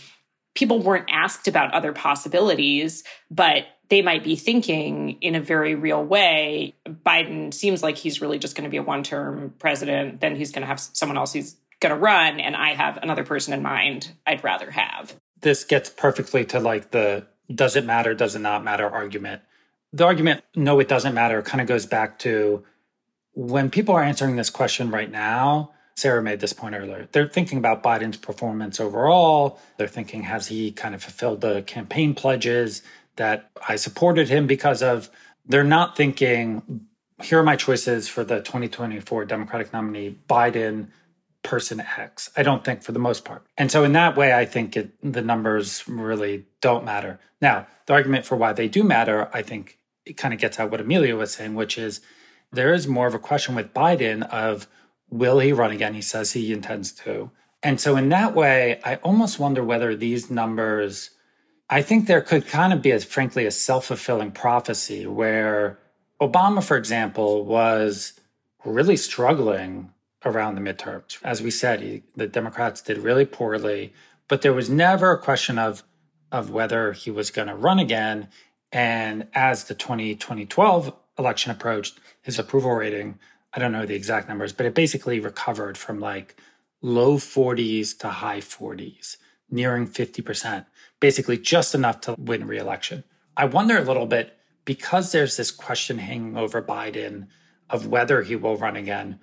people 0.53 0.79
weren't 0.79 1.09
asked 1.09 1.47
about 1.47 1.73
other 1.73 1.93
possibilities, 1.93 3.03
but 3.29 3.65
they 3.89 4.01
might 4.01 4.23
be 4.23 4.35
thinking 4.35 5.17
in 5.21 5.35
a 5.35 5.41
very 5.41 5.75
real 5.75 6.03
way 6.03 6.75
Biden 6.87 7.53
seems 7.53 7.83
like 7.83 7.97
he's 7.97 8.21
really 8.21 8.39
just 8.39 8.55
going 8.55 8.63
to 8.63 8.69
be 8.69 8.77
a 8.77 8.83
one 8.83 9.03
term 9.03 9.53
president. 9.59 10.21
Then 10.21 10.35
he's 10.35 10.51
going 10.51 10.61
to 10.61 10.67
have 10.67 10.79
someone 10.79 11.17
else 11.17 11.33
who's 11.33 11.57
going 11.81 11.93
to 11.93 11.99
run. 11.99 12.39
And 12.39 12.55
I 12.55 12.73
have 12.73 12.97
another 12.97 13.25
person 13.25 13.53
in 13.53 13.61
mind 13.61 14.11
I'd 14.25 14.43
rather 14.43 14.71
have. 14.71 15.15
This 15.41 15.63
gets 15.63 15.89
perfectly 15.89 16.45
to 16.45 16.59
like 16.59 16.91
the 16.91 17.27
does 17.53 17.75
it 17.75 17.85
matter, 17.85 18.13
does 18.13 18.35
it 18.35 18.39
not 18.39 18.63
matter 18.63 18.87
argument. 18.87 19.41
The 19.91 20.05
argument, 20.05 20.43
no, 20.55 20.79
it 20.79 20.87
doesn't 20.87 21.13
matter, 21.13 21.41
kind 21.41 21.59
of 21.59 21.67
goes 21.67 21.85
back 21.85 22.19
to 22.19 22.63
when 23.33 23.69
people 23.69 23.93
are 23.93 24.03
answering 24.03 24.37
this 24.37 24.49
question 24.49 24.89
right 24.89 25.11
now, 25.11 25.71
Sarah 25.95 26.21
made 26.21 26.39
this 26.39 26.53
point 26.53 26.75
earlier. 26.75 27.07
They're 27.11 27.27
thinking 27.27 27.57
about 27.57 27.83
Biden's 27.83 28.17
performance 28.17 28.79
overall. 28.79 29.59
They're 29.77 29.87
thinking, 29.87 30.23
has 30.23 30.47
he 30.47 30.71
kind 30.71 30.95
of 30.95 31.03
fulfilled 31.03 31.41
the 31.41 31.61
campaign 31.63 32.13
pledges 32.13 32.81
that 33.17 33.49
I 33.67 33.75
supported 33.75 34.29
him 34.29 34.47
because 34.47 34.81
of? 34.81 35.09
They're 35.45 35.63
not 35.63 35.97
thinking, 35.97 36.87
here 37.21 37.39
are 37.39 37.43
my 37.43 37.55
choices 37.55 38.07
for 38.07 38.23
the 38.23 38.37
2024 38.37 39.25
Democratic 39.25 39.73
nominee, 39.73 40.17
Biden, 40.29 40.87
person 41.43 41.81
X. 41.97 42.29
I 42.37 42.43
don't 42.43 42.63
think 42.63 42.83
for 42.83 42.91
the 42.91 42.99
most 42.99 43.25
part. 43.25 43.45
And 43.57 43.71
so, 43.71 43.83
in 43.83 43.93
that 43.93 44.15
way, 44.15 44.33
I 44.33 44.45
think 44.45 44.77
it, 44.77 44.91
the 45.01 45.21
numbers 45.21 45.87
really 45.87 46.45
don't 46.61 46.85
matter. 46.85 47.19
Now, 47.41 47.67
the 47.85 47.93
argument 47.93 48.25
for 48.25 48.35
why 48.35 48.53
they 48.53 48.67
do 48.67 48.83
matter, 48.83 49.29
I 49.33 49.41
think 49.41 49.79
it 50.05 50.17
kind 50.17 50.33
of 50.33 50.39
gets 50.39 50.59
at 50.59 50.69
what 50.69 50.81
Amelia 50.81 51.15
was 51.15 51.33
saying, 51.33 51.55
which 51.55 51.77
is 51.77 52.01
there 52.51 52.73
is 52.73 52.87
more 52.87 53.07
of 53.07 53.13
a 53.13 53.19
question 53.19 53.55
with 53.55 53.73
Biden 53.73 54.27
of, 54.29 54.67
Will 55.11 55.39
he 55.39 55.51
run 55.51 55.71
again? 55.71 55.93
He 55.93 56.01
says 56.01 56.33
he 56.33 56.51
intends 56.53 56.91
to. 56.93 57.29
And 57.61 57.79
so, 57.79 57.95
in 57.95 58.09
that 58.09 58.33
way, 58.33 58.79
I 58.83 58.95
almost 58.95 59.37
wonder 59.37 59.63
whether 59.63 59.95
these 59.95 60.31
numbers, 60.31 61.11
I 61.69 61.81
think 61.81 62.07
there 62.07 62.21
could 62.21 62.47
kind 62.47 62.73
of 62.73 62.81
be, 62.81 62.91
a, 62.91 62.99
frankly, 62.99 63.45
a 63.45 63.51
self 63.51 63.85
fulfilling 63.85 64.31
prophecy 64.31 65.05
where 65.05 65.77
Obama, 66.19 66.63
for 66.63 66.77
example, 66.77 67.45
was 67.45 68.13
really 68.65 68.97
struggling 68.97 69.91
around 70.23 70.55
the 70.55 70.61
midterms. 70.61 71.17
As 71.23 71.41
we 71.41 71.51
said, 71.51 71.81
he, 71.81 72.03
the 72.15 72.27
Democrats 72.27 72.81
did 72.81 72.99
really 72.99 73.25
poorly, 73.25 73.93
but 74.27 74.41
there 74.41 74.53
was 74.53 74.69
never 74.69 75.11
a 75.11 75.19
question 75.19 75.59
of, 75.59 75.83
of 76.31 76.49
whether 76.49 76.93
he 76.93 77.11
was 77.11 77.31
going 77.31 77.47
to 77.47 77.55
run 77.55 77.79
again. 77.79 78.29
And 78.71 79.27
as 79.33 79.65
the 79.65 79.75
2012 79.75 80.95
election 81.17 81.51
approached, 81.51 81.99
his 82.21 82.39
approval 82.39 82.71
rating 82.71 83.19
I 83.53 83.59
don't 83.59 83.71
know 83.71 83.85
the 83.85 83.95
exact 83.95 84.29
numbers, 84.29 84.53
but 84.53 84.65
it 84.65 84.73
basically 84.73 85.19
recovered 85.19 85.77
from 85.77 85.99
like 85.99 86.35
low 86.81 87.17
40s 87.17 87.97
to 87.99 88.09
high 88.09 88.39
40s, 88.39 89.17
nearing 89.49 89.87
50%, 89.87 90.65
basically 90.99 91.37
just 91.37 91.75
enough 91.75 92.01
to 92.01 92.15
win 92.17 92.47
re-election. 92.47 93.03
I 93.35 93.45
wonder 93.45 93.77
a 93.77 93.83
little 93.83 94.05
bit 94.05 94.37
because 94.65 95.11
there's 95.11 95.37
this 95.37 95.51
question 95.51 95.97
hanging 95.97 96.37
over 96.37 96.61
Biden 96.61 97.27
of 97.69 97.87
whether 97.87 98.21
he 98.21 98.35
will 98.35 98.57
run 98.57 98.75
again, 98.75 99.19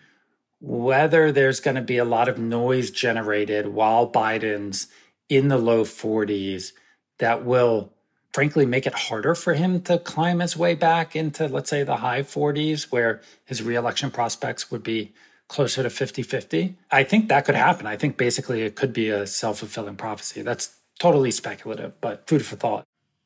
whether 0.60 1.30
there's 1.30 1.60
going 1.60 1.76
to 1.76 1.82
be 1.82 1.98
a 1.98 2.04
lot 2.04 2.28
of 2.28 2.38
noise 2.38 2.90
generated 2.90 3.68
while 3.68 4.10
Biden's 4.10 4.88
in 5.28 5.48
the 5.48 5.58
low 5.58 5.84
40s 5.84 6.72
that 7.18 7.44
will 7.44 7.92
frankly 8.32 8.66
make 8.66 8.86
it 8.86 8.94
harder 8.94 9.34
for 9.34 9.54
him 9.54 9.80
to 9.82 9.98
climb 9.98 10.40
his 10.40 10.56
way 10.56 10.74
back 10.74 11.16
into, 11.16 11.48
let's 11.48 11.70
say, 11.70 11.82
the 11.82 11.96
high 11.96 12.22
40s, 12.22 12.92
where 12.92 13.20
his 13.44 13.62
reelection 13.62 14.10
prospects 14.10 14.70
would 14.70 14.82
be 14.82 15.12
closer 15.48 15.82
to 15.82 15.90
50 15.90 16.22
50. 16.22 16.76
I 16.90 17.04
think 17.04 17.28
that 17.28 17.44
could 17.44 17.54
happen. 17.54 17.86
I 17.86 17.96
think 17.96 18.16
basically 18.16 18.62
it 18.62 18.76
could 18.76 18.92
be 18.92 19.08
a 19.08 19.26
self 19.26 19.60
fulfilling 19.60 19.96
prophecy. 19.96 20.42
That's 20.42 20.76
totally 20.98 21.30
speculative, 21.30 22.00
but 22.00 22.28
food 22.28 22.44
for 22.44 22.56
thought. 22.56 22.84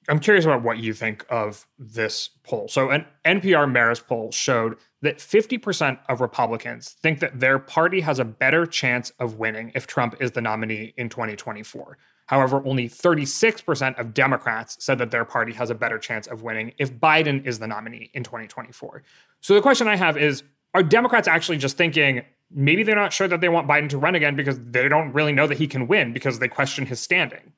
I'm 0.09 0.19
curious 0.19 0.45
about 0.45 0.63
what 0.63 0.79
you 0.79 0.95
think 0.95 1.25
of 1.31 1.67
this 1.79 2.31
poll. 2.43 2.67
So, 2.69 2.91
an 2.91 3.07
NPR 3.25 3.71
Marist 3.71 4.07
poll 4.09 4.33
showed 4.33 4.77
that 5.01 5.19
50% 5.19 5.99
of 6.09 6.21
Republicans 6.21 6.97
think 7.03 7.21
that 7.21 7.39
their 7.39 7.59
party 7.59 8.01
has 8.01 8.19
a 8.19 8.25
better 8.25 8.67
chance 8.67 9.11
of 9.21 9.39
winning 9.39 9.71
if 9.75 9.87
Trump 9.87 10.17
is 10.21 10.33
the 10.33 10.41
nominee 10.41 10.93
in 10.97 11.09
2024. 11.09 11.99
However, 12.27 12.63
only 12.65 12.89
36% 12.89 13.99
of 13.99 14.15
Democrats 14.15 14.77
said 14.81 14.99
that 14.99 15.11
their 15.11 15.25
party 15.25 15.53
has 15.53 15.71
a 15.71 15.75
better 15.75 15.99
chance 15.99 16.27
of 16.27 16.43
winning 16.43 16.73
if 16.79 16.93
Biden 16.95 17.45
is 17.47 17.59
the 17.59 17.67
nominee 17.67 18.11
in 18.15 18.25
2024. 18.25 19.03
So 19.41 19.55
the 19.55 19.61
question 19.61 19.89
I 19.89 19.97
have 19.97 20.17
is 20.17 20.43
Are 20.75 20.83
Democrats 20.83 21.29
actually 21.29 21.59
just 21.59 21.77
thinking 21.77 22.23
maybe 22.55 22.83
they're 22.83 22.95
not 22.95 23.13
sure 23.13 23.29
that 23.29 23.41
they 23.41 23.49
want 23.49 23.69
Biden 23.69 23.89
to 23.91 23.99
run 23.99 24.15
again 24.15 24.37
because 24.37 24.59
they 24.61 24.89
don't 24.89 25.13
really 25.13 25.33
know 25.33 25.47
that 25.47 25.59
he 25.59 25.67
can 25.67 25.89
win 25.89 26.13
because 26.13 26.39
they 26.39 26.49
question 26.49 26.87
his 26.87 27.01
standing? 27.01 27.53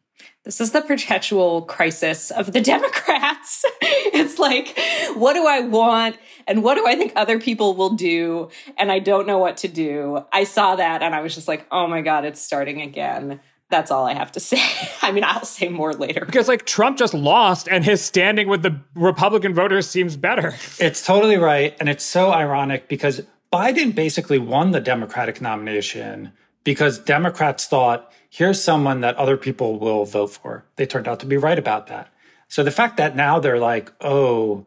This 0.44 0.60
is 0.60 0.72
the 0.72 0.80
perpetual 0.80 1.62
crisis 1.62 2.30
of 2.30 2.52
the 2.52 2.60
Democrats. 2.74 3.64
it's 3.80 4.38
like, 4.38 4.78
what 5.14 5.34
do 5.34 5.46
I 5.46 5.60
want? 5.60 6.16
And 6.46 6.62
what 6.62 6.76
do 6.76 6.86
I 6.86 6.94
think 6.94 7.12
other 7.16 7.40
people 7.40 7.74
will 7.74 7.90
do? 7.90 8.50
And 8.76 8.92
I 8.92 8.98
don't 8.98 9.26
know 9.26 9.38
what 9.38 9.56
to 9.58 9.68
do. 9.68 10.24
I 10.32 10.44
saw 10.44 10.76
that 10.76 11.02
and 11.02 11.14
I 11.14 11.20
was 11.20 11.34
just 11.34 11.48
like, 11.48 11.66
oh 11.70 11.86
my 11.86 12.02
God, 12.02 12.24
it's 12.24 12.40
starting 12.40 12.82
again 12.82 13.40
that's 13.70 13.90
all 13.90 14.06
I 14.06 14.14
have 14.14 14.32
to 14.32 14.40
say. 14.50 14.62
I 15.02 15.12
mean, 15.12 15.24
I'll 15.24 15.44
say 15.44 15.68
more 15.68 15.92
later. 15.92 16.24
Because 16.24 16.48
like 16.48 16.66
Trump 16.66 16.98
just 16.98 17.14
lost 17.14 17.68
and 17.68 17.84
his 17.84 18.02
standing 18.02 18.48
with 18.48 18.62
the 18.62 18.80
Republican 18.94 19.54
voters 19.54 19.88
seems 19.88 20.16
better. 20.16 20.54
It's 20.80 21.04
totally 21.04 21.36
right. 21.36 21.76
And 21.80 21.88
it's 21.88 22.04
so 22.04 22.32
ironic 22.32 22.88
because 22.88 23.22
Biden 23.52 23.94
basically 23.94 24.38
won 24.38 24.72
the 24.72 24.80
Democratic 24.80 25.40
nomination 25.40 26.32
because 26.64 26.98
Democrats 26.98 27.66
thought, 27.66 28.12
here's 28.28 28.62
someone 28.62 29.00
that 29.00 29.16
other 29.16 29.36
people 29.36 29.78
will 29.78 30.04
vote 30.04 30.28
for. 30.28 30.64
They 30.76 30.86
turned 30.86 31.06
out 31.06 31.20
to 31.20 31.26
be 31.26 31.36
right 31.36 31.58
about 31.58 31.86
that. 31.86 32.08
So 32.48 32.62
the 32.62 32.70
fact 32.70 32.96
that 32.96 33.16
now 33.16 33.38
they're 33.38 33.58
like, 33.58 33.92
oh, 34.00 34.66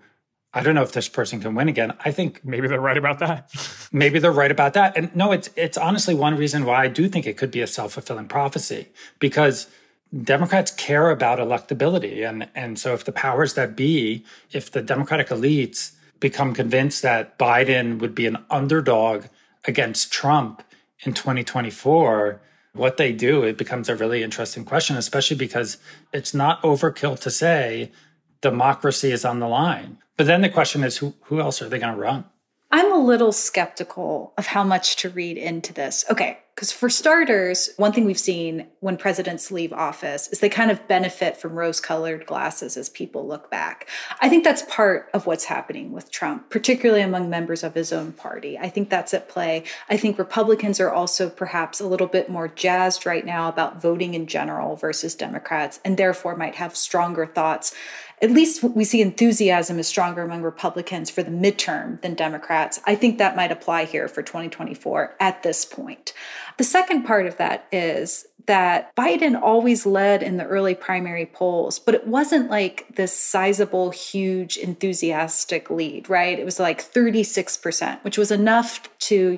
I 0.54 0.64
don't 0.64 0.76
know 0.76 0.82
if 0.82 0.94
this 0.94 1.10
person 1.10 1.40
can 1.42 1.56
win 1.56 1.68
again. 1.68 1.94
I 2.04 2.12
think 2.12 2.44
maybe 2.44 2.68
they're 2.68 2.80
right 2.80 2.98
about 2.98 3.20
that. 3.20 3.52
maybe 3.92 4.20
they're 4.20 4.32
right 4.32 4.52
about 4.52 4.74
that. 4.74 4.98
And 4.98 5.16
no, 5.16 5.32
it's 5.32 5.50
it's 5.56 5.78
honestly 5.78 6.16
one 6.16 6.36
reason 6.36 6.66
why 6.66 6.84
I 6.84 6.88
do 6.88 7.08
think 7.08 7.28
it 7.28 7.38
could 7.38 7.52
be 7.52 7.62
a 7.62 7.68
self-fulfilling 7.68 8.28
prophecy 8.28 8.88
because 9.20 9.68
Democrats 10.24 10.72
care 10.72 11.10
about 11.10 11.40
electability 11.40 12.28
and 12.28 12.50
and 12.56 12.80
so 12.80 12.94
if 12.94 13.04
the 13.04 13.12
powers 13.12 13.54
that 13.56 13.76
be, 13.76 14.24
if 14.52 14.72
the 14.72 14.82
Democratic 14.82 15.28
elites 15.28 15.92
become 16.20 16.54
convinced 16.54 17.02
that 17.04 17.38
Biden 17.38 18.00
would 18.00 18.16
be 18.16 18.26
an 18.26 18.38
underdog 18.50 19.26
against 19.66 20.12
Trump 20.12 20.64
in 21.02 21.14
2024, 21.14 22.42
what 22.74 22.98
they 22.98 23.12
do, 23.12 23.44
it 23.44 23.58
becomes 23.58 23.90
a 23.90 23.96
really 23.96 24.24
interesting 24.24 24.64
question, 24.64 24.96
especially 24.98 25.38
because 25.38 25.78
it's 26.14 26.34
not 26.34 26.62
overkill 26.62 27.20
to 27.20 27.30
say 27.30 27.92
democracy 28.42 29.12
is 29.12 29.26
on 29.26 29.40
the 29.40 29.48
line. 29.48 29.98
But 30.16 30.28
then 30.28 30.42
the 30.42 30.50
question 30.50 30.84
is, 30.84 30.98
who, 30.98 31.14
who 31.24 31.40
else 31.40 31.62
are 31.62 31.70
they 31.70 31.80
going 31.80 31.94
to 31.94 32.00
run? 32.00 32.26
I'm 32.72 32.92
a 32.92 33.04
little 33.04 33.32
skeptical 33.32 34.34
of 34.38 34.48
how 34.48 34.64
much 34.64 34.98
to 34.98 35.10
read 35.10 35.38
into 35.38 35.74
this. 35.74 36.04
Okay, 36.10 36.40
because 36.58 36.72
for 36.72 36.90
starters, 36.90 37.70
one 37.78 37.94
thing 37.94 38.04
we've 38.04 38.18
seen 38.18 38.66
when 38.80 38.98
presidents 38.98 39.52
leave 39.52 39.72
office 39.72 40.28
is 40.30 40.40
they 40.40 40.50
kind 40.50 40.72
of 40.72 40.88
benefit 40.88 41.38
from 41.38 41.54
rose 41.54 41.80
colored 41.80 42.26
glasses 42.26 42.76
as 42.76 42.90
people 42.90 43.28
look 43.28 43.52
back. 43.52 43.88
I 44.22 44.28
think 44.28 44.44
that's 44.44 44.64
part 44.64 45.08
of 45.14 45.28
what's 45.28 45.46
happening 45.46 45.92
with 45.92 46.10
Trump, 46.10 46.50
particularly 46.50 47.04
among 47.04 47.30
members 47.30 47.64
of 47.64 47.76
his 47.76 47.94
own 47.94 48.12
party. 48.12 48.58
I 48.58 48.70
think 48.70 48.90
that's 48.90 49.14
at 49.14 49.30
play. 49.30 49.66
I 49.88 49.98
think 49.98 50.18
Republicans 50.18 50.80
are 50.80 50.92
also 50.92 51.30
perhaps 51.30 51.80
a 51.80 51.88
little 51.88 52.08
bit 52.08 52.28
more 52.28 52.48
jazzed 52.48 53.06
right 53.06 53.24
now 53.24 53.50
about 53.50 53.80
voting 53.80 54.16
in 54.16 54.26
general 54.26 54.76
versus 54.76 55.14
Democrats, 55.14 55.80
and 55.86 55.96
therefore 55.96 56.36
might 56.36 56.56
have 56.56 56.76
stronger 56.76 57.28
thoughts 57.28 57.72
at 58.22 58.32
least 58.32 58.64
we 58.64 58.84
see 58.84 59.02
enthusiasm 59.02 59.78
is 59.78 59.88
stronger 59.88 60.24
among 60.24 60.42
Republicans 60.42 61.10
for 61.10 61.22
the 61.22 61.30
midterm 61.30 62.02
than 62.02 62.16
Democrats. 62.16 62.80
I 62.86 62.96
think 62.96 63.18
that 63.18 63.36
might 63.36 63.52
apply 63.52 63.86
here 63.86 64.08
for 64.08 64.24
2024 64.24 65.16
at 65.20 65.44
this 65.44 65.66
point. 65.66 66.14
The 66.58 66.64
second 66.64 67.04
part 67.04 67.26
of 67.26 67.38
that 67.38 67.68
is 67.72 68.26
that 68.48 68.96
Biden 68.96 69.40
always 69.40 69.86
led 69.86 70.24
in 70.24 70.38
the 70.38 70.46
early 70.46 70.74
primary 70.74 71.26
polls, 71.26 71.80
but 71.80 71.94
it 71.94 72.08
wasn't 72.08 72.50
like 72.50 72.86
this 72.96 73.12
sizable, 73.12 73.92
huge, 73.92 74.58
enthusiastic 74.58 75.70
lead, 75.70 76.10
right? 76.10 76.40
It 76.40 76.46
was 76.46 76.60
like 76.60 76.82
36%, 76.82 78.04
which 78.04 78.18
was 78.18 78.32
enough 78.32 78.90
to 79.00 79.38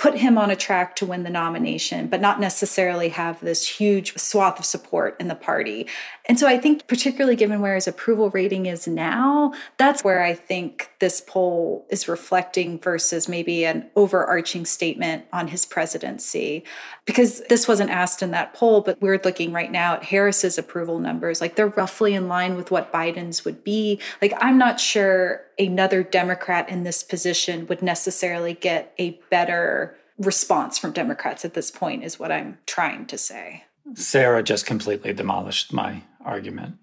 put 0.00 0.16
him 0.16 0.38
on 0.38 0.50
a 0.50 0.56
track 0.56 0.96
to 0.96 1.04
win 1.04 1.24
the 1.24 1.30
nomination, 1.30 2.06
but 2.06 2.22
not 2.22 2.40
necessarily 2.40 3.10
have 3.10 3.38
this 3.40 3.68
huge 3.68 4.16
swath 4.16 4.58
of 4.58 4.64
support 4.64 5.14
in 5.20 5.28
the 5.28 5.34
party. 5.34 5.86
And 6.24 6.38
so 6.38 6.48
I 6.48 6.56
think, 6.56 6.86
particularly 6.86 7.36
given 7.36 7.60
where 7.60 7.74
his 7.74 7.86
approval 7.86 8.30
rating 8.30 8.64
is 8.64 8.88
now, 8.88 9.52
that's 9.76 10.02
where 10.02 10.22
I 10.22 10.32
think 10.32 10.90
this 11.00 11.20
poll 11.20 11.86
is 11.90 12.08
reflecting 12.08 12.78
versus 12.78 13.28
maybe 13.28 13.66
an 13.66 13.90
overarching 13.94 14.64
statement 14.64 15.26
on 15.34 15.48
his 15.48 15.66
presidency. 15.66 16.64
Because 17.04 17.42
this 17.50 17.68
wasn't 17.68 17.90
asked 17.90 18.22
in 18.22 18.30
that 18.30 18.54
poll, 18.54 18.80
but 18.80 18.98
we're 19.02 19.20
looking 19.22 19.52
right 19.52 19.70
now 19.70 19.96
at 19.96 20.04
Harris's 20.04 20.56
approval 20.56 20.98
numbers. 20.98 21.42
Like 21.42 21.56
they're 21.56 21.66
roughly 21.68 22.14
in 22.14 22.26
line 22.26 22.56
with 22.56 22.70
what 22.70 22.90
Biden's 22.90 23.44
would 23.44 23.62
be. 23.62 24.00
Like 24.22 24.32
I'm 24.40 24.56
not 24.56 24.80
sure 24.80 25.42
another 25.60 26.02
Democrat 26.02 26.68
in 26.68 26.82
this 26.82 27.04
position 27.04 27.66
would 27.68 27.82
necessarily 27.82 28.54
get 28.54 28.92
a 28.98 29.20
better 29.30 29.96
response 30.18 30.78
from 30.78 30.92
Democrats 30.92 31.44
at 31.44 31.54
this 31.54 31.70
point, 31.70 32.02
is 32.02 32.18
what 32.18 32.32
I'm 32.32 32.58
trying 32.66 33.06
to 33.06 33.18
say. 33.18 33.64
Sarah 33.94 34.42
just 34.42 34.66
completely 34.66 35.12
demolished 35.12 35.72
my 35.72 36.02
argument. 36.24 36.76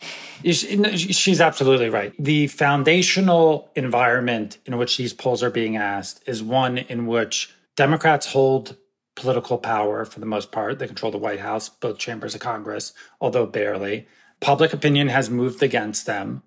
She's 0.44 1.42
absolutely 1.42 1.90
right. 1.90 2.14
The 2.18 2.48
foundational 2.48 3.70
environment 3.76 4.58
in 4.66 4.78
which 4.78 4.98
these 4.98 5.14
polls 5.14 5.44
are 5.44 5.50
being 5.50 5.78
asked 5.78 6.24
is 6.26 6.42
one 6.42 6.78
in 6.78 7.06
which 7.06 7.54
Democrats 7.76 8.28
hold 8.28 8.78
political 9.16 9.58
power 9.58 10.06
for 10.06 10.20
the 10.20 10.26
most 10.26 10.52
part. 10.52 10.80
They 10.80 10.88
control 10.88 11.12
the 11.12 11.18
White 11.18 11.40
House, 11.40 11.70
both 11.70 11.98
chambers 11.98 12.36
of 12.36 12.42
Congress, 12.42 12.94
although 13.22 13.46
barely. 13.46 14.08
Public 14.40 14.74
opinion 14.74 15.08
has 15.08 15.30
moved 15.30 15.64
against 15.64 16.06
them 16.06 16.44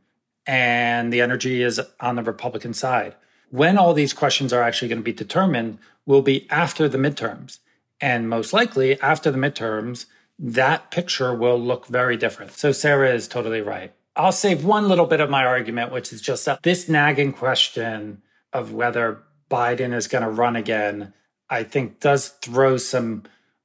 and 0.51 1.13
the 1.13 1.21
energy 1.21 1.63
is 1.63 1.81
on 2.01 2.17
the 2.17 2.25
Republican 2.25 2.75
side. 2.75 3.15
When 3.51 3.79
all 3.79 3.95
these 3.95 4.13
questions 4.13 4.53
are 4.53 4.63
actually 4.63 4.89
going 4.89 4.99
to 4.99 5.05
be 5.05 5.13
determined 5.13 5.79
will 6.07 6.23
be 6.23 6.51
after 6.51 6.89
the 6.89 6.99
midterms. 6.99 7.61
And 8.01 8.29
most 8.29 8.53
likely, 8.53 9.01
after 9.01 9.31
the 9.31 9.39
midterms, 9.39 10.07
that 10.41 10.91
picture 10.91 11.33
will 11.33 11.57
look 11.57 11.87
very 11.87 12.17
different. 12.17 12.51
So 12.51 12.73
Sarah 12.73 13.15
is 13.15 13.29
totally 13.29 13.61
right. 13.61 13.93
I'll 14.17 14.33
save 14.33 14.65
one 14.65 14.89
little 14.89 15.07
bit 15.07 15.21
of 15.21 15.31
my 15.31 15.45
argument, 15.45 15.93
which 15.93 16.13
is 16.13 16.21
just 16.21 16.45
that 16.47 16.65
this 16.65 16.89
nagging 16.89 17.33
question 17.33 18.21
of 18.53 18.73
whether 18.73 19.23
Biden 19.49 19.95
is 19.95 20.09
going 20.09 20.25
to 20.25 20.31
run 20.31 20.57
again, 20.57 21.13
I 21.49 21.63
think 21.63 22.01
does 22.01 22.29
throw 22.29 22.77
some 22.77 23.23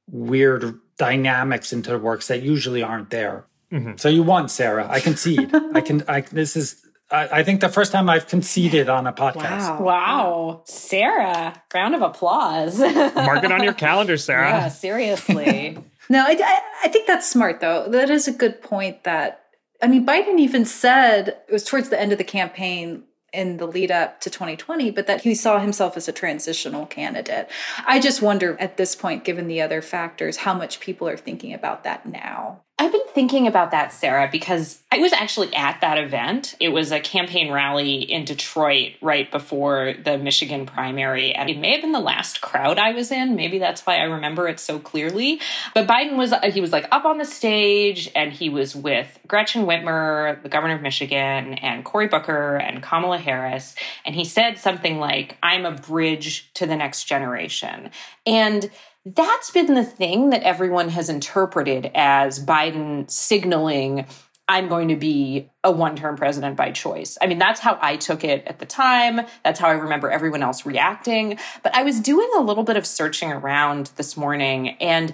weird 0.08 0.80
dynamics 1.00 1.74
into 1.74 1.90
the 1.90 1.98
works 1.98 2.28
that 2.28 2.44
usually 2.44 2.84
aren't 2.84 3.10
there. 3.10 3.48
Mm-hmm. 3.72 3.98
So 3.98 4.10
you 4.10 4.24
won, 4.24 4.50
Sarah. 4.50 4.88
I 4.90 5.00
concede. 5.00 5.54
I 5.74 5.82
can. 5.82 6.04
I 6.08 6.22
this 6.22 6.56
is. 6.56 6.82
I, 7.12 7.40
I, 7.40 7.44
think 7.44 7.62
the 7.62 7.70
first 7.70 7.92
time 7.92 8.10
I've 8.10 8.28
conceded 8.28 8.90
on 8.90 9.06
a 9.06 9.14
podcast. 9.14 9.80
Wow. 9.80 9.82
wow. 9.82 10.62
Sarah, 10.66 11.62
round 11.74 11.94
of 11.94 12.02
applause. 12.02 12.80
Mark 12.80 13.44
it 13.44 13.52
on 13.52 13.62
your 13.64 13.74
calendar, 13.74 14.18
Sarah. 14.18 14.50
Yeah, 14.50 14.68
seriously. 14.70 15.78
no, 16.10 16.20
I, 16.26 16.32
I, 16.32 16.62
I 16.86 16.88
think 16.88 17.06
that's 17.06 17.30
smart, 17.30 17.60
though. 17.60 17.88
That 17.90 18.10
is 18.10 18.28
a 18.28 18.32
good 18.32 18.60
point 18.64 19.04
that, 19.04 19.44
I 19.84 19.88
mean, 19.88 20.04
Biden 20.04 20.40
even 20.40 20.66
said 20.66 21.38
it 21.48 21.52
was 21.52 21.64
towards 21.64 21.90
the 21.90 22.02
end 22.02 22.12
of 22.12 22.18
the 22.18 22.24
campaign 22.24 23.04
in 23.36 23.58
the 23.58 23.68
lead 23.68 23.92
up 23.92 24.22
to 24.22 24.30
2020, 24.30 24.90
but 24.92 25.08
that 25.08 25.22
he 25.22 25.36
saw 25.36 25.60
himself 25.60 25.98
as 25.98 26.08
a 26.08 26.12
transitional 26.12 26.86
candidate. 26.86 27.50
I 27.86 28.00
just 28.00 28.22
wonder 28.22 28.58
at 28.60 28.78
this 28.78 28.96
point, 28.96 29.24
given 29.24 29.48
the 29.48 29.62
other 29.62 29.82
factors, 29.82 30.38
how 30.38 30.54
much 30.54 30.80
people 30.80 31.08
are 31.08 31.18
thinking 31.18 31.54
about 31.54 31.84
that 31.84 32.06
now. 32.06 32.62
I've 32.78 32.92
been 32.92 33.08
thinking 33.14 33.48
about 33.48 33.72
that, 33.72 33.94
Sarah, 33.94 34.28
because 34.30 34.82
I 34.92 34.98
was 34.98 35.14
actually 35.14 35.56
at 35.56 35.80
that 35.80 35.98
event. 35.98 36.56
It 36.60 36.70
was 36.70 36.92
a 36.92 37.00
campaign 37.00 37.50
rally 37.50 38.02
in 38.02 38.26
Detroit 38.26 38.96
right 39.02 39.32
before 39.32 39.94
the 40.04 40.18
Michigan 40.18 40.66
primary. 40.66 41.34
And 41.34 41.50
it 41.50 41.58
may 41.58 41.72
have 41.72 41.82
been 41.82 41.94
the 41.94 42.02
last 42.02 42.42
crowd 42.42 42.78
I 42.78 42.92
was 42.92 43.14
in. 43.14 43.38
Maybe 43.38 43.60
that's 43.60 43.86
why 43.86 44.00
I 44.00 44.04
remember 44.04 44.50
it 44.50 44.60
so 44.60 44.78
clearly. 44.78 45.40
But 45.74 45.88
Biden 45.88 46.18
was, 46.18 46.34
he 46.54 46.60
was 46.60 46.74
like 46.74 46.86
up 46.92 47.06
on 47.06 47.18
the 47.18 47.24
stage 47.24 48.12
and 48.14 48.34
he 48.34 48.50
was 48.50 48.76
with 48.76 49.20
Gretchen 49.26 49.66
Whitmer, 49.66 50.44
the 50.44 50.50
governor 50.50 50.76
of 50.76 50.82
Michigan, 50.82 51.54
and 51.54 51.86
Cory 51.86 52.10
Booker 52.10 52.58
and 52.58 52.84
Kamala 52.84 53.20
Harris. 53.20 53.76
And 54.06 54.16
he 54.16 54.26
said 54.26 54.58
something 54.58 55.00
like, 55.00 55.38
I'm 55.42 55.66
a 55.66 55.72
bridge 55.72 56.52
to 56.56 56.66
the 56.66 56.76
next 56.76 57.06
generation. 57.06 57.92
And 58.26 58.70
that's 59.06 59.52
been 59.52 59.74
the 59.76 59.84
thing 59.84 60.32
that 60.32 60.44
everyone 60.44 60.90
has 60.90 61.10
interpreted 61.10 61.92
as 61.94 62.44
Biden 62.44 63.10
signaling 63.10 64.06
I'm 64.48 64.68
going 64.68 64.90
to 64.90 64.96
be 64.96 65.50
a 65.64 65.72
one 65.72 65.96
term 65.96 66.16
president 66.18 66.56
by 66.56 66.72
choice. 66.72 67.18
I 67.20 67.28
mean, 67.28 67.40
that's 67.40 67.60
how 67.60 67.80
I 67.82 67.98
took 67.98 68.24
it 68.24 68.46
at 68.46 68.60
the 68.60 68.66
time. 68.66 69.22
That's 69.44 69.60
how 69.60 69.70
I 69.70 69.74
remember 69.74 70.12
everyone 70.12 70.44
else 70.44 70.66
reacting. 70.66 71.40
But 71.64 71.76
I 71.76 71.84
was 71.84 72.00
doing 72.00 72.30
a 72.38 72.42
little 72.42 72.64
bit 72.64 72.78
of 72.78 72.86
searching 72.86 73.32
around 73.32 73.92
this 73.96 74.16
morning, 74.16 74.70
and 74.80 75.14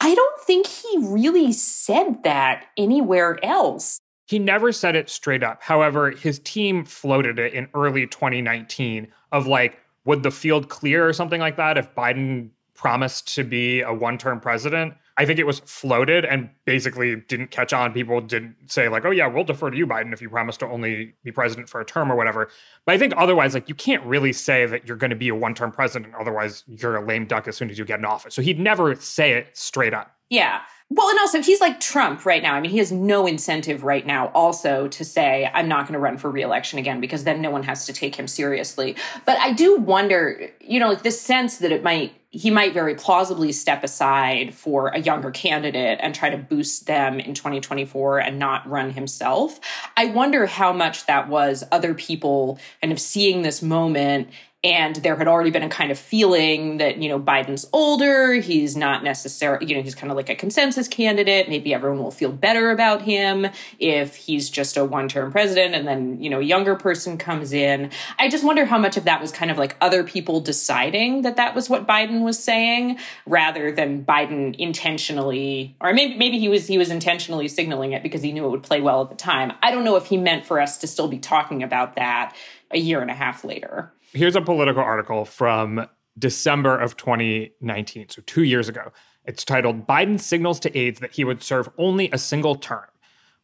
I 0.00 0.14
don't 0.14 0.40
think 0.40 0.66
he 0.66 0.98
really 1.00 1.52
said 1.52 2.22
that 2.24 2.64
anywhere 2.76 3.38
else. 3.44 3.98
He 4.26 4.38
never 4.38 4.72
said 4.72 4.96
it 4.96 5.10
straight 5.10 5.42
up. 5.42 5.62
However, 5.62 6.10
his 6.10 6.38
team 6.38 6.86
floated 6.86 7.38
it 7.38 7.52
in 7.52 7.68
early 7.74 8.06
2019 8.06 9.08
of 9.30 9.46
like, 9.46 9.78
would 10.06 10.22
the 10.22 10.30
field 10.30 10.70
clear 10.70 11.06
or 11.06 11.12
something 11.12 11.40
like 11.40 11.56
that 11.56 11.76
if 11.76 11.94
Biden 11.94 12.50
promised 12.74 13.34
to 13.34 13.44
be 13.44 13.80
a 13.80 13.92
one 13.92 14.18
term 14.18 14.40
president. 14.40 14.94
I 15.18 15.26
think 15.26 15.38
it 15.38 15.44
was 15.44 15.60
floated 15.60 16.24
and 16.24 16.48
basically 16.64 17.16
didn't 17.16 17.50
catch 17.50 17.74
on. 17.74 17.92
People 17.92 18.22
didn't 18.22 18.56
say, 18.66 18.88
like, 18.88 19.04
oh, 19.04 19.10
yeah, 19.10 19.26
we'll 19.26 19.44
defer 19.44 19.70
to 19.70 19.76
you, 19.76 19.86
Biden, 19.86 20.12
if 20.12 20.22
you 20.22 20.30
promise 20.30 20.56
to 20.58 20.66
only 20.66 21.14
be 21.22 21.30
president 21.30 21.68
for 21.68 21.82
a 21.82 21.84
term 21.84 22.10
or 22.10 22.16
whatever. 22.16 22.48
But 22.86 22.94
I 22.94 22.98
think 22.98 23.12
otherwise, 23.16 23.52
like, 23.52 23.68
you 23.68 23.74
can't 23.74 24.02
really 24.04 24.32
say 24.32 24.64
that 24.64 24.88
you're 24.88 24.96
going 24.96 25.10
to 25.10 25.16
be 25.16 25.28
a 25.28 25.34
one 25.34 25.54
term 25.54 25.70
president. 25.70 26.14
Otherwise, 26.18 26.64
you're 26.66 26.96
a 26.96 27.04
lame 27.04 27.26
duck 27.26 27.46
as 27.46 27.56
soon 27.56 27.68
as 27.68 27.78
you 27.78 27.84
get 27.84 27.98
in 27.98 28.06
office. 28.06 28.34
So 28.34 28.40
he'd 28.40 28.58
never 28.58 28.94
say 28.94 29.32
it 29.32 29.48
straight 29.52 29.92
up. 29.92 30.16
Yeah. 30.30 30.62
Well, 30.94 31.08
and 31.08 31.18
also 31.20 31.40
he's 31.40 31.62
like 31.62 31.80
Trump 31.80 32.26
right 32.26 32.42
now. 32.42 32.54
I 32.54 32.60
mean, 32.60 32.70
he 32.70 32.76
has 32.76 32.92
no 32.92 33.26
incentive 33.26 33.82
right 33.82 34.04
now 34.04 34.26
also 34.34 34.88
to 34.88 35.04
say, 35.06 35.50
I'm 35.54 35.66
not 35.66 35.86
going 35.86 35.94
to 35.94 35.98
run 35.98 36.18
for 36.18 36.30
reelection 36.30 36.78
again 36.78 37.00
because 37.00 37.24
then 37.24 37.40
no 37.40 37.50
one 37.50 37.62
has 37.62 37.86
to 37.86 37.94
take 37.94 38.14
him 38.14 38.28
seriously. 38.28 38.94
But 39.24 39.38
I 39.38 39.54
do 39.54 39.78
wonder, 39.78 40.50
you 40.60 40.78
know, 40.78 40.90
like 40.90 41.02
this 41.02 41.18
sense 41.18 41.58
that 41.58 41.72
it 41.72 41.82
might, 41.82 42.12
he 42.28 42.50
might 42.50 42.74
very 42.74 42.94
plausibly 42.94 43.52
step 43.52 43.82
aside 43.82 44.52
for 44.52 44.88
a 44.88 45.00
younger 45.00 45.30
candidate 45.30 45.98
and 46.02 46.14
try 46.14 46.28
to 46.28 46.36
boost 46.36 46.86
them 46.86 47.18
in 47.18 47.32
2024 47.32 48.18
and 48.18 48.38
not 48.38 48.68
run 48.68 48.90
himself. 48.90 49.60
I 49.96 50.06
wonder 50.06 50.44
how 50.44 50.74
much 50.74 51.06
that 51.06 51.26
was 51.26 51.64
other 51.72 51.94
people 51.94 52.58
kind 52.82 52.92
of 52.92 53.00
seeing 53.00 53.40
this 53.40 53.62
moment 53.62 54.28
and 54.64 54.94
there 54.96 55.16
had 55.16 55.26
already 55.26 55.50
been 55.50 55.64
a 55.64 55.68
kind 55.68 55.90
of 55.90 55.98
feeling 55.98 56.78
that, 56.78 56.98
you 56.98 57.08
know, 57.08 57.18
Biden's 57.18 57.68
older. 57.72 58.34
He's 58.34 58.76
not 58.76 59.02
necessarily, 59.02 59.66
you 59.66 59.74
know, 59.74 59.82
he's 59.82 59.96
kind 59.96 60.10
of 60.10 60.16
like 60.16 60.28
a 60.28 60.36
consensus 60.36 60.86
candidate. 60.86 61.48
Maybe 61.48 61.74
everyone 61.74 62.00
will 62.00 62.12
feel 62.12 62.30
better 62.30 62.70
about 62.70 63.02
him 63.02 63.48
if 63.80 64.14
he's 64.14 64.48
just 64.48 64.76
a 64.76 64.84
one 64.84 65.08
term 65.08 65.32
president 65.32 65.74
and 65.74 65.86
then, 65.86 66.22
you 66.22 66.30
know, 66.30 66.38
a 66.38 66.44
younger 66.44 66.76
person 66.76 67.18
comes 67.18 67.52
in. 67.52 67.90
I 68.20 68.28
just 68.28 68.44
wonder 68.44 68.64
how 68.64 68.78
much 68.78 68.96
of 68.96 69.04
that 69.04 69.20
was 69.20 69.32
kind 69.32 69.50
of 69.50 69.58
like 69.58 69.76
other 69.80 70.04
people 70.04 70.40
deciding 70.40 71.22
that 71.22 71.36
that 71.36 71.56
was 71.56 71.68
what 71.68 71.88
Biden 71.88 72.22
was 72.22 72.38
saying 72.38 72.98
rather 73.26 73.72
than 73.72 74.04
Biden 74.04 74.54
intentionally, 74.54 75.74
or 75.80 75.92
maybe, 75.92 76.16
maybe 76.16 76.38
he 76.38 76.48
was, 76.48 76.68
he 76.68 76.78
was 76.78 76.90
intentionally 76.90 77.48
signaling 77.48 77.92
it 77.92 78.04
because 78.04 78.22
he 78.22 78.30
knew 78.30 78.44
it 78.44 78.50
would 78.50 78.62
play 78.62 78.80
well 78.80 79.02
at 79.02 79.10
the 79.10 79.16
time. 79.16 79.52
I 79.60 79.72
don't 79.72 79.82
know 79.82 79.96
if 79.96 80.06
he 80.06 80.16
meant 80.16 80.46
for 80.46 80.60
us 80.60 80.78
to 80.78 80.86
still 80.86 81.08
be 81.08 81.18
talking 81.18 81.64
about 81.64 81.96
that 81.96 82.36
a 82.70 82.78
year 82.78 83.00
and 83.00 83.10
a 83.10 83.14
half 83.14 83.44
later. 83.44 83.92
Here's 84.14 84.36
a 84.36 84.42
Politico 84.42 84.80
article 84.80 85.24
from 85.24 85.86
December 86.18 86.78
of 86.78 86.98
2019, 86.98 88.10
so 88.10 88.20
two 88.26 88.42
years 88.42 88.68
ago. 88.68 88.92
It's 89.24 89.42
titled 89.42 89.86
Biden 89.86 90.20
Signals 90.20 90.60
to 90.60 90.78
Aides 90.78 91.00
That 91.00 91.12
He 91.12 91.24
Would 91.24 91.42
Serve 91.42 91.70
Only 91.78 92.10
a 92.10 92.18
Single 92.18 92.56
Term. 92.56 92.84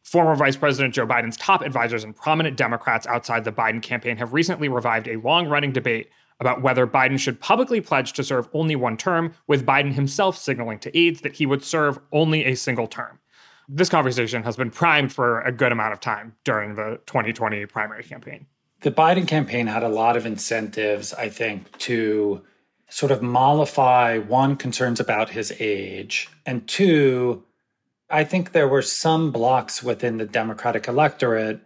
Former 0.03 0.35
Vice 0.35 0.57
President 0.57 0.93
Joe 0.93 1.07
Biden's 1.07 1.37
top 1.37 1.63
advisors 1.63 2.03
and 2.03 2.15
prominent 2.15 2.55
Democrats 2.55 3.07
outside 3.07 3.45
the 3.45 3.51
Biden 3.51 3.81
campaign 3.81 4.17
have 4.17 4.33
recently 4.33 4.69
revived 4.69 5.07
a 5.07 5.15
long 5.15 5.47
running 5.47 5.71
debate 5.71 6.11
about 6.39 6.61
whether 6.61 6.85
Biden 6.85 7.17
should 7.17 7.41
publicly 7.41 7.81
pledge 7.81 8.13
to 8.13 8.23
serve 8.23 8.47
only 8.53 8.75
one 8.75 8.95
term, 8.95 9.33
with 9.47 9.65
Biden 9.65 9.93
himself 9.93 10.37
signaling 10.37 10.77
to 10.79 10.95
aides 10.95 11.21
that 11.21 11.33
he 11.33 11.47
would 11.47 11.63
serve 11.63 11.97
only 12.11 12.45
a 12.45 12.55
single 12.55 12.85
term. 12.85 13.17
This 13.67 13.89
conversation 13.89 14.43
has 14.43 14.55
been 14.55 14.69
primed 14.69 15.11
for 15.11 15.41
a 15.41 15.51
good 15.51 15.71
amount 15.71 15.93
of 15.93 15.99
time 15.99 16.35
during 16.43 16.75
the 16.75 17.01
2020 17.07 17.65
primary 17.65 18.03
campaign. 18.03 18.45
The 18.81 18.91
Biden 18.91 19.27
campaign 19.27 19.67
had 19.67 19.83
a 19.83 19.89
lot 19.89 20.15
of 20.15 20.25
incentives, 20.25 21.13
I 21.13 21.29
think, 21.29 21.77
to 21.79 22.41
sort 22.89 23.11
of 23.11 23.21
mollify 23.21 24.17
one, 24.17 24.55
concerns 24.55 24.99
about 24.99 25.29
his 25.29 25.53
age, 25.59 26.27
and 26.45 26.67
two, 26.67 27.43
I 28.09 28.23
think 28.23 28.51
there 28.51 28.67
were 28.67 28.81
some 28.81 29.31
blocks 29.31 29.83
within 29.83 30.17
the 30.17 30.25
Democratic 30.25 30.87
electorate 30.87 31.61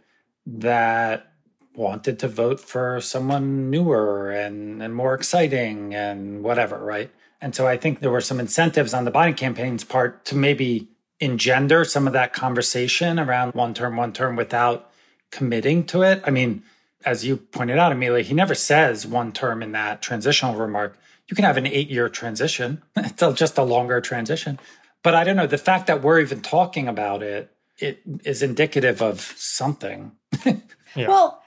that 0.45 1.31
wanted 1.75 2.19
to 2.19 2.27
vote 2.27 2.59
for 2.59 2.99
someone 2.99 3.69
newer 3.69 4.29
and, 4.31 4.83
and 4.83 4.93
more 4.93 5.13
exciting 5.13 5.95
and 5.95 6.43
whatever, 6.43 6.83
right? 6.83 7.09
And 7.39 7.55
so 7.55 7.67
I 7.67 7.77
think 7.77 7.99
there 7.99 8.11
were 8.11 8.21
some 8.21 8.39
incentives 8.39 8.93
on 8.93 9.05
the 9.05 9.11
Biden 9.11 9.37
campaign's 9.37 9.83
part 9.83 10.25
to 10.25 10.35
maybe 10.35 10.89
engender 11.19 11.85
some 11.85 12.07
of 12.07 12.13
that 12.13 12.33
conversation 12.33 13.19
around 13.19 13.53
one 13.53 13.73
term, 13.73 13.95
one 13.95 14.13
term 14.13 14.35
without 14.35 14.91
committing 15.31 15.85
to 15.85 16.01
it. 16.01 16.21
I 16.25 16.29
mean, 16.29 16.63
as 17.05 17.25
you 17.25 17.37
pointed 17.37 17.77
out, 17.77 17.91
Amelia, 17.91 18.23
he 18.23 18.33
never 18.33 18.55
says 18.55 19.05
one 19.05 19.31
term 19.31 19.61
in 19.61 19.71
that 19.73 20.01
transitional 20.01 20.55
remark. 20.55 20.97
You 21.27 21.35
can 21.35 21.45
have 21.45 21.57
an 21.57 21.67
eight 21.67 21.89
year 21.89 22.09
transition, 22.09 22.83
it's 22.95 23.39
just 23.39 23.57
a 23.57 23.63
longer 23.63 24.01
transition. 24.01 24.59
But 25.03 25.15
I 25.15 25.23
don't 25.23 25.35
know, 25.35 25.47
the 25.47 25.57
fact 25.57 25.87
that 25.87 26.01
we're 26.01 26.19
even 26.19 26.41
talking 26.41 26.87
about 26.87 27.21
it, 27.23 27.51
it 27.77 28.01
is 28.23 28.41
indicative 28.41 29.01
of 29.01 29.21
something. 29.37 30.13
Yeah. 30.95 31.07
Well, 31.07 31.41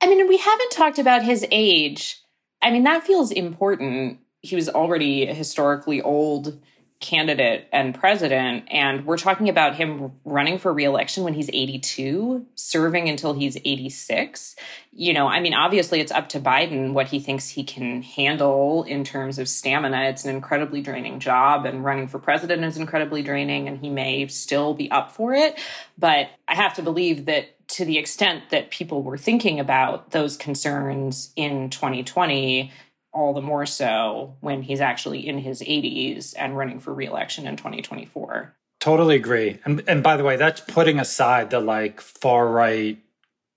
I 0.00 0.08
mean, 0.08 0.28
we 0.28 0.36
haven't 0.36 0.70
talked 0.70 0.98
about 0.98 1.24
his 1.24 1.44
age. 1.50 2.20
I 2.62 2.70
mean, 2.70 2.84
that 2.84 3.04
feels 3.04 3.30
important. 3.30 4.20
He 4.40 4.54
was 4.54 4.68
already 4.68 5.26
historically 5.26 6.00
old 6.00 6.60
candidate 7.00 7.68
and 7.72 7.94
president. 7.94 8.64
And 8.70 9.04
we're 9.04 9.18
talking 9.18 9.48
about 9.48 9.74
him 9.74 10.12
running 10.24 10.58
for 10.58 10.72
reelection 10.72 11.22
when 11.24 11.34
he's 11.34 11.50
82, 11.52 12.46
serving 12.54 13.08
until 13.08 13.34
he's 13.34 13.56
86. 13.56 14.56
You 14.92 15.12
know, 15.12 15.26
I 15.26 15.40
mean, 15.40 15.54
obviously 15.54 16.00
it's 16.00 16.12
up 16.12 16.30
to 16.30 16.40
Biden 16.40 16.92
what 16.92 17.08
he 17.08 17.20
thinks 17.20 17.48
he 17.48 17.64
can 17.64 18.02
handle 18.02 18.84
in 18.84 19.04
terms 19.04 19.38
of 19.38 19.48
stamina. 19.48 20.04
It's 20.04 20.24
an 20.24 20.34
incredibly 20.34 20.80
draining 20.80 21.20
job, 21.20 21.66
and 21.66 21.84
running 21.84 22.08
for 22.08 22.18
president 22.18 22.64
is 22.64 22.76
incredibly 22.76 23.22
draining, 23.22 23.68
and 23.68 23.78
he 23.78 23.90
may 23.90 24.26
still 24.28 24.72
be 24.72 24.90
up 24.90 25.10
for 25.10 25.34
it. 25.34 25.58
But 25.98 26.28
I 26.48 26.54
have 26.54 26.74
to 26.74 26.82
believe 26.82 27.26
that 27.26 27.50
to 27.66 27.84
the 27.84 27.98
extent 27.98 28.50
that 28.50 28.70
people 28.70 29.02
were 29.02 29.18
thinking 29.18 29.58
about 29.58 30.10
those 30.10 30.36
concerns 30.36 31.32
in 31.36 31.70
2020, 31.70 32.70
all 33.14 33.32
the 33.32 33.40
more 33.40 33.64
so 33.64 34.36
when 34.40 34.62
he's 34.62 34.80
actually 34.80 35.26
in 35.26 35.38
his 35.38 35.62
80s 35.62 36.34
and 36.36 36.56
running 36.56 36.80
for 36.80 36.92
reelection 36.92 37.46
in 37.46 37.56
2024. 37.56 38.54
Totally 38.80 39.16
agree. 39.16 39.58
And 39.64 39.82
and 39.86 40.02
by 40.02 40.16
the 40.18 40.24
way, 40.24 40.36
that's 40.36 40.60
putting 40.60 40.98
aside 41.00 41.48
the 41.48 41.60
like 41.60 42.00
far 42.00 42.46
right 42.48 42.98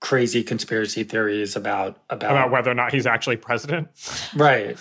crazy 0.00 0.42
conspiracy 0.42 1.02
theories 1.02 1.56
about 1.56 2.00
about, 2.08 2.30
about 2.30 2.50
whether 2.50 2.70
or 2.70 2.74
not 2.74 2.94
he's 2.94 3.06
actually 3.06 3.36
president. 3.36 3.88
right. 4.34 4.78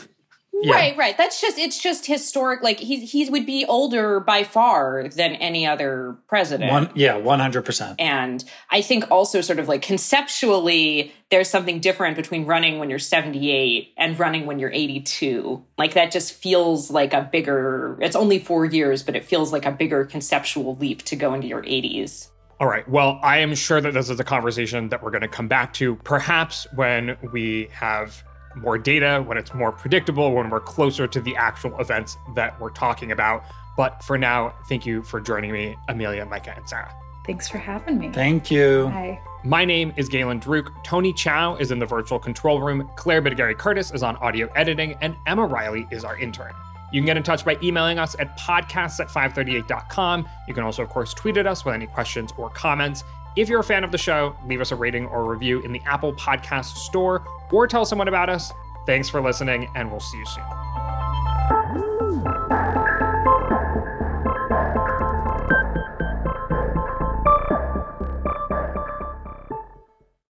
Yeah. 0.62 0.74
Right, 0.74 0.98
right. 0.98 1.18
That's 1.18 1.40
just 1.40 1.58
it's 1.58 1.80
just 1.80 2.06
historic. 2.06 2.64
Like 2.64 2.80
he 2.80 3.06
he 3.06 3.30
would 3.30 3.46
be 3.46 3.66
older 3.66 4.20
by 4.20 4.44
far 4.44 5.08
than 5.08 5.34
any 5.36 5.68
other 5.68 6.18
president. 6.28 6.72
One, 6.72 6.90
yeah, 6.96 7.16
one 7.16 7.40
hundred 7.40 7.64
percent. 7.64 8.00
And 8.00 8.44
I 8.72 8.82
think 8.82 9.10
also 9.12 9.42
sort 9.42 9.60
of 9.60 9.68
like 9.68 9.82
conceptually, 9.82 11.12
there's 11.30 11.50
something 11.50 11.80
different 11.80 12.16
between 12.16 12.46
running 12.46 12.80
when 12.80 12.90
you're 12.90 13.00
78 13.00 13.94
and 13.98 14.20
running 14.20 14.46
when 14.46 14.60
you're 14.60 14.72
82. 14.72 15.64
Like 15.78 15.94
that 15.94 16.12
just 16.12 16.34
feels 16.34 16.90
like 16.90 17.14
a 17.14 17.30
bigger. 17.32 17.98
It's 18.02 18.16
only 18.16 18.40
four 18.40 18.66
years, 18.66 19.04
but 19.04 19.16
it 19.16 19.26
feels 19.26 19.52
like 19.52 19.66
a 19.66 19.72
bigger 19.72 20.06
conceptual 20.06 20.76
leap 20.78 21.04
to 21.04 21.16
go 21.16 21.34
into 21.34 21.48
your 21.48 21.62
80s. 21.62 22.30
All 22.60 22.68
right. 22.68 22.88
Well, 22.90 23.20
I 23.22 23.38
am 23.38 23.54
sure 23.54 23.80
that 23.80 23.94
this 23.94 24.10
is 24.10 24.20
a 24.20 24.24
conversation 24.24 24.90
that 24.90 25.04
we're 25.04 25.12
going 25.12 25.22
to 25.22 25.28
come 25.28 25.48
back 25.48 25.74
to, 25.74 25.96
perhaps 25.98 26.66
when 26.74 27.16
we 27.32 27.70
have 27.72 28.24
more 28.58 28.78
data, 28.78 29.24
when 29.26 29.38
it's 29.38 29.54
more 29.54 29.72
predictable, 29.72 30.34
when 30.34 30.50
we're 30.50 30.60
closer 30.60 31.08
to 31.08 31.22
the 31.22 31.36
actual 31.36 31.80
events 31.80 32.18
that 32.36 32.60
we're 32.60 32.72
talking 32.72 33.12
about. 33.12 33.44
But 33.76 34.04
for 34.04 34.18
now, 34.18 34.54
thank 34.68 34.86
you 34.86 35.04
for 35.04 35.22
joining 35.22 35.52
me, 35.52 35.78
Amelia, 35.88 36.26
Micah, 36.26 36.54
and 36.56 36.68
Sarah. 36.68 36.94
Thanks 37.26 37.48
for 37.48 37.58
having 37.58 38.00
me. 38.00 38.10
Thank 38.12 38.50
you. 38.50 38.86
Bye. 38.86 39.20
My 39.44 39.64
name 39.64 39.94
is 39.98 40.10
Galen 40.10 40.40
Druk. 40.40 40.72
Tony 40.84 41.14
Chow 41.14 41.56
is 41.58 41.72
in 41.72 41.80
the 41.80 41.86
virtual 41.86 42.20
control 42.20 42.62
room. 42.62 42.90
Claire 42.96 43.22
Bidigare 43.22 43.58
Curtis 43.58 43.92
is 43.92 44.02
on 44.02 44.16
audio 44.18 44.50
editing, 44.56 44.96
and 45.02 45.16
Emma 45.28 45.46
Riley 45.46 45.88
is 45.92 46.04
our 46.04 46.18
intern. 46.18 46.54
You 46.92 47.02
can 47.02 47.06
get 47.06 47.18
in 47.18 47.24
touch 47.24 47.44
by 47.44 47.58
emailing 47.62 48.00
us 48.00 48.16
at 48.18 48.38
podcasts 48.40 49.00
at 49.00 49.10
538.com. 49.10 50.28
You 50.48 50.54
can 50.54 50.64
also, 50.64 50.84
of 50.84 50.90
course, 50.90 51.14
tweet 51.14 51.38
at 51.38 51.46
us 51.46 51.66
with 51.66 51.76
any 51.76 51.86
questions 51.86 52.32
or 52.38 52.50
comments. 52.50 53.04
If 53.38 53.50
you're 53.50 53.60
a 53.60 53.64
fan 53.64 53.84
of 53.84 53.92
the 53.92 54.00
show, 54.00 54.36
leave 54.48 54.62
us 54.62 54.72
a 54.72 54.76
rating 54.76 55.06
or 55.06 55.24
review 55.24 55.60
in 55.60 55.72
the 55.72 55.80
Apple 55.86 56.12
Podcast 56.12 56.76
Store 56.76 57.24
or 57.52 57.68
tell 57.68 57.86
someone 57.86 58.08
about 58.08 58.32
us. 58.32 58.52
Thanks 58.88 59.10
for 59.10 59.22
listening, 59.22 59.70
and 59.76 59.92
we'll 59.92 60.00
see 60.00 60.18
you 60.18 60.26
soon. 60.26 60.44